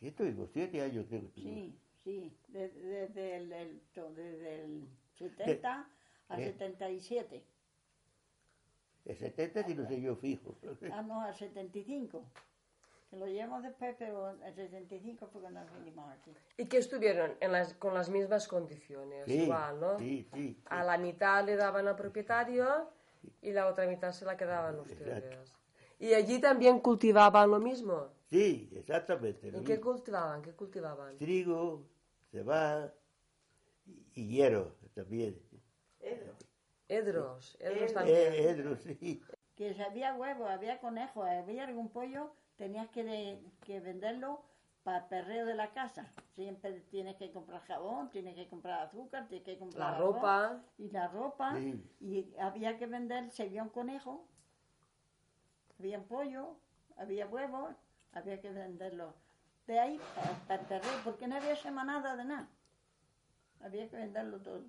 ¿Qué 0.00 0.10
tuvimos? 0.12 0.50
Siete 0.52 0.82
años 0.82 1.06
creo. 1.08 1.30
Sí, 1.34 1.78
sí, 2.02 2.36
desde, 2.48 2.80
desde 2.82 3.36
el, 3.36 3.52
el- 3.52 3.80
to- 3.94 4.10
desde 4.12 4.64
el 4.64 4.88
70 5.16 5.88
al 6.28 6.40
Eh. 6.40 6.44
77. 6.52 7.44
El 9.04 9.16
70 9.16 9.64
sí 9.64 9.74
no 9.74 9.86
sé 9.86 10.00
yo 10.00 10.16
fijo. 10.16 10.56
Ah, 10.92 11.02
no, 11.02 11.20
al 11.22 11.34
75. 11.34 12.24
Lo 13.12 13.26
llevamos 13.26 13.62
después, 13.62 13.94
pero 13.98 14.30
el 14.30 14.54
75 14.54 15.26
fue 15.26 15.42
cuando 15.42 15.60
vinimos 15.78 16.10
aquí. 16.10 16.32
¿Y 16.56 16.64
que 16.66 16.78
estuvieron 16.78 17.36
en 17.40 17.52
las, 17.52 17.74
con 17.74 17.92
las 17.92 18.08
mismas 18.08 18.48
condiciones? 18.48 19.26
Sí, 19.26 19.42
igual, 19.42 19.80
¿no? 19.80 19.98
sí, 19.98 20.26
sí. 20.32 20.58
A 20.66 20.82
la 20.82 20.96
mitad 20.96 21.44
le 21.44 21.56
daban 21.56 21.86
al 21.88 21.96
propietario 21.96 22.88
y 23.42 23.52
la 23.52 23.66
otra 23.66 23.86
mitad 23.86 24.12
se 24.12 24.24
la 24.24 24.36
quedaban 24.36 24.80
ustedes. 24.80 25.52
¿Y 25.98 26.14
allí 26.14 26.40
también 26.40 26.80
cultivaban 26.80 27.50
lo 27.50 27.60
mismo? 27.60 28.08
Sí, 28.30 28.70
exactamente. 28.74 29.52
¿Y 29.54 29.62
qué 29.62 29.78
cultivaban? 29.78 30.40
¿Qué 30.40 30.52
cultivaban? 30.52 31.18
Trigo, 31.18 31.86
cebada 32.30 32.94
y, 34.14 34.26
hierro 34.26 34.74
también. 34.94 35.38
Edros, 36.88 37.56
edros 37.60 37.92
también. 37.92 38.16
Eh, 38.32 38.50
edro, 38.50 38.76
sí. 38.76 39.22
Que 39.54 39.74
si 39.74 39.82
había 39.82 40.14
huevos, 40.14 40.48
había 40.48 40.80
conejos, 40.80 41.26
había 41.26 41.64
algún 41.64 41.90
pollo, 41.90 42.32
tenías 42.56 42.88
que, 42.90 43.04
de- 43.04 43.42
que 43.64 43.80
venderlo 43.80 44.42
para 44.82 44.98
el 44.98 45.04
perreo 45.04 45.46
de 45.46 45.54
la 45.54 45.72
casa. 45.72 46.12
Siempre 46.34 46.72
tienes 46.90 47.16
que 47.16 47.30
comprar 47.30 47.60
jabón, 47.62 48.10
tienes 48.10 48.34
que 48.34 48.48
comprar 48.48 48.80
azúcar, 48.82 49.28
tienes 49.28 49.44
que 49.46 49.58
comprar 49.58 49.92
La 49.92 49.98
ropa. 49.98 50.62
y 50.78 50.90
la 50.90 51.08
ropa. 51.08 51.54
Sí. 51.56 51.82
Y 52.00 52.34
había 52.38 52.76
que 52.78 52.86
vender, 52.86 53.30
si 53.30 53.42
había 53.42 53.62
un 53.62 53.68
conejo, 53.68 54.26
había 55.78 55.98
un 55.98 56.04
pollo, 56.04 56.56
había 56.96 57.26
huevos, 57.26 57.74
había 58.12 58.40
que 58.40 58.50
venderlo. 58.50 59.14
De 59.66 59.78
ahí 59.78 60.00
para 60.48 60.60
el 60.60 60.66
perreo, 60.66 60.90
porque 61.04 61.28
no 61.28 61.36
había 61.36 61.54
semanada 61.56 62.16
de 62.16 62.24
nada. 62.24 62.48
Había 63.60 63.88
que 63.88 63.96
venderlo 63.96 64.38
todo. 64.40 64.64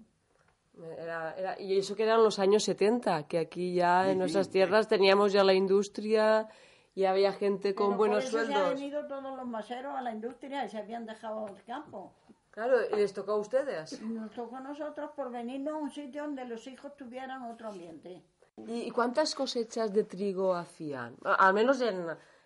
Era, 0.99 1.33
era- 1.37 1.59
y 1.59 1.77
eso 1.77 1.95
que 1.95 2.03
eran 2.03 2.23
los 2.23 2.37
años 2.39 2.63
70, 2.63 3.27
que 3.27 3.39
aquí 3.39 3.73
ya 3.75 4.05
en 4.07 4.13
Sí, 4.13 4.19
nuestras 4.19 4.45
sí. 4.47 4.53
tierras 4.53 4.87
teníamos 4.87 5.31
ya 5.33 5.43
la 5.43 5.53
industria 5.53 6.47
y 6.95 7.05
había 7.05 7.33
gente 7.33 7.73
con 7.75 7.87
Pero 7.89 7.97
buenos 7.97 8.25
por 8.25 8.41
eso 8.41 8.45
se 8.45 8.53
han 8.53 8.59
sueldos. 8.61 8.79
venido 8.79 9.07
todos 9.07 9.35
los 9.37 9.45
maseros 9.47 9.95
a 9.95 10.01
la 10.01 10.11
industria 10.11 10.65
y 10.65 10.69
se 10.69 10.77
habían 10.77 11.05
dejado 11.05 11.47
el 11.47 11.63
campo. 11.63 12.13
Claro, 12.51 12.77
y 12.91 12.95
les 12.95 13.13
tocó 13.13 13.31
a 13.31 13.37
ustedes. 13.37 13.99
Nos 14.01 14.31
tocó 14.31 14.57
a 14.57 14.59
nosotros 14.59 15.09
por 15.15 15.31
venirnos 15.31 15.73
a 15.73 15.77
un 15.77 15.89
sitio 15.89 16.23
donde 16.23 16.45
los 16.45 16.67
hijos 16.67 16.95
tuvieran 16.95 17.41
otro 17.43 17.69
ambiente. 17.69 18.21
¿Y, 18.67 18.91
cuántas 18.91 19.33
cosechas 19.33 19.91
de 19.91 20.03
trigo 20.03 20.53
hacían? 20.53 21.15
A- 21.23 21.47
Al 21.47 21.55
menos 21.55 21.81
en, 21.81 22.05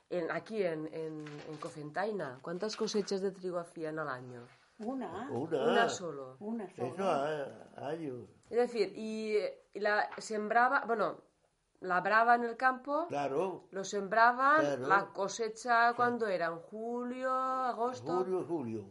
en- 0.10 0.32
aquí 0.32 0.64
en, 0.64 0.88
en, 0.94 1.26
en 1.50 1.58
Cofentaina. 1.60 2.40
¿Cuántas 2.42 2.78
cosechas 2.78 3.20
de 3.22 3.32
trigo 3.32 3.60
hacían 3.60 4.00
al 4.00 4.08
año? 4.08 4.48
Una, 4.80 5.28
Una. 5.30 5.64
Una 5.64 5.90
solo. 5.90 6.38
una 6.40 6.64
Eso 6.64 6.96
sola. 6.96 7.58
a, 7.76 7.88
años. 7.90 8.30
Es 8.50 8.58
decir, 8.58 8.94
y, 8.96 9.36
y 9.74 9.80
la 9.82 10.08
sembraba, 10.20 10.86
bueno, 10.88 11.18
labraban 11.82 12.44
el 12.44 12.58
campo, 12.58 13.06
Claro. 13.08 13.66
lo 13.72 13.84
sembraban, 13.84 14.60
Claro. 14.62 14.88
la 14.88 15.06
cosecha 15.14 15.94
cuando 15.94 16.28
era 16.28 16.48
en 16.48 16.60
julio, 16.60 17.32
agosto, 17.34 18.18
Julio, 18.24 18.46
julio. 18.48 18.86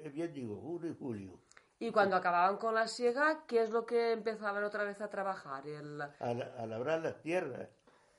Eh, 0.00 0.08
Bien 0.10 0.32
digo, 0.32 0.56
julio 0.60 0.90
y 0.92 0.96
julio. 0.98 1.40
y 1.78 1.90
cuando 1.90 2.16
acababan 2.16 2.56
con 2.56 2.74
la 2.74 2.86
siega, 2.86 3.44
¿qué 3.46 3.62
es 3.62 3.70
lo 3.70 3.84
que 3.84 4.12
empezaban 4.12 4.62
otra 4.64 4.84
vez 4.84 5.00
a 5.00 5.08
trabajar? 5.08 5.66
El, 5.66 6.00
A, 6.00 6.08
la- 6.34 6.52
a 6.58 6.66
labrar 6.66 7.00
las 7.02 7.20
tierras. 7.20 7.68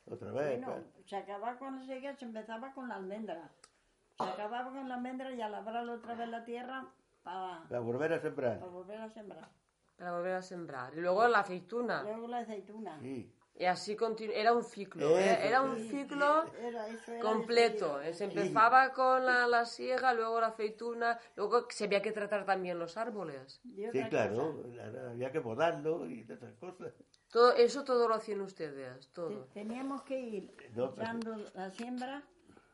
Otra 0.07 0.31
vez. 0.31 0.61
Bueno, 0.63 0.83
se 1.05 1.15
acababa 1.15 1.57
con 1.57 1.77
la 1.79 1.85
sequía, 1.85 2.15
se 2.15 2.25
empezaba 2.25 2.73
con 2.73 2.87
la 2.89 2.95
almendra. 2.95 3.49
Se 4.17 4.23
acababa 4.23 4.69
con 4.71 4.87
la 4.87 4.95
almendra 4.95 5.31
y 5.31 5.41
a 5.41 5.49
labrar 5.49 5.87
otra 5.89 6.13
vez 6.13 6.29
la 6.29 6.43
tierra 6.45 6.85
para, 7.23 7.63
Para 7.67 7.79
volver 7.79 8.13
a 8.13 8.19
sembrar. 8.19 8.59
para 8.59 8.71
volver 8.71 9.01
a 9.01 9.09
sembrar. 9.09 9.49
para 9.97 10.11
volver 10.11 10.33
a 10.35 10.41
sembrar. 10.43 10.93
Y 10.95 11.01
luego 11.01 11.27
la 11.27 11.39
aceituna. 11.39 12.03
Luego 12.03 12.27
la 12.27 12.39
aceituna. 12.39 12.99
Sí. 12.99 13.33
Y 13.57 13.63
así 13.65 13.95
Era 14.33 14.51
un 14.51 14.63
ciclo, 14.63 15.17
Eso, 15.17 15.17
¿eh? 15.17 15.47
era 15.47 15.61
un 15.61 15.77
ciclo 15.77 16.43
Era, 16.59 16.87
eso 16.89 17.11
era 17.13 17.21
completo. 17.21 17.99
Se 18.11 18.25
empezaba 18.25 18.91
con 18.91 19.25
la, 19.25 19.47
la 19.47 19.63
siega, 19.65 20.13
luego 20.13 20.41
la 20.41 20.47
aceituna, 20.47 21.17
luego 21.37 21.65
se 21.69 21.85
había 21.85 22.01
que 22.01 22.11
tratar 22.11 22.45
también 22.45 22.77
los 22.77 22.97
árboles. 22.97 23.61
Sí, 23.63 24.03
claro. 24.09 24.61
cosa, 24.61 25.09
Había 25.11 25.31
que 25.31 25.39
podarlo 25.39 26.05
y 26.05 26.21
esas 26.29 26.53
cosas. 26.55 26.93
Todo, 27.31 27.53
eso 27.53 27.83
todo 27.85 28.09
lo 28.09 28.15
hacían 28.15 28.41
ustedes, 28.41 29.07
te- 29.07 29.13
todo. 29.13 29.45
teníamos 29.53 30.03
que 30.03 30.19
ir 30.19 30.55
No, 30.75 30.93
pues- 30.93 31.01
echando 31.07 31.37
la 31.53 31.71
siembra 31.71 32.23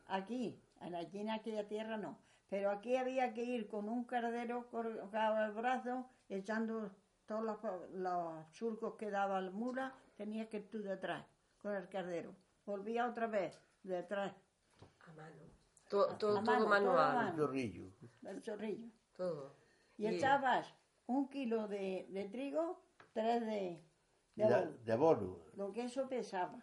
aquí, 0.06 0.60
allí 0.80 1.20
en 1.20 1.30
aquella 1.30 1.66
tierra 1.68 1.96
no. 1.96 2.18
Pero 2.48 2.70
aquí 2.70 2.96
había 2.96 3.32
que 3.34 3.44
ir 3.44 3.68
con 3.68 3.88
un 3.88 4.04
cardero 4.04 4.68
colgado 4.70 5.36
al 5.36 5.52
brazo, 5.52 6.10
echando 6.28 6.90
todos 7.40 7.44
los, 7.62 7.90
los 7.92 8.46
surcos 8.52 8.94
que 8.96 9.10
daba 9.10 9.40
la 9.40 9.50
mula, 9.50 9.94
tenías 10.16 10.48
que 10.48 10.58
ir 10.58 10.70
tú 10.70 10.82
detrás, 10.82 11.24
con 11.58 11.74
el 11.74 11.88
cardero. 11.88 12.34
Volvía 12.66 13.06
otra 13.08 13.26
vez, 13.26 13.58
detrás, 13.82 14.34
A 15.08 15.12
mano. 15.14 15.36
To- 15.88 16.06
to- 16.06 16.12
A 16.12 16.18
todo 16.18 16.42
mano, 16.42 16.58
todo 16.64 16.66
a 16.66 16.68
manual, 16.80 17.14
mano. 17.16 17.30
Un 17.30 17.36
chorrillo. 17.36 17.84
del 18.20 18.42
zorrillo. 18.42 18.88
todo. 19.16 19.56
Y 19.96 20.06
echabas 20.06 20.74
un 21.06 21.28
kilo 21.28 21.68
de, 21.68 22.06
de 22.10 22.28
trigo, 22.28 22.80
tres 23.12 23.40
de, 23.42 23.82
de 24.36 24.44
De, 24.44 24.44
abono. 24.44 24.72
de 24.84 24.92
abono. 24.92 25.38
Lo 25.54 25.72
que 25.72 25.84
eso 25.84 26.08
pesaba. 26.08 26.58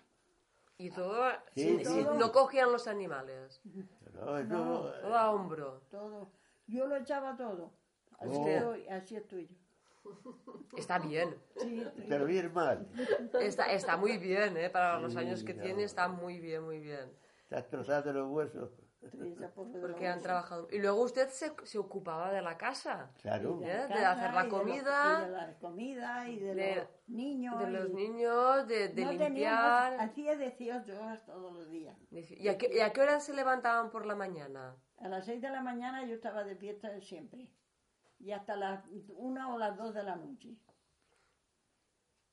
Y 0.77 0.89
todo, 0.91 1.23
Sí, 1.55 1.83
sin- 1.83 1.85
sí. 1.85 2.31
cogían 2.31 2.71
los 2.71 2.87
animales, 2.87 3.59
No, 4.13 4.37
eso, 4.37 4.47
todo 5.01 5.15
a 5.17 5.31
hombro. 5.31 5.81
todo. 5.89 6.31
Yo 6.67 6.85
lo 6.87 6.95
echaba 6.95 7.35
todo. 7.35 7.71
Así, 8.19 8.37
Oh. 8.37 8.47
estoy, 8.47 8.87
así 8.87 9.15
estoy 9.15 9.47
yo. 9.47 9.55
Está 10.77 10.99
bien, 10.99 11.35
Sí, 11.57 11.83
pero 12.07 12.25
bien 12.25 12.53
mal. 12.53 12.87
está, 13.41 13.71
está 13.71 13.97
muy 13.97 14.17
bien, 14.17 14.55
¿eh? 14.57 14.69
Para 14.69 14.99
los 14.99 15.13
Sí, 15.13 15.19
años 15.19 15.43
que 15.43 15.53
no. 15.53 15.61
tiene 15.63 15.83
está 15.83 16.07
muy 16.07 16.39
bien, 16.39 16.63
muy 16.63 16.79
bien. 16.79 17.11
Estás 17.43 17.67
trozando 17.67 18.13
los 18.13 18.29
huesos. 18.29 18.71
de 19.01 19.47
Porque 19.81 20.07
han 20.07 20.21
trabajado. 20.21 20.67
Y 20.71 20.79
luego 20.79 21.01
usted 21.03 21.29
se, 21.29 21.53
se 21.63 21.77
ocupaba 21.77 22.31
de 22.31 22.41
la 22.41 22.57
casa, 22.57 23.11
Claro. 23.21 23.59
¿eh? 23.63 23.85
la 23.89 23.97
de 23.97 24.05
hacer 24.05 24.33
la 24.33 24.41
y 24.41 24.43
de 24.43 24.49
comida, 24.49 25.19
y 25.21 25.25
de 25.25 25.31
la 25.31 25.57
comida 25.59 26.29
y 26.29 26.39
de, 26.39 26.55
de- 26.55 26.75
los 26.75 26.87
niños. 27.07 27.59
de 27.59 27.69
los 27.71 27.89
niños, 27.91 28.67
de, 28.67 28.87
de 28.89 29.05
No 29.05 29.11
limpiar. 29.11 29.91
teníamos- 29.93 30.11
hacía 30.11 30.35
18 30.35 30.99
horas 31.01 31.25
todos 31.25 31.53
los 31.53 31.69
días. 31.69 31.97
¿Y 32.11 32.47
a, 32.47 32.57
qué, 32.57 32.69
y 32.73 32.79
a 32.81 32.91
qué 32.93 33.01
hora 33.01 33.19
se 33.19 33.33
levantaban 33.33 33.89
por 33.89 34.05
la 34.05 34.15
mañana? 34.15 34.75
A 34.97 35.07
las 35.07 35.25
6 35.25 35.41
de 35.41 35.49
la 35.49 35.61
mañana 35.61 36.05
yo 36.05 36.13
estaba 36.13 36.43
de 36.43 36.55
fiesta 36.55 36.89
de 36.89 37.01
siempre. 37.01 37.49
Y 38.19 38.31
hasta 38.31 38.55
las 38.55 38.83
1 39.09 39.53
o 39.55 39.57
las 39.57 39.77
2 39.77 39.93
de 39.93 40.03
la 40.03 40.15
noche. 40.15 40.55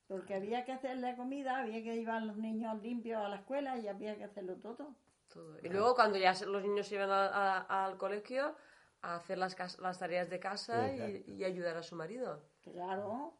Porque 0.07 0.35
había 0.35 0.63
que 0.65 0.71
hacer 0.71 0.97
la 0.97 1.15
comida, 1.15 1.57
había 1.59 1.83
que 1.83 1.95
llevar 1.95 2.21
a 2.21 2.25
los 2.25 2.37
niños 2.37 2.81
limpios 2.81 3.21
a 3.23 3.27
la 3.29 3.37
escuela 3.37 3.77
y 3.77 3.87
había 3.87 4.17
que 4.17 4.23
hacerlo 4.23 4.55
todo. 4.57 4.95
Todo. 5.33 5.57
Y 5.61 5.69
luego 5.69 5.95
cuando 5.95 6.17
ya 6.17 6.33
se- 6.33 6.45
los 6.45 6.63
niños 6.63 6.89
iban 6.91 7.09
a- 7.09 7.27
a- 7.27 7.85
al 7.85 7.97
colegio, 7.97 8.55
a 9.01 9.15
hacer 9.15 9.37
las, 9.37 9.77
las 9.79 9.99
tareas 9.99 10.29
de 10.29 10.39
casa 10.39 10.91
y, 10.93 11.43
ayudar 11.43 11.75
a 11.77 11.83
su 11.83 11.95
marido. 11.95 12.41
Claro. 12.61 13.37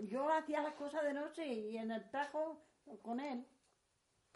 Yo 0.00 0.30
hacía 0.32 0.62
las 0.62 0.74
cosas 0.74 1.02
de 1.04 1.12
noche 1.14 1.46
y 1.46 1.76
en 1.76 1.90
el 1.90 2.10
tajo 2.10 2.64
con 3.02 3.20
él. 3.20 3.46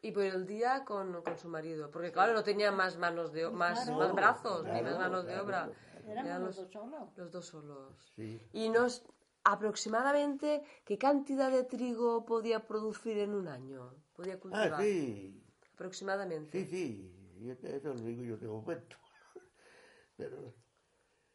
Y 0.03 0.11
por 0.13 0.25
el 0.25 0.47
día 0.47 0.85
con, 0.85 1.23
con 1.23 1.39
su 1.39 1.49
marido. 1.49 1.91
Porque 1.91 2.13
claro, 2.13 2.35
no 2.35 2.43
tenía 2.43 2.71
más 2.73 2.97
manos 2.99 3.33
de 3.33 3.47
o- 3.47 3.53
más, 3.53 3.85
Claro. 3.85 3.99
más 3.99 4.13
brazos, 4.15 4.65
ni 4.65 4.83
más 4.83 4.99
manos 4.99 5.25
de 5.25 5.33
claro. 5.33 5.47
obra. 5.47 5.71
Éramos 6.05 6.27
Eran 6.27 6.43
los 6.45 6.57
los, 6.57 6.57
dos 6.57 6.73
solos. 6.73 7.09
los 7.17 7.33
dos 7.33 7.47
solos. 7.47 8.13
Sí. 8.17 8.41
Y 8.53 8.69
nos 8.69 9.05
aproximadamente 9.45 10.63
qué 10.85 10.99
cantidad 10.99 11.51
de 11.51 11.65
trigo 11.65 12.25
podía 12.25 12.67
producir 12.67 13.19
en 13.19 13.35
un 13.35 13.49
año. 13.49 13.95
Podía 14.15 14.39
cultivar. 14.39 14.75
Ah, 14.75 14.79
sí. 14.83 15.43
Aproximadamente. 15.75 16.65
Sí, 16.65 16.67
sí. 16.71 17.39
Yo 17.47 17.57
te- 17.59 17.77
eso 17.77 17.89
lo 17.89 18.01
digo 18.01 18.23
yo 18.25 18.37
de 18.37 18.47
momento. 18.47 18.97
Pero 20.17 20.55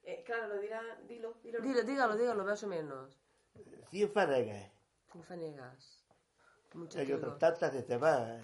Eh, 0.04 0.24
claro, 0.26 0.48
lo 0.48 0.62
dirá, 0.62 0.82
dilo, 1.08 1.34
dilo. 1.44 1.60
Dilo, 1.60 1.84
dígalo, 1.84 2.16
dígalo, 2.16 2.46
más 2.46 2.64
o 2.64 2.68
menos. 2.68 3.20
100 3.90 4.10
fanegas. 4.12 4.72
Sin 5.12 5.24
fanegas. 5.24 6.06
Mucho 6.74 7.00
Hay 7.00 7.12
otras 7.12 7.38
tantas 7.40 7.74
de 7.74 7.82
cebada. 7.84 8.42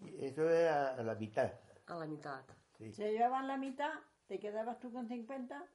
Y 0.00 0.24
Eso 0.26 0.48
es 0.50 0.70
a, 0.70 0.94
a 0.94 1.02
la 1.02 1.14
mitad. 1.14 1.52
A 1.86 1.94
la 1.96 2.06
mitad. 2.06 2.42
Sí. 2.78 2.92
Se 2.92 3.12
llevaban 3.12 3.46
la 3.48 3.56
mitad, 3.56 3.92
te 4.26 4.38
quedabas 4.38 4.80
tú 4.80 4.92
con 4.92 5.08
50 5.08 5.66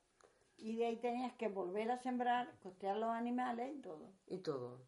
y 0.58 0.76
de 0.76 0.86
ahí 0.88 0.98
tenías 0.98 1.34
que 1.34 1.48
volver 1.48 1.92
a 1.92 1.98
sembrar, 1.98 2.52
costear 2.62 2.98
los 2.98 3.10
animales 3.10 3.76
y 3.78 3.82
todo. 3.82 4.12
Y 4.28 4.38
todo. 4.40 4.82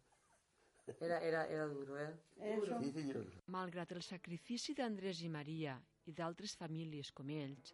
Era, 1.00 1.20
era, 1.20 1.46
era 1.46 1.66
duro, 1.66 1.98
eh? 1.98 2.12
Eso. 2.40 2.78
Sí, 2.82 2.90
señor. 2.90 3.24
Malgrat 3.46 3.92
el 3.92 4.02
sacrifici 4.02 4.74
d'Andrés 4.74 5.22
i 5.22 5.28
Maria 5.30 5.76
i 6.06 6.12
d'altres 6.12 6.56
famílies 6.58 7.12
com 7.14 7.30
ells, 7.30 7.70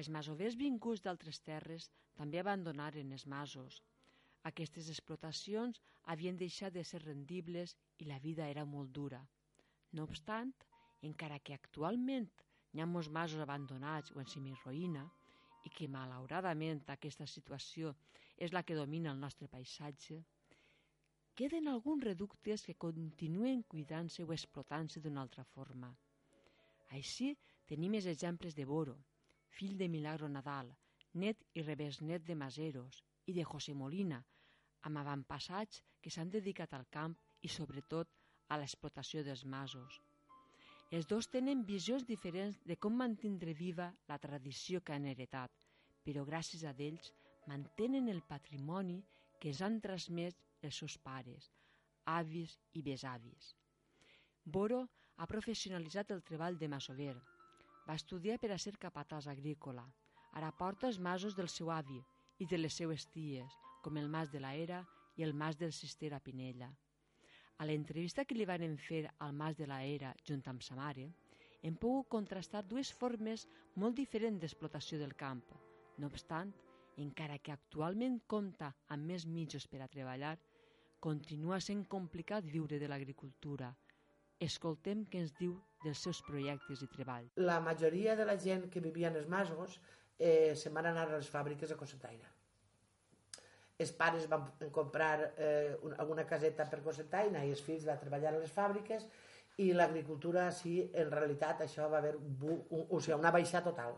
Els 0.00 0.10
masovers 0.10 0.56
vinguts 0.58 1.02
d'altres 1.04 1.38
terres 1.48 1.84
també 2.18 2.40
abandonaren 2.40 3.12
els 3.16 3.26
masos. 3.30 3.76
Aquestes 4.50 4.88
explotacions 4.92 5.80
havien 6.14 6.38
deixat 6.40 6.74
de 6.74 6.82
ser 6.84 7.00
rendibles 7.04 7.76
i 8.02 8.08
la 8.08 8.18
vida 8.24 8.48
era 8.54 8.64
molt 8.64 8.90
dura. 8.98 9.20
No 9.94 10.06
obstant, 10.08 10.50
encara 11.10 11.38
que 11.38 11.54
actualment 11.54 12.26
hi 12.74 12.82
ha 12.82 12.86
molts 12.90 13.08
masos 13.16 13.40
abandonats 13.42 14.12
o 14.14 14.20
en 14.20 14.28
semiruïna, 14.30 15.04
i 15.64 15.70
que 15.72 15.88
malauradament 15.88 16.82
aquesta 16.92 17.26
situació 17.30 17.94
és 18.46 18.52
la 18.52 18.62
que 18.66 18.76
domina 18.76 19.12
el 19.14 19.20
nostre 19.20 19.48
paisatge, 19.48 20.18
queden 21.38 21.70
alguns 21.70 22.04
reductes 22.04 22.66
que 22.66 22.76
continuen 22.86 23.62
cuidant-se 23.74 24.26
o 24.26 24.32
explotant-se 24.34 25.00
d'una 25.00 25.22
altra 25.24 25.44
forma. 25.54 25.90
Així 26.98 27.32
tenim 27.70 27.96
els 27.98 28.10
exemples 28.12 28.54
de 28.58 28.66
Boro, 28.70 28.96
fill 29.56 29.78
de 29.80 29.88
Milagro 29.88 30.28
Nadal, 30.28 30.70
net 31.24 31.46
i 31.54 31.62
rebesnet 31.62 32.26
de 32.26 32.36
Maseros, 32.38 33.02
i 33.26 33.32
de 33.32 33.44
José 33.50 33.74
Molina, 33.74 34.20
amb 34.84 35.00
avantpassats 35.00 35.80
que 36.02 36.12
s'han 36.12 36.30
dedicat 36.34 36.74
al 36.76 36.84
camp 36.96 37.14
i 37.40 37.48
sobretot 37.48 38.10
a 38.48 38.58
l'explotació 38.60 39.22
dels 39.24 39.46
masos. 39.56 40.00
Els 40.94 41.08
dos 41.10 41.26
tenen 41.26 41.64
visions 41.66 42.04
diferents 42.06 42.60
de 42.70 42.76
com 42.78 42.94
mantindre 42.94 43.52
viva 43.58 43.88
la 44.06 44.18
tradició 44.22 44.80
que 44.80 44.92
han 44.94 45.08
heretat, 45.10 45.50
però 46.06 46.22
gràcies 46.28 46.62
a 46.62 46.74
ells 46.86 47.08
mantenen 47.50 48.06
el 48.12 48.20
patrimoni 48.28 49.00
que 49.40 49.50
ens 49.50 49.62
han 49.66 49.80
transmès 49.86 50.36
els 50.62 50.78
seus 50.78 50.94
pares, 51.08 51.48
avis 52.06 52.54
i 52.78 52.84
besavis. 52.86 53.48
Boro 54.44 54.84
ha 55.16 55.26
professionalitzat 55.26 56.14
el 56.14 56.22
treball 56.30 56.60
de 56.62 56.70
masover. 56.76 57.16
Va 57.88 57.98
estudiar 57.98 58.38
per 58.38 58.52
a 58.54 58.60
ser 58.66 58.76
capatàs 58.86 59.26
agrícola. 59.34 59.88
Ara 60.38 60.54
porta 60.62 60.86
els 60.86 61.02
masos 61.02 61.34
del 61.34 61.50
seu 61.50 61.74
avi 61.74 61.98
i 62.38 62.46
de 62.46 62.60
les 62.62 62.78
seues 62.78 63.10
ties, 63.10 63.58
com 63.82 63.98
el 63.98 64.08
mas 64.08 64.30
de 64.30 64.46
la 64.46 64.54
Era 64.54 64.84
i 65.16 65.26
el 65.26 65.34
mas 65.34 65.58
del 65.58 65.74
Cister 65.74 66.14
a 66.14 66.22
Pinella. 66.22 66.70
A 67.58 67.66
l'entrevista 67.68 68.24
que 68.26 68.34
li 68.34 68.46
van 68.48 68.76
fer 68.82 69.04
al 69.24 69.34
mas 69.40 69.56
de 69.56 69.66
la 69.70 69.82
Era 69.86 70.10
junt 70.28 70.42
amb 70.50 70.62
sa 70.66 70.74
mare, 70.78 71.06
hem 71.62 71.76
pogut 71.80 72.10
contrastar 72.14 72.64
dues 72.66 72.90
formes 73.02 73.46
molt 73.82 73.96
diferents 74.00 74.42
d'explotació 74.42 74.98
del 74.98 75.14
camp. 75.20 75.44
No 75.98 76.10
obstant, 76.10 76.50
encara 77.04 77.38
que 77.38 77.54
actualment 77.54 78.18
compta 78.34 78.72
amb 78.96 79.06
més 79.12 79.26
mitjos 79.38 79.68
per 79.70 79.80
a 79.84 79.88
treballar, 79.94 80.34
continua 81.06 81.60
sent 81.60 81.86
complicat 81.94 82.46
viure 82.50 82.78
de 82.82 82.90
l'agricultura. 82.90 83.70
Escoltem 84.44 85.06
què 85.10 85.22
ens 85.22 85.34
diu 85.38 85.54
dels 85.84 86.02
seus 86.04 86.20
projectes 86.26 86.82
i 86.82 86.90
treball. 86.98 87.30
La 87.36 87.60
majoria 87.62 88.16
de 88.18 88.26
la 88.28 88.38
gent 88.46 88.66
que 88.70 88.82
vivia 88.82 89.12
en 89.12 89.20
els 89.22 89.30
masos 89.30 89.78
eh, 90.18 90.54
se'n 90.58 90.74
van 90.74 90.90
anar 90.90 91.06
a 91.08 91.16
les 91.16 91.30
fàbriques 91.30 91.70
de 91.70 91.78
Cosentaina. 91.78 92.33
Els 93.82 93.90
pares 93.98 94.28
van 94.30 94.44
comprar 94.72 95.32
eh, 95.36 95.74
una, 95.82 95.96
alguna 96.02 96.24
caseta 96.30 96.66
per 96.70 96.82
Cosentaina 96.84 97.42
i 97.42 97.50
els 97.54 97.62
fills 97.64 97.86
van 97.88 97.98
treballar 97.98 98.30
a 98.30 98.38
les 98.38 98.52
fàbriques 98.54 99.06
i 99.62 99.70
l'agricultura, 99.74 100.48
sí, 100.54 100.76
en 100.94 101.10
realitat 101.10 101.62
això 101.66 101.88
va 101.90 101.98
haver 101.98 102.14
un, 102.18 102.60
un, 102.70 102.86
o 102.88 103.00
sigui, 103.00 103.18
una 103.18 103.32
baixa 103.34 103.62
total. 103.62 103.96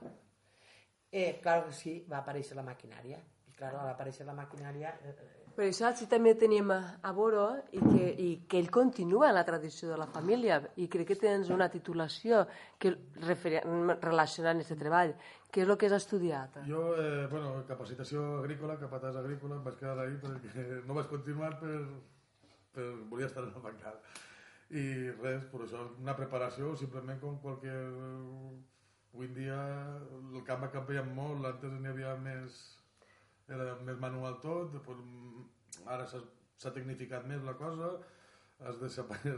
Eh, 1.10 1.38
clar 1.42 1.62
que 1.64 1.72
sí, 1.76 1.96
va 2.10 2.20
aparèixer 2.22 2.56
la 2.58 2.64
maquinària. 2.66 3.20
I 3.48 3.56
clar, 3.56 3.72
al 3.74 3.92
aparèixer 3.94 4.26
la 4.28 4.36
maquinària... 4.36 4.92
Eh, 5.04 5.45
per 5.56 5.64
això 5.70 5.88
sí 5.96 6.06
també 6.10 6.34
tenim 6.36 6.68
a 6.70 7.12
Boro 7.16 7.46
i 7.72 7.80
que, 7.80 8.08
i 8.20 8.28
que 8.48 8.58
ell 8.60 8.68
continua 8.72 9.32
la 9.32 9.44
tradició 9.48 9.88
de 9.88 9.96
la 9.96 10.06
família 10.12 10.58
i 10.76 10.88
crec 10.92 11.08
que 11.12 11.16
tens 11.22 11.48
una 11.54 11.70
titulació 11.72 12.42
que 12.78 12.92
relacionant 13.24 14.60
aquest 14.60 14.80
treball. 14.82 15.14
Què 15.48 15.64
és 15.64 15.72
el 15.72 15.78
que 15.80 15.88
has 15.88 15.96
estudiat? 15.96 16.60
Jo, 16.68 16.84
eh, 17.00 17.24
bueno, 17.32 17.54
capacitació 17.68 18.26
agrícola, 18.42 18.76
capatàs 18.82 19.16
agrícola, 19.16 19.56
em 19.56 19.64
vaig 19.64 19.80
quedar 19.80 19.96
ahí 20.04 20.16
perquè 20.20 20.82
no 20.84 20.98
vaig 20.98 21.08
continuar 21.08 21.54
per, 21.62 21.74
per 22.76 22.88
volia 23.08 23.30
estar 23.30 23.46
en 23.46 23.54
la 23.56 23.64
bancada. 23.64 24.00
I 24.76 24.86
res, 25.22 25.46
per 25.48 25.62
això, 25.64 25.88
una 26.02 26.16
preparació, 26.18 26.76
simplement 26.76 27.22
com 27.22 27.40
qualque... 27.40 27.72
Avui 29.16 29.30
en 29.30 29.32
dia 29.32 29.58
el 30.12 30.42
camp 30.44 30.66
ha 30.66 30.74
canviat 30.74 31.06
molt, 31.16 31.46
antes 31.48 31.72
n'hi 31.72 31.88
havia 31.88 32.10
més 32.20 32.58
era 33.48 33.76
més 33.86 33.98
manual 34.02 34.38
tot, 34.42 34.72
després, 34.74 35.02
ara 35.86 36.06
s'ha 36.10 36.72
tecnificat 36.74 37.26
més 37.30 37.42
la 37.46 37.54
cosa, 37.58 37.96
has 38.66 38.78
de 38.80 38.90
separar, 38.90 39.36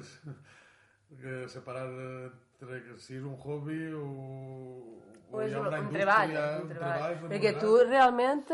separar 1.56 1.86
entre 1.88 2.98
si 2.98 3.18
és 3.18 3.24
un 3.24 3.36
hobby 3.38 3.80
o, 3.94 4.04
o, 5.30 5.38
o 5.38 5.40
ha 5.40 5.48
una 5.60 5.80
un 5.80 5.90
treball, 5.94 6.36
un 6.62 6.70
treball. 6.72 7.02
treball 7.16 7.32
perquè 7.32 7.54
tu 7.60 7.74
realment 7.84 8.46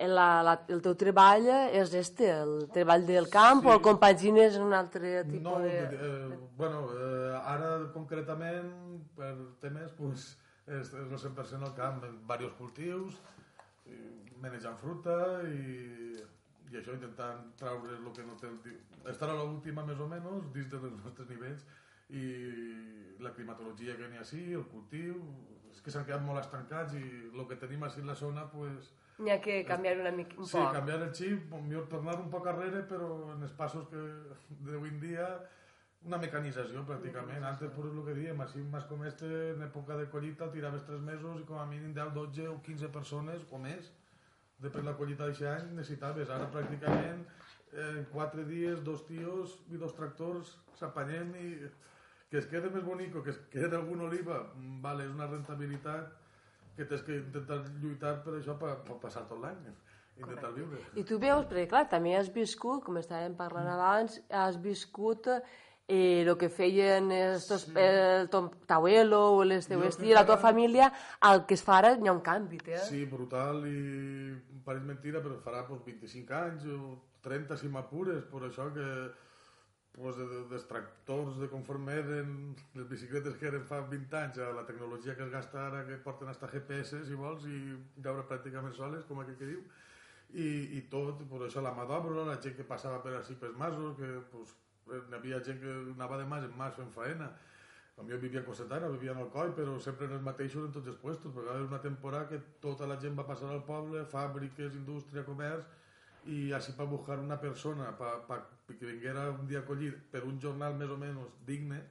la, 0.00 0.28
la, 0.44 0.54
el 0.72 0.80
teu 0.84 0.94
treball 0.96 1.48
és 1.76 1.94
este, 1.96 2.30
el 2.32 2.68
treball 2.72 3.04
del 3.08 3.28
camp 3.32 3.62
sí. 3.62 3.68
o 3.68 3.74
el 3.76 3.82
compagines 3.84 4.56
en 4.56 4.64
un 4.68 4.76
altre 4.76 5.24
tipus 5.24 5.44
no, 5.44 5.58
de... 5.60 5.74
Eh, 5.92 6.38
bueno, 6.56 6.86
eh, 6.94 7.40
ara 7.54 7.72
concretament 7.94 8.70
per 9.16 9.34
temes 9.64 9.92
pues, 9.98 10.30
és, 10.66 10.88
és 10.88 11.10
el 11.10 11.18
100% 11.18 11.68
al 11.68 11.76
camp, 11.76 12.00
diversos 12.04 12.56
cultius, 12.60 13.20
manejant 14.42 14.78
fruta 14.80 15.16
i, 15.48 16.16
i 16.70 16.78
això 16.80 16.94
intentant 16.96 17.50
traure 17.60 17.98
el 17.98 18.10
que 18.16 18.26
no 18.26 18.38
té 18.40 18.48
el... 18.50 18.58
Estar 19.12 19.30
a 19.32 19.36
l'última 19.38 19.84
més 19.86 20.00
o 20.00 20.08
menys 20.10 20.50
dins 20.54 20.72
dels 20.72 20.98
nostres 21.04 21.28
nivells 21.32 21.66
i 22.10 22.24
la 23.22 23.32
climatologia 23.36 23.96
que 23.98 24.08
n'hi 24.08 24.18
ha 24.18 24.24
així, 24.24 24.42
el 24.56 24.66
cultiu, 24.72 25.20
és 25.70 25.80
que 25.84 25.92
s'han 25.92 26.06
quedat 26.08 26.24
molt 26.24 26.40
estancats 26.42 26.96
i 26.98 27.04
el 27.30 27.46
que 27.48 27.60
tenim 27.60 27.84
així 27.86 28.02
en 28.02 28.10
la 28.10 28.18
zona, 28.18 28.48
pues, 28.50 28.90
N'hi 29.20 29.32
ha 29.34 29.40
que 29.44 29.58
canviar 29.68 29.98
una 30.00 30.10
mica, 30.16 30.36
un 30.40 30.46
sí, 30.48 30.56
poc. 30.56 30.70
Sí, 30.70 30.76
canviar 30.78 31.00
el 31.04 31.10
xip, 31.12 31.50
millor 31.52 31.88
tornar 31.92 32.14
un 32.22 32.30
poc 32.32 32.46
arrere, 32.48 32.86
però 32.88 33.08
en 33.34 33.42
els 33.44 33.52
passos 33.58 33.84
que 33.90 34.04
d'avui 34.64 34.88
en 34.94 35.00
dia 35.02 35.26
una 36.08 36.16
mecanització 36.22 36.86
pràcticament. 36.88 37.44
Antes, 37.44 37.72
per 37.74 37.84
el 37.90 38.00
que 38.06 38.14
diem, 38.16 38.40
així 38.40 38.62
més 38.74 38.86
com 38.88 39.04
este, 39.04 39.28
en 39.54 39.66
època 39.66 39.98
de 40.00 40.06
collita, 40.14 40.48
tiraves 40.54 40.86
3 40.88 41.04
mesos 41.04 41.42
i 41.42 41.44
com 41.50 41.60
a 41.60 41.66
mínim 41.68 41.92
10, 41.98 42.14
12 42.16 42.48
o 42.48 42.56
15 42.64 42.88
persones 42.94 43.44
o 43.50 43.60
més 43.60 43.90
Després 44.60 44.84
la 44.84 44.96
collita 44.98 45.26
d'aquest 45.26 45.48
any 45.50 45.74
necessitaves, 45.76 46.30
ara 46.30 46.48
pràcticament 46.54 47.22
en 47.80 48.00
quatre 48.12 48.44
dies 48.48 48.82
dos 48.86 49.04
tios 49.08 49.54
i 49.70 49.78
dos 49.80 49.94
tractors 49.96 50.56
s'apanyem 50.78 51.30
i 51.40 51.50
que 52.30 52.38
es 52.38 52.48
quede 52.50 52.70
més 52.74 52.84
bonic 52.86 53.14
que 53.24 53.32
es 53.32 53.38
quede 53.52 53.76
alguna 53.76 54.06
oliva, 54.08 54.42
vale, 54.82 55.06
és 55.06 55.14
una 55.14 55.30
rentabilitat 55.30 56.12
que 56.76 56.86
tens 56.90 57.02
que 57.06 57.16
intentar 57.18 57.62
lluitar 57.82 58.18
per 58.24 58.36
això 58.38 58.56
per, 58.58 58.76
per 58.86 58.98
passar 59.02 59.24
tot 59.30 59.40
l'any 59.42 59.64
intentar 60.20 60.52
viure. 60.54 60.80
I 60.98 61.04
tu 61.06 61.18
veus, 61.22 61.46
perquè 61.48 61.66
clar, 61.70 61.86
també 61.92 62.14
has 62.16 62.30
viscut, 62.34 62.84
com 62.84 62.98
estàvem 63.00 63.34
parlant 63.38 63.68
abans, 63.72 64.18
has 64.42 64.58
viscut 64.62 65.28
eh, 65.32 65.40
el 65.90 66.30
que 66.38 66.48
feien 66.48 67.10
estos, 67.12 67.66
sí. 67.68 67.72
el 67.76 68.28
ton 68.30 68.50
Tauelo 68.66 69.22
o 69.36 69.44
les 69.44 69.66
teues 69.66 69.98
ties, 69.98 70.14
la 70.14 70.24
teva 70.26 70.38
família, 70.38 70.92
el 71.30 71.44
que 71.46 71.58
es 71.58 71.64
fa 71.66 71.78
ara 71.80 71.96
hi 71.96 72.08
ha 72.08 72.14
un 72.14 72.22
canvi, 72.24 72.60
eh? 72.66 72.82
Sí, 72.86 73.04
brutal 73.10 73.64
i 73.66 73.80
pareix 74.66 74.86
mentira, 74.86 75.22
però 75.24 75.40
farà 75.42 75.64
pues, 75.68 75.82
25 75.86 76.38
anys 76.38 76.68
o 76.70 76.94
30 77.26 77.58
si 77.60 77.68
m'apures, 77.72 78.22
per 78.30 78.44
això 78.46 78.70
que 78.74 78.86
pues, 79.92 80.16
de, 80.16 80.26
dels 80.50 80.66
tractors 80.70 81.38
de 81.40 81.50
conforme 81.50 81.98
eren 81.98 82.34
les 82.78 82.88
bicicletes 82.88 83.36
que 83.40 83.50
eren 83.50 83.66
fa 83.68 83.82
20 83.90 84.18
anys 84.22 84.40
a 84.40 84.50
la 84.56 84.64
tecnologia 84.68 85.16
que 85.16 85.26
es 85.26 85.32
gasta 85.32 85.66
ara 85.66 85.84
que 85.86 85.98
porten 86.04 86.30
hasta 86.30 86.48
GPS 86.48 87.04
si 87.08 87.18
vols 87.18 87.44
i 87.50 87.60
veure 87.96 88.26
pràcticament 88.30 88.76
soles 88.78 89.04
com 89.08 89.20
aquell 89.20 89.38
que 89.40 89.50
diu 89.50 89.62
i, 90.30 90.78
i 90.78 90.80
tot, 90.90 91.24
per 91.26 91.42
això 91.46 91.62
la 91.62 91.74
mà 91.74 91.84
d'obra, 91.88 92.22
la 92.26 92.38
gent 92.42 92.54
que 92.56 92.66
passava 92.66 93.00
per 93.02 93.16
així 93.18 93.34
pels 93.34 93.56
masos 93.58 93.96
que 93.98 94.10
pues, 94.30 94.54
hi 94.88 95.14
havia 95.14 95.40
gent 95.44 95.60
que 95.60 95.76
anava 95.94 96.18
de 96.18 96.26
mas 96.26 96.44
en 96.44 96.56
mas 96.56 96.74
fent 96.74 96.92
faena 96.94 97.30
a 98.00 98.02
mi 98.02 98.16
vivia 98.16 98.40
a 98.40 98.44
Cossetana, 98.44 98.88
vivia 98.88 99.12
en 99.12 99.18
Alcoi, 99.18 99.50
però 99.52 99.74
sempre 99.78 100.06
en 100.06 100.14
els 100.16 100.22
mateixos 100.24 100.64
en 100.64 100.72
tots 100.72 100.88
els 100.88 100.96
puestos, 101.02 101.34
perquè 101.34 101.50
va 101.50 101.56
haver 101.58 101.66
una 101.66 101.80
temporada 101.84 102.28
que 102.30 102.38
tota 102.64 102.86
la 102.88 102.96
gent 103.02 103.18
va 103.18 103.26
passar 103.28 103.50
al 103.52 103.64
poble, 103.66 104.06
fàbriques, 104.08 104.78
indústria, 104.78 105.24
comerç, 105.26 105.66
i 106.32 106.52
així 106.56 106.72
per 106.76 106.86
buscar 106.88 107.18
una 107.20 107.36
persona 107.40 107.90
pa, 107.98 108.40
vinguera 108.70 109.28
un 109.34 109.46
dia 109.48 109.60
acollit 109.60 110.00
per 110.12 110.24
un 110.24 110.40
jornal 110.40 110.76
més 110.80 110.90
o 110.92 110.96
menys 111.00 111.36
digne, 111.46 111.82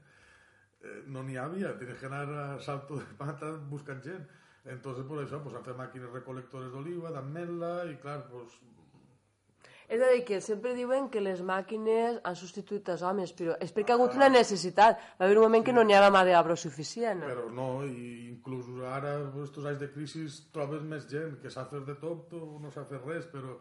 eh, 0.82 1.00
no 1.14 1.24
n'hi 1.24 1.38
havia, 1.38 1.76
tenies 1.78 2.02
que 2.02 2.10
anar 2.10 2.26
a 2.42 2.48
salto 2.60 2.98
de 2.98 3.06
pata 3.22 3.52
buscant 3.70 4.02
gent. 4.04 4.26
Entonces, 4.66 5.06
por 5.06 5.22
això, 5.22 5.40
pues, 5.44 5.56
han 5.56 5.64
fet 5.64 5.78
màquines 5.78 6.12
recolectores 6.14 6.74
d'oliva, 6.74 7.14
d'ametla, 7.14 7.86
i 7.90 7.96
clar, 8.02 8.24
pues, 8.30 8.58
és 9.90 10.02
a 10.06 10.10
dir, 10.14 10.22
que 10.26 10.38
sempre 10.46 10.76
diuen 10.78 11.08
que 11.10 11.22
les 11.22 11.40
màquines 11.42 12.20
han 12.22 12.36
substituït 12.38 12.92
els 12.94 13.02
homes, 13.02 13.32
però 13.34 13.56
és 13.64 13.72
perquè 13.74 13.96
ha 13.96 13.98
hagut 13.98 14.14
una 14.20 14.30
necessitat. 14.30 15.00
Va 15.18 15.26
haver 15.26 15.40
un 15.40 15.48
moment 15.48 15.64
sí. 15.64 15.70
que 15.70 15.74
no 15.74 15.84
n'hi 15.84 15.98
havia 15.98 16.12
mà 16.14 16.22
d'obra 16.28 16.58
suficient. 16.62 17.24
Però 17.26 17.48
no, 17.50 17.70
i 17.88 18.30
inclús 18.30 18.70
ara, 18.86 19.16
aquests 19.32 19.66
anys 19.66 19.82
de 19.82 19.90
crisi, 19.96 20.28
trobes 20.54 20.86
més 20.86 21.10
gent 21.10 21.40
que 21.42 21.50
s'ha 21.50 21.66
fet 21.72 21.90
de 21.90 21.98
tot 22.04 22.38
o 22.38 22.60
no 22.62 22.70
s'ha 22.76 22.86
fet 22.92 23.10
res, 23.10 23.26
però 23.34 23.58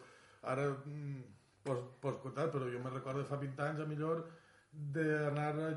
ara 0.52 0.68
mm, 0.68 1.24
pots, 1.64 1.88
pots 2.04 2.22
comptar, 2.26 2.50
però 2.52 2.68
jo 2.68 2.84
me 2.84 2.92
recordo 2.92 3.24
fa 3.24 3.40
20 3.40 3.64
anys, 3.70 3.80
a 3.80 3.88
millor, 3.88 4.22
d'anar 4.70 5.50
a, 5.64 5.72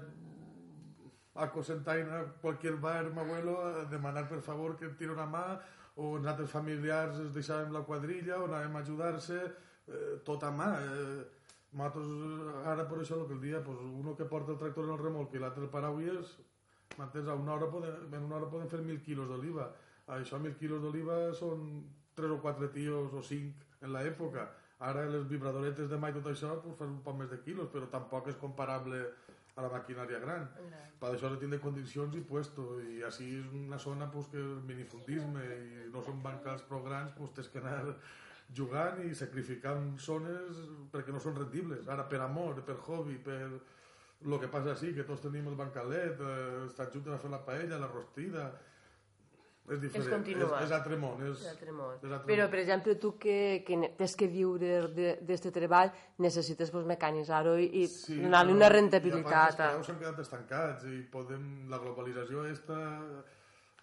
a 1.45 1.49
Cosentaina, 1.55 2.21
a 2.25 2.29
qualsevol 2.43 2.79
bar, 2.83 3.05
mi 3.07 3.23
abuelo, 3.23 3.57
a 3.63 3.85
demanar 3.89 4.27
per 4.27 4.43
favor 4.43 4.75
que 4.75 4.91
em 4.91 4.95
tiri 4.99 5.15
una 5.15 5.31
mà 5.31 5.45
o 5.95 6.17
els 6.17 6.27
altres 6.27 6.51
familiars 6.51 7.19
es 7.23 7.31
deixàvem 7.35 7.71
la 7.71 7.87
quadrilla 7.87 8.39
o 8.39 8.47
anàvem 8.47 8.75
a 8.75 8.81
ajudar-se, 8.83 9.43
eh, 9.91 10.17
tot 10.25 10.43
a 10.43 10.51
mà. 10.55 10.71
Eh, 10.79 11.21
nosaltres, 11.71 12.65
ara 12.67 12.87
per 12.87 12.99
això, 12.99 13.19
el 13.21 13.27
que 13.27 13.37
el 13.37 13.41
dia, 13.41 13.63
pues, 13.63 13.79
uno 13.79 14.15
que 14.15 14.25
porta 14.25 14.51
el 14.51 14.59
tractor 14.59 14.87
en 14.87 14.95
el 14.95 15.03
remolc 15.03 15.35
i 15.35 15.39
l'altre 15.39 15.63
el 15.63 15.71
parauies, 15.71 16.35
m'entens? 16.97 17.29
A 17.29 17.35
una 17.39 17.53
hora 17.53 17.69
poden, 17.71 18.07
en 18.11 18.23
una 18.27 18.37
hora 18.39 18.49
poden 18.51 18.69
fer 18.69 18.81
mil 18.83 19.01
quilos 19.01 19.29
d'oliva. 19.29 19.69
Això, 20.07 20.39
mil 20.39 20.55
quilos 20.59 20.81
d'oliva 20.83 21.33
són 21.37 21.83
tres 22.15 22.31
o 22.31 22.41
quatre 22.43 22.67
tios 22.75 23.13
o 23.13 23.21
cinc 23.23 23.63
en 23.81 23.93
l'època. 23.95 24.49
Ara 24.81 25.05
les 25.05 25.27
vibradoretes 25.29 25.89
de 25.89 25.97
mà 26.01 26.09
i 26.09 26.15
tot 26.17 26.31
això 26.31 26.55
pues, 26.61 26.75
fan 26.79 26.95
un 26.97 27.03
poc 27.05 27.19
més 27.19 27.29
de 27.29 27.39
quilos, 27.45 27.69
però 27.73 27.87
tampoc 27.91 28.27
és 28.31 28.39
comparable 28.41 29.03
a 29.55 29.65
la 29.65 29.69
maquinària 29.69 30.19
gran. 30.23 30.47
Gran. 30.57 30.87
Per 31.01 31.11
això 31.13 31.29
se 31.31 31.39
tiene 31.41 31.59
condicions 31.61 32.15
i 32.17 32.23
puesto. 32.25 32.65
I 32.81 33.03
així 33.07 33.27
és 33.39 33.53
una 33.61 33.79
zona 33.79 34.09
pues, 34.11 34.27
que 34.33 34.41
és 34.41 34.65
minifundisme 34.67 35.45
i 35.45 35.87
no 35.93 36.03
són 36.05 36.21
bancals 36.25 36.65
prou 36.69 36.83
grans, 36.87 37.13
pues, 37.17 37.33
tens 37.37 37.51
que 37.53 37.61
anar 37.61 37.95
jugant 38.53 38.99
i 39.05 39.13
sacrificant 39.15 39.93
zones 39.99 40.57
perquè 40.91 41.13
no 41.13 41.19
són 41.23 41.37
rendibles. 41.39 41.87
Ara, 41.87 42.07
per 42.09 42.19
amor, 42.25 42.63
per 42.67 42.75
hobby, 42.87 43.17
per 43.23 43.39
el 44.21 44.35
que 44.39 44.49
passa 44.53 44.73
així, 44.75 44.91
que 44.93 45.05
tots 45.07 45.23
tenim 45.23 45.47
el 45.49 45.55
bancalet, 45.57 46.19
eh, 46.19 46.65
estan 46.67 46.91
junts 46.93 47.07
a 47.09 47.17
fer 47.21 47.31
la 47.31 47.45
paella, 47.45 47.79
la 47.81 47.87
rostida... 47.91 48.51
És 49.71 49.77
diferent, 49.79 50.07
és, 50.07 50.11
continuat. 50.11 50.63
és 50.65 50.71
altre 50.73 50.97
món. 50.97 51.19
És, 51.23 51.43
L'altre 51.45 51.71
món. 51.71 51.91
és 52.01 52.09
altre 52.09 52.27
Però, 52.27 52.43
món. 52.47 52.49
per 52.51 52.59
exemple, 52.59 52.95
tu 52.99 53.11
que, 53.21 53.35
que 53.63 53.77
tens 53.95 54.15
que 54.17 54.27
viure 54.27 54.71
d'aquest 54.97 55.47
treball, 55.53 55.91
necessites 56.25 56.71
pues, 56.73 56.87
mecanitzar-ho 56.89 57.53
i, 57.61 57.67
i 57.83 57.85
Sí, 57.87 58.17
donar-li 58.23 58.55
una 58.57 58.65
I 58.65 58.67
a 58.67 58.71
rentabilitat. 58.73 59.29
part, 59.29 59.77
els 59.77 59.87
s'han 59.87 59.99
quedat 60.01 60.19
estancats 60.25 60.89
i 60.89 61.03
podem, 61.13 61.45
la 61.71 61.77
globalització 61.79 62.43
esta, 62.49 62.79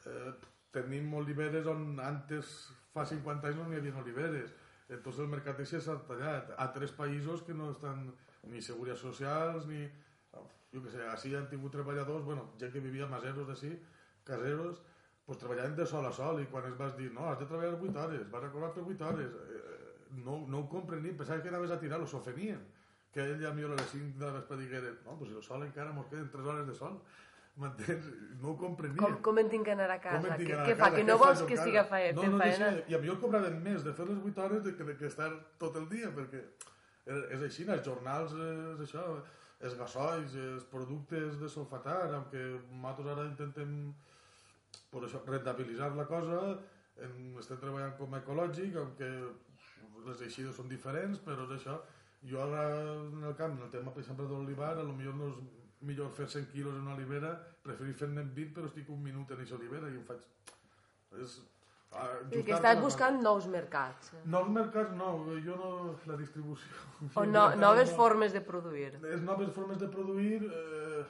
eh, 0.05 0.33
tenim 0.75 1.15
oliveres 1.15 1.71
on 1.71 1.87
antes, 2.05 2.51
fa 2.99 3.07
50 3.09 3.49
anys 3.51 3.61
no 3.61 3.69
n'hi 3.69 3.79
havia 3.81 3.97
oliveres. 4.03 4.53
Entonces 4.89 5.23
el 5.25 5.33
mercat 5.33 5.63
així 5.63 5.81
s'ha 5.81 5.97
tallat. 6.11 6.53
A 6.59 6.69
tres 6.75 6.93
països 6.99 7.45
que 7.47 7.57
no 7.57 7.71
estan 7.75 8.07
ni 8.53 8.63
seguretats 8.65 9.07
socials, 9.07 9.67
ni... 9.71 9.87
Jo 10.69 10.83
què 10.85 10.91
sé, 10.93 11.01
així 11.09 11.31
han 11.33 11.47
tingut 11.49 11.73
treballadors, 11.73 12.27
bueno, 12.27 12.43
gent 12.61 12.75
que 12.75 12.81
vivia 12.85 13.07
maseros 13.09 13.47
d'ací, 13.49 13.71
caseros, 14.29 14.83
pues 15.25 15.39
treballaven 15.41 15.79
de 15.79 15.87
sol 15.89 16.05
a 16.05 16.11
sol 16.13 16.43
i 16.43 16.45
quan 16.53 16.67
es 16.69 16.75
vas 16.77 16.93
dir, 16.99 17.07
no, 17.15 17.25
has 17.31 17.39
de 17.41 17.47
treballar 17.49 17.79
8 17.79 18.03
hores, 18.03 18.27
vas 18.35 18.45
a 18.45 18.51
cobrar 18.53 18.69
per 18.75 18.85
8 18.85 19.07
hores, 19.07 19.33
eh, 19.33 20.19
no, 20.27 20.43
no 20.45 20.61
ho 20.61 20.69
comprenien, 20.69 21.17
pensaven 21.17 21.41
que 21.41 21.49
anaves 21.49 21.73
a 21.73 21.81
tirar, 21.81 22.01
los 22.01 22.13
ofenien 22.21 22.61
que 23.13 23.25
ell 23.25 23.41
ja 23.43 23.53
millor 23.55 23.73
a 23.73 23.81
les 23.81 23.91
5 23.91 24.19
de 24.19 24.27
la 24.27 24.33
vespre 24.39 24.59
diguera 24.59 24.93
no, 25.05 25.17
pues 25.19 25.31
el 25.33 25.43
sol 25.43 25.65
encara 25.65 25.93
mos 25.93 26.07
queden 26.07 26.31
3 26.31 26.47
hores 26.47 26.67
de 26.67 26.75
sol 26.75 27.01
m'entens? 27.63 28.09
No 28.41 28.53
ho 28.53 28.57
comprenia 28.61 29.01
Com, 29.03 29.17
com 29.27 29.39
en 29.43 29.49
tinc 29.51 29.65
que 29.67 29.75
anar 29.75 29.89
a 29.91 29.99
casa? 30.03 30.37
Què, 30.39 30.47
anar 30.53 30.65
a 30.65 30.67
què 30.69 30.77
fa? 30.79 30.91
Que 30.95 31.03
Què 31.03 31.07
no 31.09 31.17
vols 31.19 31.43
que 31.49 31.59
siga 31.59 31.85
faena? 31.91 32.15
no, 32.21 32.29
no, 32.33 32.39
faena? 32.43 32.71
deixa, 32.71 32.91
i 32.93 32.95
a 32.95 33.01
millor 33.03 33.19
cobraven 33.23 33.59
més 33.65 33.85
de 33.87 33.95
fer 33.99 34.07
les 34.11 34.21
8 34.33 34.45
hores 34.45 34.65
de 34.67 34.75
que, 34.79 34.87
de 34.91 34.97
que 35.01 35.11
estar 35.11 35.31
tot 35.59 35.77
el 35.81 35.89
dia 35.91 36.13
perquè 36.15 36.45
és, 37.09 37.43
així, 37.43 37.67
els 37.67 37.85
jornals 37.87 38.35
és 38.39 38.83
això, 38.87 39.05
els 39.67 39.75
gasoils 39.79 40.35
els 40.45 40.65
productes 40.71 41.39
de 41.41 41.49
sulfatar 41.51 42.01
aunque 42.15 42.43
nosaltres 42.71 43.13
ara 43.15 43.27
intentem 43.27 43.73
per 44.93 45.03
això, 45.05 45.23
rentabilitzar 45.27 45.91
la 45.97 46.07
cosa 46.07 46.41
en, 47.03 47.15
estem 47.41 47.59
treballant 47.59 47.97
com 47.99 48.15
a 48.15 48.21
ecològic 48.23 48.77
aunque 48.79 49.09
les 50.07 50.21
eixides 50.27 50.55
són 50.57 50.69
diferents 50.71 51.19
però 51.25 51.49
és 51.49 51.57
això 51.59 51.81
jo 52.29 52.39
ara 52.43 52.63
en 53.09 53.25
el 53.25 53.35
camp, 53.39 53.57
en 53.59 53.67
el 53.67 53.73
tema 53.73 53.91
per 53.95 54.03
exemple 54.05 54.27
de 54.27 54.37
l'olivar 54.37 54.77
a 54.77 54.85
lo 54.87 54.95
millor 54.95 55.19
no 55.19 55.33
és 55.33 55.43
millor 55.81 56.11
fer 56.17 56.27
100 56.29 56.49
quilos 56.53 56.75
en 56.75 56.83
una 56.87 56.95
olivera 56.95 57.35
preferir 57.63 57.95
fer-ne 57.95 58.25
20 58.25 58.55
però 58.57 58.67
estic 58.71 58.89
un 58.91 59.03
minut 59.03 59.31
en 59.31 59.39
aquesta 59.39 59.57
olivera 59.59 59.91
i 59.93 59.99
em 60.01 60.05
faig 60.09 60.25
és, 61.23 61.39
ah, 61.93 62.09
I 62.31 62.43
que 62.43 62.53
estàs 62.57 62.77
la 62.77 62.83
buscant 62.83 63.23
nous 63.23 63.47
mercats. 63.49 64.11
Nous 64.25 64.51
mercats 64.53 64.93
no, 64.97 65.13
jo 65.45 65.55
no... 65.57 65.71
La 66.11 66.19
distribució. 66.21 66.83
O 67.15 67.25
no, 67.25 67.47
noves 67.67 67.93
no. 67.93 67.97
formes 67.97 68.35
de 68.37 68.43
produir. 68.45 68.91
Les 69.05 69.23
noves 69.25 69.55
formes 69.55 69.79
de 69.81 69.89
produir, 69.89 70.43
eh, 70.45 71.07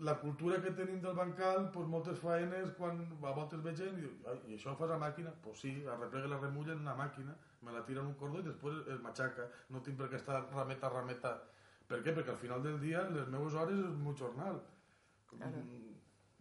la 0.00 0.16
cultura 0.18 0.58
que 0.64 0.72
tenim 0.72 0.98
del 1.04 1.14
bancal, 1.14 1.70
pues, 1.70 1.86
moltes 1.86 2.18
faenes, 2.18 2.72
quan 2.78 2.98
a 3.22 3.36
voltes 3.36 3.62
veig 3.62 3.78
gent 3.78 3.98
i 3.98 4.00
diu, 4.00 4.16
"Ai, 4.26 4.40
i 4.48 4.56
això 4.58 4.72
ho 4.72 4.76
fas 4.80 4.90
a 4.90 4.98
màquina? 4.98 5.30
Pues 5.44 5.60
sí, 5.60 5.76
arreplega 5.86 6.26
la 6.34 6.40
remulla 6.40 6.72
en 6.72 6.80
una 6.80 6.96
màquina, 6.96 7.36
me 7.62 7.72
la 7.72 7.84
tira 7.86 8.00
en 8.00 8.06
un 8.08 8.14
cordó 8.14 8.40
i 8.40 8.48
després 8.50 8.82
es 8.88 9.00
matxaca. 9.00 9.46
No 9.68 9.80
tinc 9.80 9.98
per 9.98 10.08
què 10.08 10.16
estar 10.16 10.42
rameta, 10.50 10.88
rameta. 10.88 11.36
Per 11.90 12.00
què? 12.04 12.14
Perquè 12.14 12.30
al 12.34 12.38
final 12.42 12.62
del 12.62 12.78
dia 12.82 13.02
les 13.10 13.28
meves 13.32 13.54
hores 13.58 13.78
és 13.78 13.96
un 13.98 14.16
jornal. 14.16 14.60
Claro. 15.30 15.62
Mm, 15.64 15.88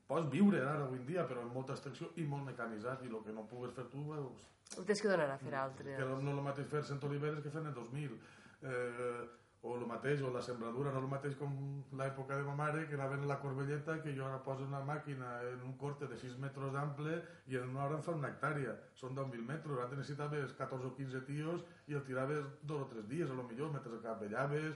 Pots 0.09 0.25
viure 0.33 0.57
ara, 0.65 0.85
avui 0.87 0.97
en 0.97 1.03
dia, 1.05 1.23
però 1.29 1.43
amb 1.45 1.53
molta 1.53 1.75
extensió 1.75 2.07
i 2.17 2.23
molt 2.25 2.41
mecanitzat, 2.47 3.03
i 3.05 3.09
el 3.11 3.19
que 3.25 3.33
no 3.35 3.43
pugues 3.49 3.75
fer 3.77 3.83
tu, 3.91 4.07
veus, 4.09 4.47
Ho 4.77 4.85
tens 4.85 5.01
que 5.01 5.09
donar 5.09 5.27
a 5.29 5.37
fer 5.37 5.53
altre. 5.57 5.97
que 5.97 6.05
no 6.05 6.15
és 6.17 6.25
el 6.31 6.41
mateix 6.47 6.67
fer 6.71 6.81
100 6.87 7.03
oliveres 7.09 7.43
que 7.45 7.51
fer 7.53 7.61
en 7.61 7.75
2.000 7.75 8.17
eh, 8.63 9.27
o 9.61 9.75
el 9.75 9.85
mateix, 9.85 10.21
o 10.25 10.31
la 10.33 10.41
sembradura 10.41 10.91
no 10.95 11.03
el 11.03 11.07
mateix 11.11 11.35
com 11.37 11.53
l'època 11.99 12.37
de 12.37 12.43
ma 12.47 12.55
mare 12.55 12.87
que 12.87 12.95
anaven 12.97 13.25
a 13.25 13.29
la 13.33 13.39
corbelleta 13.39 13.99
que 14.01 14.13
jo 14.17 14.25
ara 14.25 14.41
poso 14.43 14.65
una 14.65 14.81
màquina 14.81 15.31
en 15.53 15.61
un 15.67 15.73
corte 15.77 16.07
de 16.07 16.17
6 16.17 16.37
metres 16.41 16.71
d'ample 16.73 17.17
i 17.47 17.57
en 17.57 17.69
una 17.69 17.85
hora 17.85 17.97
em 17.97 18.05
fa 18.05 18.15
una 18.17 18.29
hectàrea 18.33 18.77
són 18.95 19.13
10.000 19.17 19.45
metres, 19.45 19.77
antes 19.83 19.97
necessitaves 19.99 20.53
14 20.57 20.87
o 20.89 20.95
15 20.95 21.21
tios 21.27 21.65
i 21.87 21.93
el 21.93 22.05
tiraves 22.07 22.45
dos 22.63 22.81
o 22.81 22.87
tres 22.93 23.05
dies 23.09 23.29
a 23.29 23.33
lo 23.37 23.43
millor, 23.43 23.73
mentre 23.73 23.93
el 23.93 24.01
carregaves 24.01 24.73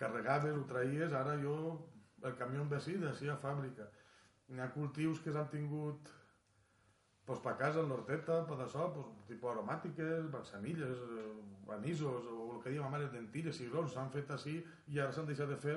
carregaves, 0.00 0.56
ho 0.56 0.64
traïes 0.70 1.14
ara 1.14 1.36
jo 1.42 1.56
el 2.22 2.34
camió 2.38 2.62
em 2.62 2.70
ve 2.70 2.78
així, 2.78 2.96
d'ací 2.98 3.28
a 3.30 3.36
fàbrica. 3.42 3.86
N'hi 4.48 4.62
ha 4.64 4.72
cultius 4.74 5.20
que 5.22 5.34
s'han 5.34 5.50
tingut 5.52 6.10
pues, 7.28 7.40
per 7.44 7.54
casa, 7.60 7.84
l'horteta, 7.84 8.40
per 8.48 8.56
d'això, 8.58 8.88
pues, 8.94 9.08
tipus 9.28 9.52
aromàtiques, 9.52 10.30
manzanilles, 10.32 11.02
eh, 11.20 11.72
anisos, 11.76 12.26
o 12.32 12.54
el 12.56 12.62
que 12.64 12.72
diu 12.72 12.82
ma 12.82 12.94
mare, 12.96 13.10
lentilles, 13.12 13.58
cigrons, 13.60 13.92
s'han 13.92 14.10
fet 14.14 14.30
així 14.34 14.56
i 14.88 14.98
ara 14.98 15.12
s'han 15.12 15.28
deixat 15.28 15.52
de 15.52 15.58
fer 15.66 15.76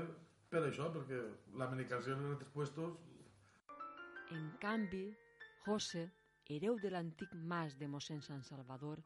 per 0.51 0.63
això, 0.67 0.87
perquè 0.95 1.19
la 1.59 1.67
medicació 1.71 2.15
en 2.17 2.29
aquests 2.33 2.53
puestos 2.55 2.99
En 4.31 4.45
canvi, 4.63 5.09
José, 5.65 6.05
hereu 6.47 6.77
de 6.79 6.89
l'antic 6.93 7.33
mas 7.51 7.73
de 7.79 7.87
mossèn 7.91 8.21
Sant 8.23 8.45
Salvador, 8.47 9.01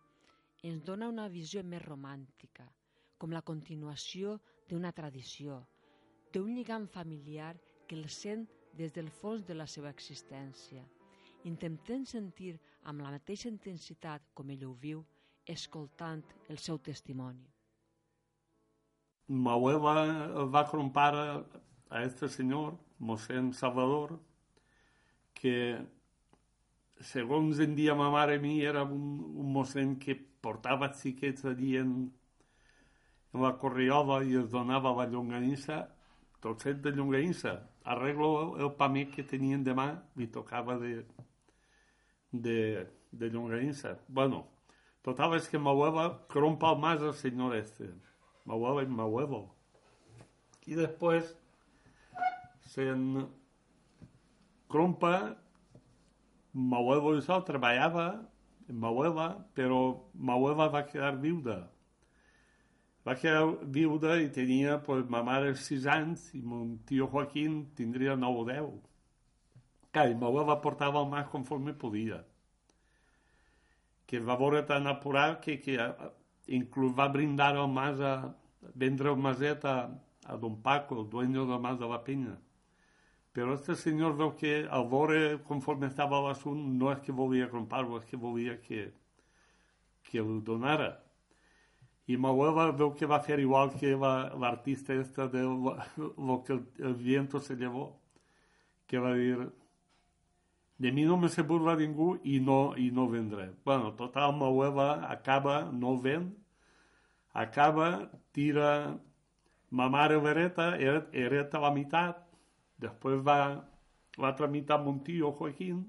ens 0.69 0.83
dona 0.85 1.07
una 1.09 1.25
visió 1.33 1.63
més 1.65 1.81
romàntica, 1.81 2.65
com 3.17 3.33
la 3.33 3.41
continuació 3.41 4.35
d'una 4.69 4.91
tradició, 4.91 5.61
d'un 6.33 6.53
lligam 6.55 6.87
familiar 6.87 7.55
que 7.87 7.95
el 7.95 8.09
sent 8.09 8.45
des 8.75 8.93
del 8.93 9.09
fons 9.09 9.45
de 9.45 9.55
la 9.55 9.67
seva 9.67 9.91
existència. 9.93 10.83
Intentem 11.45 12.05
sentir 12.05 12.55
amb 12.83 13.01
la 13.05 13.11
mateixa 13.13 13.49
intensitat 13.49 14.31
com 14.33 14.49
ell 14.49 14.65
ho 14.65 14.73
viu, 14.73 15.03
escoltant 15.45 16.23
el 16.49 16.57
seu 16.57 16.79
testimoni. 16.81 17.45
Mi 19.27 19.49
abuela 19.49 20.45
va 20.49 20.61
a 20.61 20.69
comprar 20.69 21.13
a, 21.15 21.27
a 21.89 22.03
este 22.03 22.29
señor, 22.29 22.77
Mosén 22.99 23.53
Salvador, 23.53 24.19
que 25.33 25.85
según 26.99 27.53
en 27.59 27.97
ma 27.97 28.09
mare 28.09 28.39
mía 28.39 28.69
era 28.69 28.83
un, 28.83 29.19
un 29.35 29.51
mosén 29.51 29.97
que 29.99 30.15
portava 30.15 30.93
xiquets 30.93 31.43
en, 31.43 31.59
en 31.75 32.11
la 33.41 33.55
corriola 33.59 34.21
i 34.23 34.35
es 34.39 34.49
donava 34.51 34.93
la 34.95 35.05
llonganissa, 35.11 35.85
trosset 36.41 36.81
de 36.83 36.91
llonganissa. 36.95 37.55
Arreglo 37.85 38.57
el 38.57 38.71
pamer 38.79 39.09
que 39.11 39.23
tenien 39.23 39.63
de 39.63 39.73
mà, 39.77 39.87
li 40.15 40.27
tocava 40.31 40.77
de, 40.81 41.03
de, 42.31 42.59
de 43.11 43.29
llonganissa. 43.29 43.97
Bueno, 44.07 44.45
total 45.05 45.35
és 45.37 45.49
que 45.49 45.59
mi 45.59 45.69
abuela 45.69 46.07
crompa 46.31 46.71
el 46.73 46.79
mas 46.79 47.01
al 47.01 47.13
señor 47.13 47.55
este. 47.55 47.91
Abuela 48.45 48.83
y 48.83 48.87
mi 48.87 49.01
abuelo. 49.01 49.55
Y 50.65 50.75
después 50.75 51.37
se 52.61 52.89
en 52.89 53.27
crompa, 54.67 55.37
mi 56.53 56.75
abuelo 56.75 57.17
y 57.17 57.21
yo 57.21 57.43
trabajaba, 57.43 58.29
mi 58.67 58.87
abuela, 58.87 59.47
pero 59.53 60.09
mi 60.13 60.31
abuela 60.31 60.67
va 60.67 60.85
quedar 60.85 61.19
viuda. 61.19 61.71
A 63.05 63.15
quedar 63.15 63.59
viuda 63.65 64.19
y 64.19 64.29
tenía, 64.29 64.81
pues, 64.81 65.05
mi 65.05 65.21
madre 65.21 65.55
6 65.55 65.85
años 65.85 66.33
y 66.33 66.41
mi 66.41 66.77
tío 66.79 67.07
Joaquín 67.07 67.71
tendría 67.75 68.15
9 68.15 68.39
o 68.39 68.45
10. 68.45 68.95
Clar, 69.91 70.09
i 70.11 70.15
mi 70.15 70.25
abuela 70.25 70.59
portava 70.59 70.99
el 70.99 71.07
mas 71.07 71.27
conforme 71.31 71.73
podia. 71.73 72.25
Que 74.05 74.19
va 74.19 74.35
veure 74.35 74.63
tan 74.67 74.87
apurat 74.91 75.39
que, 75.39 75.61
que 75.61 75.77
inclús 76.47 76.91
va 76.97 77.07
brindar 77.07 77.55
el 77.55 77.69
mas 77.71 78.01
a 78.01 78.35
vendre 78.73 79.13
el 79.13 79.15
maset 79.15 79.63
a, 79.63 79.87
a 80.25 80.35
don 80.35 80.61
Paco, 80.61 80.99
el 80.99 81.09
dueño 81.09 81.45
del 81.45 81.61
mas 81.61 81.79
de 81.79 81.87
la 81.87 82.03
Peña. 82.03 82.35
Però 83.31 83.53
este 83.53 83.75
senyor 83.75 84.17
veu 84.19 84.33
que 84.35 84.65
al 84.71 84.89
veure 84.91 85.39
conforme 85.47 85.87
estava 85.87 86.21
l'assunt 86.23 86.59
no 86.75 86.91
és 86.91 86.99
que 87.03 87.15
volia 87.15 87.49
comprar-lo, 87.51 87.99
és 87.99 88.05
que 88.07 88.17
volia 88.17 88.57
que, 88.59 88.89
que 90.03 90.19
el 90.19 90.41
donara. 90.43 91.04
I 92.07 92.17
ma 92.17 92.29
abuela 92.29 92.71
veu 92.71 92.91
que 92.99 93.07
va 93.11 93.19
fer 93.27 93.39
igual 93.43 93.71
que 93.79 93.95
la- 94.03 94.31
l'artista 94.43 94.93
esta 94.93 95.27
de 95.27 95.41
lo, 95.43 95.75
lo 96.29 96.43
que 96.43 96.53
el, 96.53 96.63
el 96.79 96.95
viento 96.95 97.39
se 97.39 97.55
llevó, 97.55 97.85
que 98.87 98.99
va 98.99 99.13
dir 99.15 99.51
de 100.77 100.91
mi 100.91 101.03
no 101.05 101.15
me 101.17 101.29
se 101.29 101.41
burla 101.49 101.73
ningú 101.79 102.05
i 102.23 102.39
no, 102.39 102.57
i 102.77 102.89
no 102.91 103.07
vendré. 103.09 103.45
Bueno, 103.65 103.93
total, 104.01 104.35
ma 104.37 104.47
abuela 104.47 104.87
acaba, 105.11 105.55
no 105.71 105.97
ven, 106.05 106.29
acaba, 107.33 107.89
tira 108.31 108.71
ma 109.71 109.89
mare 109.89 110.17
l'hereta, 110.21 110.67
hereta 111.23 111.59
la 111.65 111.71
meitat, 111.77 112.21
després 112.85 113.21
va 113.29 113.39
l'altra 114.23 114.47
meitat 114.55 114.83
mon 114.85 114.99
tio 115.03 115.31
Joaquín, 115.39 115.83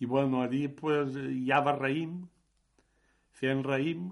i 0.00 0.06
bueno, 0.06 0.42
allí 0.42 0.66
pues, 0.68 1.14
ja 1.46 1.60
va 1.68 1.74
raïm, 1.78 2.16
fent 3.40 3.62
raïm, 3.66 4.08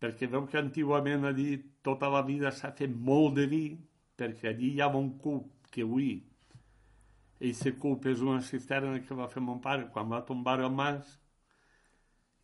perquè 0.00 0.28
veu 0.30 0.46
que 0.50 0.58
antigament 0.60 1.24
allí 1.24 1.50
tota 1.86 2.08
la 2.12 2.22
vida 2.22 2.52
s'ha 2.52 2.72
fet 2.78 2.92
molt 3.10 3.36
de 3.40 3.46
vi, 3.50 3.66
perquè 4.16 4.52
allí 4.52 4.74
hi 4.74 4.80
ha 4.80 4.88
un 4.88 5.12
cup 5.18 5.70
que 5.72 5.84
avui 5.84 6.16
aquest 7.36 7.78
cup 7.78 8.06
és 8.06 8.20
una 8.24 8.40
cisterna 8.40 8.98
que 9.04 9.14
va 9.14 9.28
fer 9.28 9.42
mon 9.44 9.58
pare 9.60 9.90
quan 9.92 10.08
va 10.08 10.24
tombar 10.24 10.58
el 10.60 10.72
mas 10.72 11.18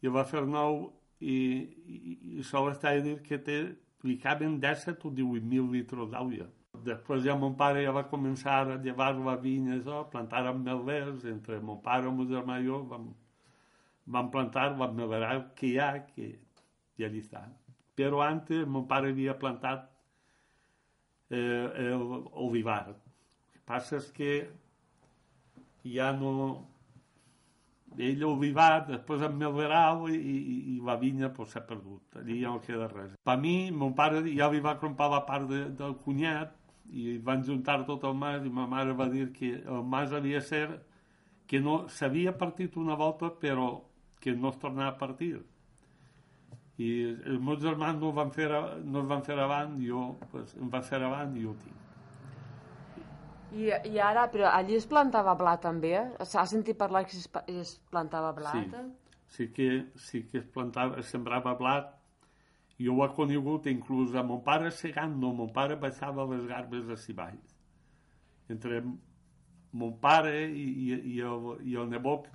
i 0.02 0.08
el 0.10 0.12
va 0.12 0.24
fer 0.28 0.42
nou 0.44 0.92
i, 1.20 1.36
i, 1.86 2.18
i 2.38 2.44
sol 2.44 2.68
està 2.72 2.92
a 2.92 3.00
dir 3.00 3.16
que 3.24 3.38
té, 3.38 3.56
li 4.04 4.18
caben 4.20 4.58
17 4.60 5.06
o 5.08 5.12
18.000 5.14 5.70
litres 5.72 6.10
d'aigua. 6.12 6.48
Després 6.84 7.22
ja 7.24 7.36
mon 7.38 7.54
pare 7.56 7.84
ja 7.84 7.92
va 7.94 8.08
començar 8.10 8.58
a 8.66 8.78
llevar 8.84 9.12
la 9.16 9.36
vinya, 9.40 9.76
això, 9.78 10.02
plantar 10.10 10.42
amb 10.50 10.66
melers, 10.66 11.24
entre 11.30 11.60
mon 11.60 11.80
pare 11.80 12.10
i 12.10 12.12
mon 12.12 12.28
germà 12.28 12.58
i 12.60 12.66
jo 12.66 12.82
vam, 12.90 13.12
vam 14.16 14.30
plantar, 14.34 14.72
vam 14.76 14.96
melverar 14.98 15.36
que 15.56 15.70
hi 15.70 15.78
ha, 15.78 15.92
que 16.10 16.32
i 17.02 17.08
allí 17.08 17.22
està. 17.24 17.44
Però 17.98 18.22
antes 18.24 18.66
mon 18.66 18.86
pare 18.88 19.12
havia 19.12 19.36
plantat 19.38 19.88
eh, 21.32 21.94
olivar. 22.32 22.82
El 22.92 23.00
que 23.52 23.64
passa 23.68 23.98
és 24.00 24.10
que 24.16 24.34
ja 25.84 26.12
no... 26.16 26.34
Ell 28.00 28.22
olivar, 28.24 28.86
després 28.88 29.20
em 29.26 29.34
melverau 29.36 30.06
i, 30.08 30.16
i, 30.16 30.54
i 30.72 30.78
la 30.80 30.94
vinya 30.96 31.28
pues, 31.36 31.52
perdut. 31.68 32.16
Allí 32.16 32.38
ja 32.40 32.54
no 32.54 32.62
queda 32.64 32.86
res. 32.88 33.18
Per 33.20 33.34
mi, 33.36 33.68
mon 33.68 33.92
pare 33.98 34.22
ja 34.32 34.48
li 34.48 34.62
va 34.64 34.78
crompar 34.80 35.10
la 35.12 35.20
part 35.28 35.50
de, 35.50 35.66
del 35.76 35.98
cunyat 36.00 36.54
i 36.88 37.18
van 37.24 37.44
juntar 37.44 37.82
tot 37.88 38.04
el 38.08 38.16
mas 38.16 38.46
i 38.48 38.50
ma 38.52 38.66
mare 38.68 38.96
va 38.96 39.08
dir 39.12 39.28
que 39.36 39.52
el 39.60 39.84
mas 39.84 40.12
havia 40.12 40.40
ser 40.40 40.66
que 41.46 41.60
no 41.60 41.86
s'havia 41.88 42.32
partit 42.38 42.76
una 42.76 42.96
volta 42.96 43.30
però 43.44 43.68
que 44.20 44.32
no 44.32 44.50
es 44.50 44.58
tornava 44.58 44.90
a 44.90 44.98
partir 44.98 45.34
i 46.82 46.88
els 47.12 47.40
meus 47.44 47.60
germans 47.62 48.00
no, 48.00 48.10
van 48.16 48.32
fer, 48.34 48.48
no 48.48 49.02
es 49.02 49.08
van 49.10 49.22
fer 49.26 49.38
avant, 49.38 49.78
jo 49.84 50.08
pues, 50.32 50.56
em 50.58 50.70
va 50.72 50.82
fer 50.86 51.02
avant 51.02 51.36
i 51.36 51.44
jo 51.46 51.52
ho 51.52 51.60
tinc. 51.62 51.78
I, 53.52 53.68
I 53.92 53.98
ara, 54.00 54.26
però 54.32 54.48
allí 54.48 54.78
es 54.78 54.86
plantava 54.88 55.34
blat 55.36 55.60
també? 55.66 55.92
S'ha 56.24 56.46
sentit 56.48 56.78
parlar 56.80 57.04
que 57.04 57.18
es, 57.18 57.28
es 57.52 57.74
plantava 57.92 58.32
blat? 58.36 58.78
Sí, 58.78 58.84
sí 59.36 59.48
que, 59.52 59.68
sí 60.06 60.22
que 60.30 60.40
es 60.40 60.46
plantava, 60.54 61.02
es 61.02 61.12
sembrava 61.12 61.52
blat. 61.58 61.90
Jo 62.82 62.96
ho 62.96 63.04
he 63.04 63.10
conegut 63.14 63.68
inclús 63.70 64.16
a 64.16 64.24
mon 64.26 64.40
pare 64.42 64.70
segant, 64.74 65.12
no, 65.20 65.34
mon 65.36 65.52
pare 65.54 65.76
baixava 65.82 66.24
les 66.30 66.46
garbes 66.48 66.88
a 66.90 66.96
Ciballs. 66.98 67.58
Entre 68.50 68.80
mon 69.72 69.92
pare 70.00 70.46
i, 70.48 70.64
i, 70.86 70.88
i, 71.16 71.18
el, 71.28 71.52
i 71.68 71.76
el 71.82 71.92
nebot 71.92 72.30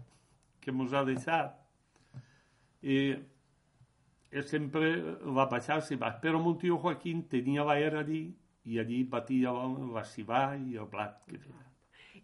que 0.61 0.73
mos 0.75 0.93
ha 0.93 1.03
deixat. 1.07 1.57
I 2.85 3.17
sempre 4.45 4.91
va 5.23 5.47
baixar 5.51 5.78
a 5.78 5.86
Ciballs. 5.86 6.19
Però 6.23 6.41
mon 6.41 6.57
tio 6.59 6.78
Joaquín 6.82 7.23
tenia 7.32 7.65
la 7.67 7.78
era 7.80 8.03
allí 8.03 8.25
i 8.67 8.80
allí 8.80 9.03
batia 9.07 9.53
la 9.93 10.03
cibà 10.03 10.51
i 10.57 10.75
el 10.75 10.89
blat 10.91 11.23
que 11.28 11.39
feia. 11.39 11.67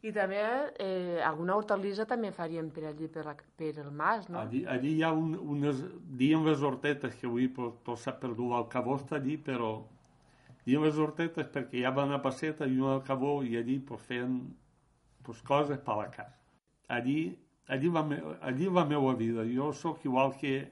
I 0.04 0.12
també 0.12 0.40
eh, 0.84 1.22
alguna 1.24 1.56
hortalissa 1.56 2.04
també 2.04 2.34
farien 2.36 2.68
per 2.76 2.90
allí, 2.90 3.08
per, 3.08 3.24
la, 3.24 3.38
per 3.56 3.70
el 3.80 3.92
mas, 3.96 4.28
no? 4.28 4.42
Allí, 4.42 4.66
allí 4.68 4.98
hi 4.98 5.04
ha 5.08 5.14
un, 5.16 5.30
unes, 5.56 5.80
diem 6.20 6.44
les 6.44 6.60
hortetes, 6.60 7.16
que 7.16 7.30
avui 7.30 7.48
pues, 7.48 7.78
tot 7.88 8.02
s'ha 8.02 8.12
perdut, 8.20 8.52
està 8.98 9.16
allí, 9.16 9.38
però 9.40 9.78
diem 10.66 10.84
les 10.84 11.00
hortetes 11.00 11.48
perquè 11.54 11.80
hi 11.80 11.86
ha 11.88 11.94
una 12.04 12.20
passeta 12.20 12.68
i 12.68 12.76
una 12.82 12.98
al 12.98 13.06
cabó 13.08 13.38
i 13.48 13.56
allí 13.56 13.80
pues, 13.80 14.04
feien 14.10 14.42
pues, 15.24 15.40
coses 15.42 15.80
per 15.80 15.96
la 16.02 16.10
casa. 16.12 16.36
Allí, 16.92 17.38
allí, 17.68 17.88
va, 17.88 18.04
allí 18.42 18.68
va 18.68 18.84
la 18.84 18.90
meva 18.90 19.16
vida. 19.16 19.48
Jo 19.48 19.72
sóc 19.72 20.04
igual 20.04 20.36
que, 20.36 20.68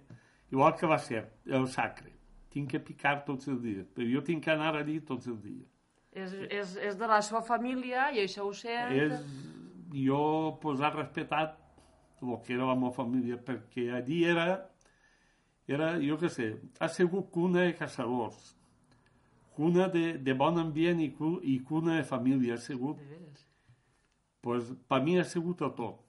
igual 0.51 0.75
que 0.77 0.89
va 0.89 0.99
ser 0.99 1.25
el 1.47 1.67
sacre 1.71 2.11
tinc 2.51 2.73
que 2.73 2.81
picar 2.83 3.21
tots 3.27 3.47
els 3.51 3.61
dies, 3.63 3.87
però 3.95 4.07
jo 4.11 4.21
tinc 4.27 4.43
que 4.45 4.51
anar 4.51 4.75
allí 4.75 4.99
tots 5.07 5.29
els 5.31 5.39
dies. 5.43 5.67
És, 6.11 6.33
és, 6.51 6.75
és 6.89 6.97
de 6.99 7.07
la 7.07 7.21
seva 7.23 7.39
família 7.47 8.09
i 8.11 8.25
això 8.25 8.43
ho 8.47 8.53
sent... 8.55 8.91
És, 8.91 9.13
jo 9.91 10.19
pues, 10.61 10.79
he 10.79 10.89
respetat 10.91 11.57
el 12.21 12.35
que 12.45 12.53
era 12.55 12.67
la 12.67 12.75
meva 12.79 12.91
família, 12.95 13.39
perquè 13.43 13.87
allí 13.97 14.21
era, 14.29 14.45
era 15.67 15.93
jo 16.03 16.17
què 16.21 16.29
sé, 16.31 16.51
ha 16.79 16.89
sigut 16.91 17.31
cuna 17.33 17.65
de 17.65 17.77
caçadors, 17.79 18.51
cuna 19.55 19.87
de, 19.91 20.17
de 20.19 20.35
bon 20.37 20.59
ambient 20.61 21.01
i, 21.03 21.09
i 21.53 21.57
cuna 21.67 21.97
de 21.99 22.05
família, 22.07 22.59
ha 22.59 22.61
sigut... 22.61 22.99
Pues, 24.41 24.71
per 24.89 24.97
mi 25.05 25.19
ha 25.21 25.23
sigut 25.27 25.59
a 25.61 25.67
tot. 25.77 25.99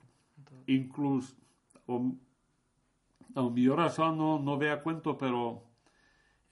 tot. 0.40 0.60
Inclús, 0.72 1.34
el 3.36 3.50
millor 3.52 3.80
això 3.84 4.10
no, 4.14 4.38
no 4.38 4.56
ve 4.60 4.70
a 4.72 4.80
cuento, 4.82 5.14
però 5.18 5.44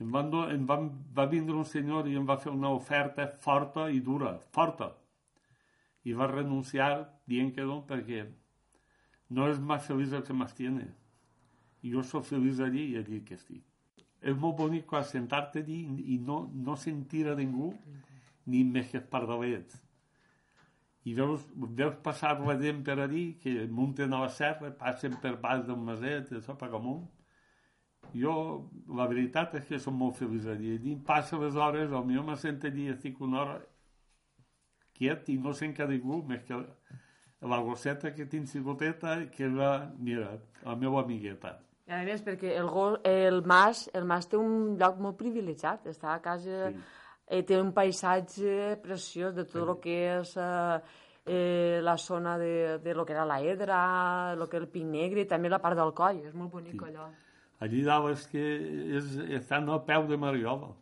em, 0.01 0.11
van, 0.12 0.31
em 0.55 0.66
van, 0.66 0.89
va 1.16 1.26
vindre 1.28 1.57
un 1.57 1.66
senyor 1.68 2.09
i 2.09 2.16
em 2.16 2.26
va 2.28 2.39
fer 2.41 2.53
una 2.53 2.72
oferta 2.76 3.28
forta 3.45 3.89
i 3.91 4.01
dura, 4.01 4.37
forta. 4.57 4.93
I 6.09 6.14
va 6.16 6.31
renunciar 6.31 6.93
dient 7.28 7.53
que 7.57 7.66
no, 7.68 7.83
perquè 7.89 8.24
no 9.37 9.51
és 9.51 9.61
més 9.61 9.85
feliç 9.87 10.14
el 10.16 10.24
que 10.26 10.37
m'estiene. 10.37 10.87
I 11.85 11.93
jo 11.93 12.05
soc 12.05 12.26
feliç 12.28 12.61
allí 12.64 12.87
i 12.93 12.97
allí 13.01 13.20
que 13.26 13.37
estic. 13.37 13.64
És 14.20 14.37
molt 14.37 14.57
bonic 14.57 14.87
quan 14.89 15.05
sentar-te 15.05 15.62
allí 15.62 15.83
i 16.14 16.18
no, 16.24 16.43
no 16.53 16.76
sentir 16.76 17.26
a 17.28 17.37
ningú 17.37 17.70
ni 18.47 18.64
més 18.64 18.91
que 18.93 19.01
pardalets. 19.01 19.78
I 21.09 21.15
veus, 21.17 21.47
veus 21.57 21.97
passar 22.05 22.35
la 22.45 22.59
gent 22.61 22.83
per 22.85 22.99
allí, 23.01 23.39
que 23.41 23.67
munten 23.73 24.13
a 24.13 24.21
la 24.27 24.29
serra, 24.29 24.69
passen 24.77 25.17
per 25.23 25.39
baix 25.41 25.65
del 25.69 25.79
maset, 25.81 26.29
això 26.37 26.57
per 26.61 26.69
amunt, 26.77 27.07
jo, 28.13 28.35
la 28.99 29.07
veritat 29.09 29.55
és 29.61 29.65
que 29.69 29.79
som 29.81 29.97
molt 29.97 30.19
feliç 30.19 30.49
allí. 30.51 30.75
Allí 30.77 30.97
passa 31.07 31.39
les 31.41 31.57
hores, 31.57 31.91
el 31.93 32.05
millor 32.05 32.27
me 32.27 32.37
sent 32.37 32.65
allí, 32.69 32.89
estic 32.93 33.21
una 33.25 33.41
hora 33.45 33.57
quiet 34.99 35.31
i 35.33 35.39
no 35.41 35.55
sent 35.57 35.73
que 35.77 35.87
ningú, 35.89 36.21
més 36.29 36.45
que 36.45 36.59
la 37.41 37.59
gosseta 37.65 38.13
que 38.13 38.29
tinc 38.29 38.51
cigoteta, 38.51 39.17
que 39.33 39.47
és 39.49 39.57
la, 39.57 39.73
mira, 39.97 40.35
la 40.67 40.77
meva 40.77 41.01
amigueta. 41.05 41.57
I 41.89 41.97
a 41.97 42.03
més, 42.07 42.21
perquè 42.23 42.53
el, 42.61 42.69
el, 43.09 43.41
mas, 43.49 43.87
el 43.97 44.05
mas 44.07 44.29
té 44.31 44.39
un 44.39 44.77
lloc 44.79 45.01
molt 45.03 45.17
privilegiat, 45.19 45.89
està 45.91 46.13
a 46.15 46.21
casa, 46.23 46.69
sí. 46.69 46.83
Eh, 47.31 47.45
té 47.47 47.61
un 47.62 47.70
paisatge 47.72 48.76
preciós 48.83 49.35
de 49.37 49.47
tot 49.47 49.62
sí. 49.62 49.66
el 49.68 49.76
que 49.85 49.97
és 50.18 50.35
eh, 50.37 50.81
eh, 51.31 51.78
la 51.87 51.97
zona 51.97 52.37
de, 52.39 52.78
de 52.83 52.95
lo 52.95 53.07
que 53.07 53.14
era 53.14 53.24
la 53.24 53.41
Edra, 53.41 54.35
lo 54.35 54.49
que 54.49 54.59
era 54.59 54.66
el 54.66 54.72
Pic 54.72 54.85
Negre, 54.85 55.22
i 55.22 55.31
també 55.31 55.53
la 55.53 55.62
part 55.62 55.78
del 55.78 55.95
coll, 55.95 56.24
és 56.26 56.35
molt 56.35 56.51
bonic 56.57 56.74
sí. 56.74 56.91
allò. 56.91 57.07
Allí 57.61 57.85
dalt 57.87 58.11
és 58.14 58.26
que 58.33 58.45
és, 58.99 59.14
estan 59.39 59.68
al 59.70 59.85
peu 59.87 60.09
de 60.11 60.18
Mariola. 60.18 60.72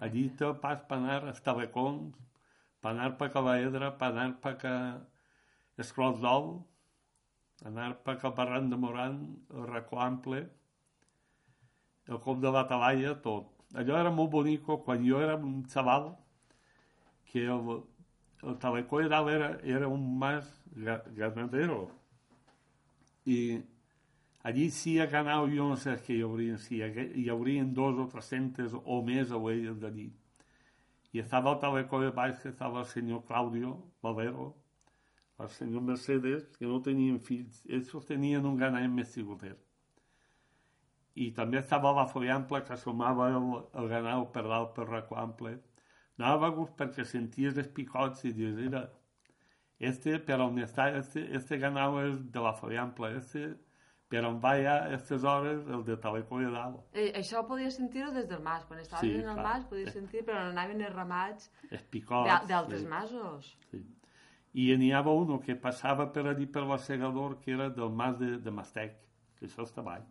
Allí 0.00 0.28
té 0.38 0.48
pas 0.62 0.80
per 0.88 0.96
anar 0.96 1.20
a 1.26 1.34
Estabecons, 1.34 2.16
per 2.80 2.94
anar 2.94 3.12
per 3.20 3.28
Cavaedra, 3.34 3.92
per 4.00 4.12
anar 4.14 4.30
per 4.40 4.54
que 4.62 4.74
Esclot 5.84 6.20
d'Ol, 6.22 6.52
anar 7.68 7.92
per 8.06 8.16
que 8.22 8.32
Barran 8.36 8.70
de 8.70 8.78
Moran, 8.80 9.20
el 9.52 9.66
Racó 9.68 10.00
Ample, 10.00 10.46
el 12.08 12.20
Cop 12.24 12.40
de 12.40 12.52
la 12.54 12.64
Talaia, 12.70 13.18
tot. 13.26 13.59
Allò 13.74 13.98
era 13.98 14.10
molt 14.10 14.30
bonic 14.30 14.66
quan 14.84 15.04
jo 15.06 15.20
era 15.22 15.36
un 15.36 15.64
xaval, 15.70 16.10
que 17.30 17.46
el, 17.46 17.82
el 18.42 18.58
Talecó 18.58 19.00
era, 19.00 19.20
era 19.62 19.88
un 19.88 20.18
mas 20.18 20.50
ganadero. 20.74 21.90
I 23.24 23.62
Allí 24.42 24.70
sí 24.70 24.98
a 24.98 25.08
Canau 25.10 25.46
jo 25.52 25.66
no 25.68 25.76
sé 25.76 25.92
què 26.00 26.14
hi 26.16 26.22
haurien, 26.24 26.56
sí, 26.58 26.78
hi 26.80 27.26
haurien 27.28 27.74
dos 27.76 27.98
o 28.00 28.06
tres 28.08 28.30
centes 28.32 28.72
o 28.72 29.00
més 29.04 29.34
ovelles 29.36 29.76
d'allí. 29.82 30.06
I 31.12 31.20
estava 31.20 31.52
el 31.52 31.58
talecó 31.60 32.00
de 32.00 32.08
baix 32.16 32.38
que 32.40 32.48
estava 32.48 32.80
el 32.80 32.86
senyor 32.88 33.24
Claudio 33.28 33.74
Valero, 34.00 34.46
el 35.38 35.50
senyor 35.56 35.82
Mercedes, 35.82 36.46
que 36.56 36.70
no 36.70 36.80
tenien 36.80 37.18
fills, 37.20 37.60
ells 37.68 37.92
tenien 38.08 38.46
un 38.48 38.56
ganat 38.56 38.88
més 38.88 39.12
cigoter. 39.12 39.56
I 41.14 41.30
també 41.34 41.58
estava 41.58 41.92
la 41.92 42.06
Ample, 42.34 42.62
que 42.64 42.72
assomava 42.72 43.28
el, 43.28 43.48
el 43.74 43.88
ganau 43.88 44.30
per 44.32 44.44
dalt 44.46 44.74
per 44.74 44.86
racó 44.88 45.16
ample. 45.16 45.58
Anava 46.18 46.46
a 46.46 46.50
gust 46.50 46.76
perquè 46.76 47.04
senties 47.04 47.56
els 47.58 47.68
picots 47.68 48.24
i 48.24 48.32
dius, 48.32 48.58
era, 48.58 48.84
este, 49.78 50.18
per 50.18 50.40
on 50.40 50.58
està, 50.58 50.90
este, 50.96 51.26
este 51.36 51.58
ganau 51.58 51.98
és 52.04 52.20
de 52.30 52.40
la 52.40 52.54
Ample, 52.82 53.16
este 53.16 53.56
per 54.10 54.24
on 54.26 54.40
va 54.42 54.56
ja 54.58 54.72
a 54.74 54.86
aquestes 54.88 55.24
hores 55.24 55.68
el 55.70 55.84
de 55.86 55.96
Talecó 56.02 56.40
i 56.42 56.48
dalt. 56.50 56.80
Eh, 56.92 57.12
això 57.20 57.44
podia 57.46 57.70
sentir-ho 57.70 58.10
des 58.10 58.26
del 58.28 58.42
mas, 58.42 58.64
quan 58.66 58.80
estaves 58.82 59.06
sí, 59.06 59.12
en 59.20 59.28
el 59.28 59.38
clar. 59.38 59.44
mas 59.46 59.68
podia 59.70 59.92
sentir, 59.94 60.24
però 60.26 60.40
anaven 60.48 60.82
els 60.82 60.94
ramats 60.96 61.50
d'altres 61.70 62.82
sí. 62.82 62.86
masos. 62.90 63.56
Sí. 63.70 63.84
i 64.58 64.64
n'hi 64.74 64.88
havia 64.98 65.12
un 65.14 65.38
que 65.44 65.54
passava 65.54 66.08
per 66.10 66.24
allí 66.26 66.48
per 66.50 66.64
la 66.66 66.78
segador 66.82 67.36
que 67.42 67.52
era 67.54 67.68
del 67.70 67.92
mas 67.94 68.18
de, 68.18 68.32
de 68.42 68.50
Mastec, 68.50 68.96
que 69.38 69.46
això 69.46 69.62
està 69.62 69.84
baix. 69.86 70.02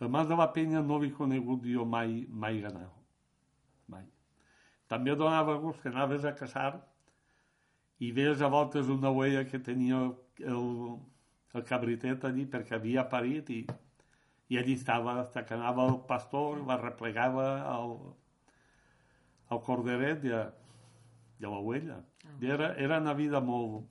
Mas 0.00 0.28
de 0.28 0.36
la 0.36 0.50
Penya 0.52 0.82
no 0.82 0.98
l'he 1.00 1.12
conegut 1.12 1.64
jo 1.64 1.84
mai, 1.88 2.26
mai 2.28 2.60
ganar. 2.60 2.90
Mai. 3.88 4.04
També 4.88 5.14
donava 5.16 5.56
gust 5.62 5.80
que 5.82 5.88
anaves 5.88 6.24
a 6.24 6.34
caçar 6.36 6.74
i 7.98 8.12
veies 8.12 8.42
a 8.42 8.50
voltes 8.52 8.90
una 8.92 9.10
ovella 9.10 9.46
que 9.48 9.58
tenia 9.58 10.02
el, 10.44 10.68
el 11.54 11.64
cabritet 11.64 12.24
allí 12.28 12.44
perquè 12.52 12.76
havia 12.76 13.06
parit 13.08 13.50
i, 13.50 13.62
i 14.52 14.58
allí 14.60 14.76
estava, 14.76 15.20
hasta 15.22 15.46
que 15.46 15.56
anava 15.56 15.88
el 15.88 15.98
pastor, 16.10 16.60
la 16.68 16.76
replegava 16.82 17.48
al, 17.72 17.96
al 19.48 19.62
corderet 19.64 20.20
de, 20.22 20.44
de 21.40 21.48
l'ovella. 21.48 22.02
Ah. 22.26 22.36
Era, 22.42 22.74
era 22.76 23.00
una 23.00 23.14
vida 23.16 23.40
molt, 23.40 23.86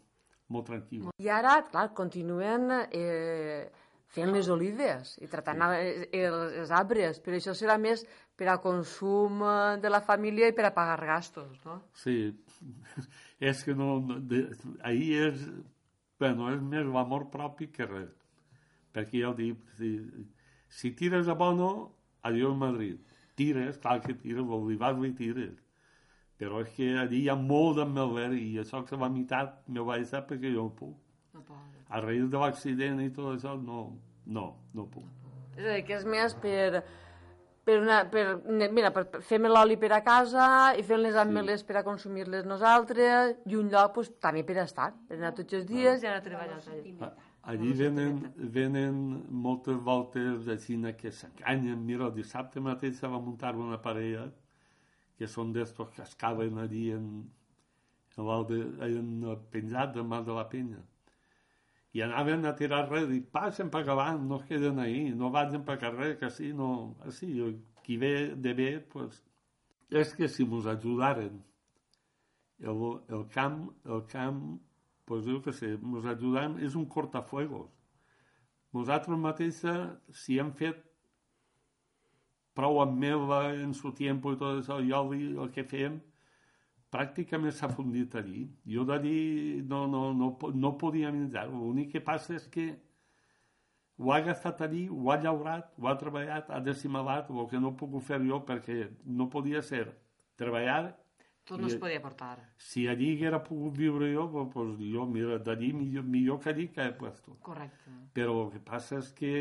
molt 0.53 0.69
tranquil·la. 0.69 1.15
I 1.17 1.31
ara, 1.33 1.57
clar, 1.71 1.89
continuen 1.97 2.69
eh, 2.91 3.65
fent 4.13 4.31
les 4.31 4.49
olives 4.53 5.15
i 5.23 5.27
tratant 5.31 5.63
sí. 5.71 6.19
els, 6.21 6.57
els 6.61 6.71
arbres, 6.75 7.19
però 7.23 7.39
això 7.39 7.55
serà 7.57 7.77
més 7.81 8.05
per 8.37 8.49
a 8.51 8.57
consum 8.63 9.41
eh, 9.43 9.77
de 9.81 9.91
la 9.91 10.01
família 10.05 10.49
i 10.51 10.55
per 10.55 10.67
a 10.69 10.73
pagar 10.75 10.99
gastos, 11.07 11.57
no? 11.65 11.81
Sí, 12.03 12.17
és 13.51 13.63
que 13.65 13.75
no, 13.75 13.99
no 14.05 14.19
de, 14.19 14.45
ahir 14.83 15.25
és, 15.29 15.43
bueno, 16.19 16.51
és 16.53 16.63
més 16.63 16.87
l'amor 16.87 17.29
propi 17.33 17.71
que 17.73 17.89
res. 17.89 18.13
Perquè 18.95 19.23
ja 19.23 19.31
ho 19.31 19.35
dic, 19.35 19.59
si, 19.79 19.91
si 20.71 20.93
tires 20.95 21.27
a 21.27 21.35
Bono, 21.35 21.71
adiós 22.23 22.55
Madrid. 22.57 23.01
Tires, 23.35 23.79
clar 23.83 23.99
que 24.03 24.15
tires, 24.15 24.45
l'olivar 24.47 24.93
li 24.95 25.11
tires. 25.15 25.57
Però 26.39 26.61
és 26.63 26.71
que 26.75 26.93
allí 26.99 27.23
hi 27.23 27.31
ha 27.31 27.35
molt 27.39 27.79
d'emmelver 27.79 28.29
i 28.39 28.57
això 28.59 28.81
que 28.87 28.99
la 28.99 29.11
meitat 29.11 29.61
me 29.67 29.83
va 29.83 29.99
deixar 29.99 30.23
perquè 30.27 30.51
jo 30.51 30.67
no 30.67 30.75
puc. 30.79 30.95
A 31.89 32.01
raïs 32.03 32.29
de 32.31 32.41
l'accident 32.41 33.01
i 33.03 33.09
tot 33.15 33.33
això, 33.35 33.55
no, 33.61 33.87
no, 34.25 34.45
no 34.73 34.85
puc. 34.91 35.09
És 35.55 35.65
a 35.65 35.73
dir, 35.73 35.81
que 35.87 35.99
és 35.99 36.07
més 36.17 36.37
per... 36.43 36.83
Per 37.65 37.79
una, 37.81 38.03
per, 38.13 38.21
mira, 38.77 38.91
per, 38.93 39.07
fem 39.25 39.47
l'oli 39.49 39.73
per 39.81 39.87
a 39.95 40.03
casa 40.05 40.47
i 40.77 40.83
fem 40.85 40.99
les 41.01 41.15
ameles 41.17 41.63
per 41.65 41.79
a 41.79 41.81
consumir-les 41.87 42.45
nosaltres 42.45 43.39
i 43.49 43.57
un 43.57 43.71
lloc 43.73 43.95
pues, 43.95 44.11
també 44.21 44.43
per 44.45 44.59
a 44.59 44.65
estar, 44.69 44.91
per 45.09 45.17
anar 45.17 45.31
tots 45.33 45.57
els 45.57 45.65
dies 45.65 46.03
i 46.03 46.05
anar 46.05 46.19
a 46.19 46.25
treballar. 46.27 46.59
allà. 46.61 47.09
Allí 47.45 47.73
venen, 47.77 48.19
venen 48.53 48.95
moltes 49.29 49.81
voltes 49.89 50.47
així 50.49 50.77
que 50.97 51.09
s'enganyen. 51.09 51.81
Mira, 51.85 52.05
el 52.05 52.13
dissabte 52.13 52.61
mateix 52.61 52.99
se 52.99 53.07
va 53.07 53.19
muntar 53.21 53.55
una 53.55 53.81
parella 53.81 54.27
que 55.17 55.27
són 55.27 55.53
d'estos 55.53 55.91
que 55.95 56.01
es 56.01 56.15
caben 56.15 56.57
allí 56.57 56.91
en, 56.91 57.05
en, 58.17 58.47
de, 58.49 58.59
en 58.87 59.23
el 59.23 59.37
penjat 59.51 59.93
del 59.93 60.05
Mas 60.05 60.25
de 60.25 60.33
la 60.33 60.47
Penya. 60.49 60.81
I 61.95 62.03
anaven 62.03 62.43
a 62.43 62.51
tirar 62.59 62.83
res 62.89 63.07
i 63.15 63.21
passen 63.21 63.69
per 63.71 63.85
avant, 63.87 64.19
no 64.27 64.41
es 64.41 64.49
queden 64.49 64.81
ahí, 64.83 65.13
no 65.15 65.31
vagin 65.31 65.63
per 65.67 65.77
carrer, 65.79 66.15
que 66.19 66.27
així 66.27 66.51
no... 66.53 66.69
Així, 67.07 67.31
qui 67.85 67.95
ve 68.01 68.33
de 68.35 68.53
bé, 68.57 68.69
pues, 68.91 69.21
és 69.93 70.11
que 70.17 70.27
si 70.27 70.43
mos 70.49 70.65
ajudaren 70.65 71.37
el, 72.59 72.81
el 73.13 73.27
camp, 73.33 73.69
el 73.85 74.01
camp, 74.11 74.41
pues 75.05 75.25
jo 75.25 75.41
que 75.45 75.53
sé, 75.53 75.75
mos 75.77 76.05
ajudant 76.09 76.57
és 76.65 76.75
un 76.75 76.87
cortafuegos. 76.89 77.69
Nosaltres 78.75 79.21
mateixa, 79.21 79.75
si 80.11 80.39
hem 80.41 80.51
fet 80.57 80.81
prou 82.55 82.81
amb 82.81 82.97
meva 82.99 83.53
en 83.53 83.73
su 83.77 83.91
tiempo 83.93 84.33
i 84.33 84.39
tot 84.41 84.63
això, 84.63 84.79
i 84.81 84.91
el 84.95 85.51
que 85.53 85.63
fem, 85.63 85.99
pràcticament 86.95 87.53
s'ha 87.53 87.69
fundit 87.75 88.15
allí. 88.15 88.47
Jo 88.73 88.87
d'allí 88.87 89.61
no, 89.67 89.85
no, 89.91 90.07
no, 90.15 90.31
no 90.65 90.75
podia 90.81 91.11
menjar. 91.11 91.47
L'únic 91.51 91.91
que 91.95 92.03
passa 92.09 92.35
és 92.39 92.47
que 92.47 92.69
ho 93.97 94.11
ha 94.11 94.19
gastat 94.23 94.61
allí, 94.65 94.87
ho 94.91 95.11
ha 95.11 95.19
llaurat, 95.23 95.71
ho 95.79 95.87
ha 95.87 95.95
treballat, 95.99 96.49
ha 96.51 96.59
decimalat, 96.63 97.29
el 97.31 97.47
que 97.51 97.59
no 97.59 97.71
he 97.71 97.79
pogut 97.79 98.03
fer 98.03 98.19
jo 98.27 98.41
perquè 98.47 98.89
no 99.05 99.29
podia 99.31 99.61
ser 99.63 99.87
treballar 100.39 100.95
Tot 101.45 101.61
no 101.61 101.67
es 101.69 101.75
podia 101.77 102.01
portar. 102.01 102.39
si 102.57 102.87
allí 102.87 103.11
haguera 103.15 103.43
pogut 103.43 103.77
viure 103.77 104.11
jo, 104.13 104.25
pues, 104.31 104.49
pues 104.53 104.79
jo, 104.79 105.05
mira, 105.05 105.37
d'allí 105.37 105.73
millor, 105.73 106.03
millor 106.03 106.39
que 106.41 106.49
allí 106.49 106.67
que 106.69 106.81
he 106.81 106.91
puesto. 106.91 107.37
Correcte. 107.41 107.91
Però 108.13 108.33
el 108.45 108.51
que 108.51 108.59
passa 108.59 108.97
és 108.97 109.11
que 109.13 109.35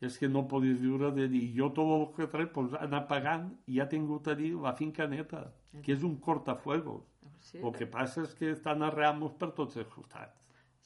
és 0.00 0.18
que 0.20 0.28
no 0.28 0.42
podies 0.46 0.78
viure 0.78 1.10
d'allí. 1.16 1.40
Jo 1.56 1.70
tot 1.72 1.92
el 1.94 2.04
que 2.14 2.26
trec, 2.32 2.52
pues, 2.52 2.74
anar 2.78 3.06
pagant 3.08 3.48
i 3.66 3.80
ha 3.80 3.88
tingut 3.88 4.28
allí 4.28 4.50
la 4.52 4.74
finca 4.76 5.06
neta, 5.08 5.46
que 5.82 5.92
és 5.92 6.02
un 6.02 6.16
cortafuegos. 6.20 7.02
Sí, 7.40 7.58
El 7.62 7.72
que 7.72 7.86
passa 7.86 8.22
és 8.22 8.34
que 8.34 8.50
estan 8.50 8.82
arreant-nos 8.82 9.34
per 9.38 9.52
tots 9.54 9.76
els 9.76 9.88
costats. 9.88 10.32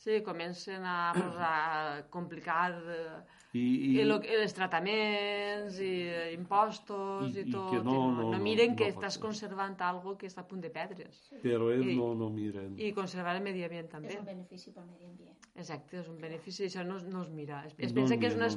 sí 0.01 0.23
comencen 0.25 0.83
a, 0.83 1.13
pues, 1.13 1.35
a 1.37 2.03
complicar 2.09 2.73
eh, 2.73 3.21
I, 3.53 3.59
i, 3.61 4.01
i, 4.01 4.05
lo, 4.05 4.17
i 4.25 4.33
els 4.41 4.55
trataments 4.57 5.79
i 5.81 5.91
eh, 6.09 6.33
impostos 6.33 7.35
i, 7.37 7.41
I- 7.41 7.49
i 7.49 7.53
tot. 7.53 7.71
que 7.71 7.83
no- 7.85 7.93
i 7.93 7.99
no- 7.99 8.23
no, 8.23 8.31
no- 8.33 8.39
miren 8.41 8.71
no 8.71 8.77
que 8.77 8.87
pot 8.93 8.95
estàs 9.03 9.19
ser. 9.19 9.23
conservant 9.23 9.77
algo 9.83 10.17
que 10.17 10.27
està 10.27 10.41
a 10.41 10.49
punt 10.49 10.63
de 10.63 10.71
perdre's. 10.71 11.21
però 11.43 11.69
ells 11.73 11.87
i- 11.87 11.97
no, 11.99 12.15
no 12.15 12.31
miren. 12.31 12.79
I 12.79 12.93
conservar 12.93 13.37
el 13.37 13.43
medi 13.43 13.63
ambient 13.65 13.91
també. 13.91 14.09
És 14.09 14.19
un 14.19 14.25
benefici 14.25 14.73
pel 14.73 14.87
medi 14.87 15.05
ambient. 15.05 15.37
Exacte, 15.55 15.99
és 16.01 16.09
un 16.09 16.19
benefici, 16.21 16.65
això 16.65 16.83
no, 16.87 16.99
no 17.01 17.23
es 17.23 17.29
mira. 17.31 17.65
Es, 17.67 17.75
es 17.77 17.93
No 17.93 18.01
pensa 18.01 18.15
es 18.15 18.21
que 18.21 18.27
és 18.27 18.35
una 18.35 18.47
no, 18.49 18.53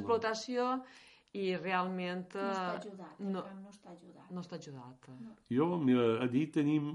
I 1.34 1.56
realment 1.58 2.28
No 2.36 2.44
està 2.52 2.74
eh, 2.74 2.78
ajudat, 2.78 3.18
no, 3.20 3.42
no 3.62 3.72
està 3.72 3.90
ajudat. 3.90 4.30
no 4.30 4.40
està 4.44 4.56
ajudat. 4.60 5.08
Jo, 5.50 5.66
mira, 5.82 6.04
allí 6.22 6.46
tenim, 6.46 6.92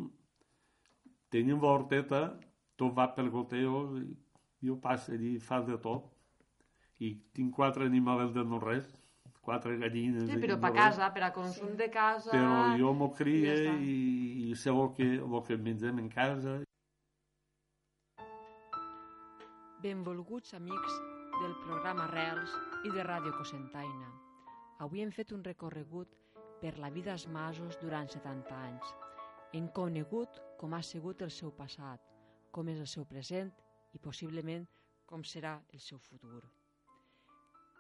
tenim 1.30 1.60
l'horteta, 1.60 2.22
tot 2.80 2.96
va 2.96 3.10
per 3.16 3.28
goteos, 3.30 3.98
i 4.00 4.68
jo 4.70 4.78
passo 4.80 5.12
allí, 5.12 5.38
fas 5.40 5.68
de 5.68 5.78
tot. 5.78 6.08
I 7.00 7.14
tinc 7.36 7.54
quatre 7.56 7.86
animals 7.88 8.34
de 8.36 8.44
no 8.44 8.60
res, 8.64 8.88
quatre 9.44 9.76
gallines. 9.80 10.24
Sí, 10.28 10.36
i 10.36 10.42
però 10.42 10.56
no 10.56 10.64
per 10.64 10.72
res. 10.72 10.80
casa, 10.80 11.12
per 11.16 11.24
a 11.28 11.32
consum 11.36 11.76
de 11.76 11.90
casa... 11.92 12.32
Però 12.32 12.78
jo 12.80 12.94
m'ho 12.96 13.08
i 13.08 13.12
ja 13.12 13.20
crie 13.20 13.54
i, 13.76 14.00
i 14.52 14.56
sé 14.56 14.72
el 14.72 14.92
que, 14.96 15.10
el 15.20 15.44
que 15.48 15.58
mengem 15.58 16.00
en 16.00 16.10
casa. 16.16 16.60
Benvolguts 19.84 20.54
amics 20.54 20.98
del 21.40 21.54
programa 21.64 22.08
Arrels 22.08 22.56
i 22.84 22.92
de 22.96 23.04
Ràdio 23.08 23.32
Cosentaina. 23.38 24.10
Avui 24.84 25.02
hem 25.04 25.10
fet 25.12 25.32
un 25.36 25.42
recorregut 25.44 26.14
per 26.62 26.78
la 26.80 26.90
vida 26.96 27.12
als 27.12 27.26
masos 27.28 27.76
durant 27.82 28.08
70 28.12 28.56
anys. 28.56 28.94
Hem 29.58 29.68
conegut 29.76 30.40
com 30.62 30.76
ha 30.76 30.80
sigut 30.90 31.24
el 31.26 31.34
seu 31.36 31.52
passat, 31.58 32.00
com 32.56 32.70
és 32.72 32.80
el 32.80 32.88
seu 32.88 33.04
present 33.10 33.52
i 33.98 34.00
possiblement 34.00 34.64
com 35.10 35.26
serà 35.34 35.58
el 35.74 35.84
seu 35.84 36.00
futur. 36.00 36.42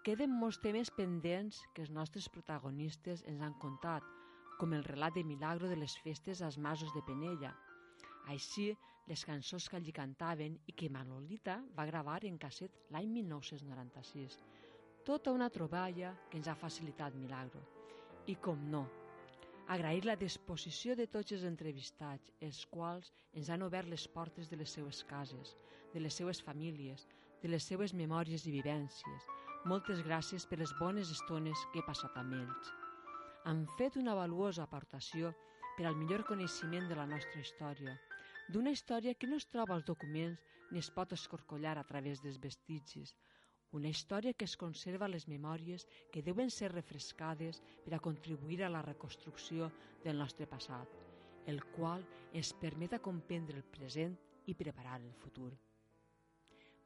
Queden 0.04 0.36
molts 0.42 0.60
temes 0.64 0.92
pendents 1.00 1.62
que 1.76 1.86
els 1.86 1.96
nostres 1.96 2.28
protagonistes 2.36 3.24
ens 3.32 3.48
han 3.48 3.56
contat, 3.64 4.04
com 4.60 4.76
el 4.76 4.84
relat 4.84 5.16
de 5.16 5.24
milagro 5.24 5.72
de 5.72 5.80
les 5.80 5.96
festes 6.04 6.42
als 6.44 6.60
masos 6.60 6.92
de 6.96 7.04
Penella, 7.08 7.56
així 8.28 8.74
les 9.08 9.24
cançons 9.26 9.70
que 9.70 9.80
allí 9.80 9.96
cantaven 9.96 10.60
i 10.68 10.76
que 10.76 10.92
Manolita 10.92 11.62
va 11.78 11.88
gravar 11.88 12.20
en 12.28 12.38
casset 12.38 12.76
l'any 12.92 13.08
1996. 13.22 14.36
Tota 15.10 15.32
una 15.32 15.50
troballa 15.50 16.12
que 16.30 16.38
ens 16.38 16.48
ha 16.52 16.54
facilitat 16.54 17.16
Milagro. 17.18 17.60
I 18.30 18.36
com 18.46 18.60
no, 18.70 18.84
agrair 19.76 20.04
la 20.06 20.14
disposició 20.22 20.94
de 21.00 21.08
tots 21.10 21.34
els 21.34 21.46
entrevistats, 21.50 22.30
els 22.46 22.60
quals 22.70 23.10
ens 23.34 23.50
han 23.50 23.66
obert 23.66 23.90
les 23.90 24.06
portes 24.18 24.52
de 24.52 24.60
les 24.60 24.76
seues 24.78 25.00
cases, 25.10 25.56
de 25.96 26.04
les 26.04 26.14
seues 26.14 26.44
famílies, 26.46 27.08
de 27.42 27.50
les 27.50 27.66
seues 27.72 27.96
memòries 28.04 28.46
i 28.46 28.54
vivències. 28.54 29.26
Moltes 29.72 30.04
gràcies 30.06 30.46
per 30.46 30.62
les 30.62 30.76
bones 30.78 31.10
estones 31.16 31.66
que 31.74 31.82
he 31.82 31.88
passat 31.90 32.22
amb 32.22 32.38
ells. 32.44 32.70
Han 33.50 33.66
fet 33.82 33.98
una 33.98 34.14
valuosa 34.14 34.68
aportació 34.70 35.34
per 35.80 35.90
al 35.90 35.98
millor 35.98 36.22
coneixement 36.30 36.86
de 36.86 37.02
la 37.02 37.08
nostra 37.16 37.42
història, 37.42 37.98
d'una 38.54 38.78
història 38.78 39.18
que 39.18 39.34
no 39.34 39.42
es 39.42 39.50
troba 39.50 39.74
als 39.74 39.90
documents 39.90 40.46
ni 40.70 40.86
es 40.86 40.94
pot 40.94 41.18
escorcollar 41.18 41.80
a 41.82 41.88
través 41.96 42.22
dels 42.22 42.38
vestigis, 42.38 43.18
una 43.72 43.90
història 43.90 44.34
que 44.34 44.46
es 44.50 44.56
conserva 44.58 45.06
a 45.06 45.14
les 45.14 45.28
memòries 45.30 45.86
que 46.12 46.24
deuen 46.26 46.50
ser 46.50 46.72
refrescades 46.72 47.62
per 47.86 47.94
a 47.96 48.02
contribuir 48.02 48.64
a 48.64 48.70
la 48.74 48.82
reconstrucció 48.82 49.70
del 50.04 50.18
nostre 50.18 50.48
passat, 50.50 50.90
el 51.46 51.62
qual 51.76 52.06
ens 52.34 52.54
permet 52.54 52.96
a 52.98 53.04
comprendre 53.10 53.58
el 53.58 53.68
present 53.78 54.18
i 54.46 54.56
preparar 54.58 54.98
el 55.02 55.14
futur. 55.14 55.52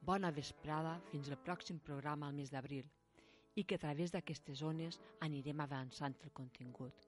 Bona 0.04 0.34
vesprada 0.36 0.98
fins 1.12 1.30
al 1.32 1.40
pròxim 1.40 1.80
programa 1.80 2.28
al 2.28 2.36
mes 2.36 2.52
d'abril 2.52 2.90
i 3.56 3.64
que 3.64 3.76
a 3.80 3.84
través 3.86 4.12
d'aquestes 4.12 4.60
zones 4.60 5.00
anirem 5.22 5.62
avançant 5.64 6.16
el 6.24 6.32
contingut. 6.36 7.08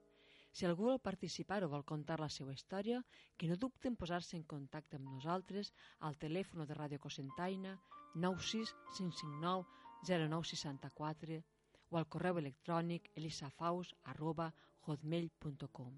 Si 0.55 0.63
algú 0.63 0.85
vol 0.87 1.01
participar 1.03 1.65
o 1.65 1.69
vol 1.73 1.83
contar 1.83 2.15
la 2.21 2.29
seva 2.31 2.53
història, 2.55 3.01
que 3.35 3.49
no 3.49 3.57
dubte 3.59 3.89
en 3.91 3.97
posar-se 3.99 4.37
en 4.37 4.45
contacte 4.47 4.95
amb 4.95 5.09
nosaltres 5.11 5.73
al 5.99 6.15
telèfon 6.15 6.63
de 6.63 6.77
Ràdio 6.77 6.99
Cosentaina 7.03 7.73
96 8.15 8.73
559 8.97 9.65
0964 10.07 11.43
o 11.91 11.97
al 11.99 12.07
correu 12.07 12.39
electrònic 12.41 13.11
elisafaus 13.15 13.93
arroba 14.13 14.51
hotmail.com. 14.87 15.93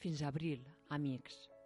Fins 0.00 0.22
abril, 0.22 0.66
amics. 0.88 1.57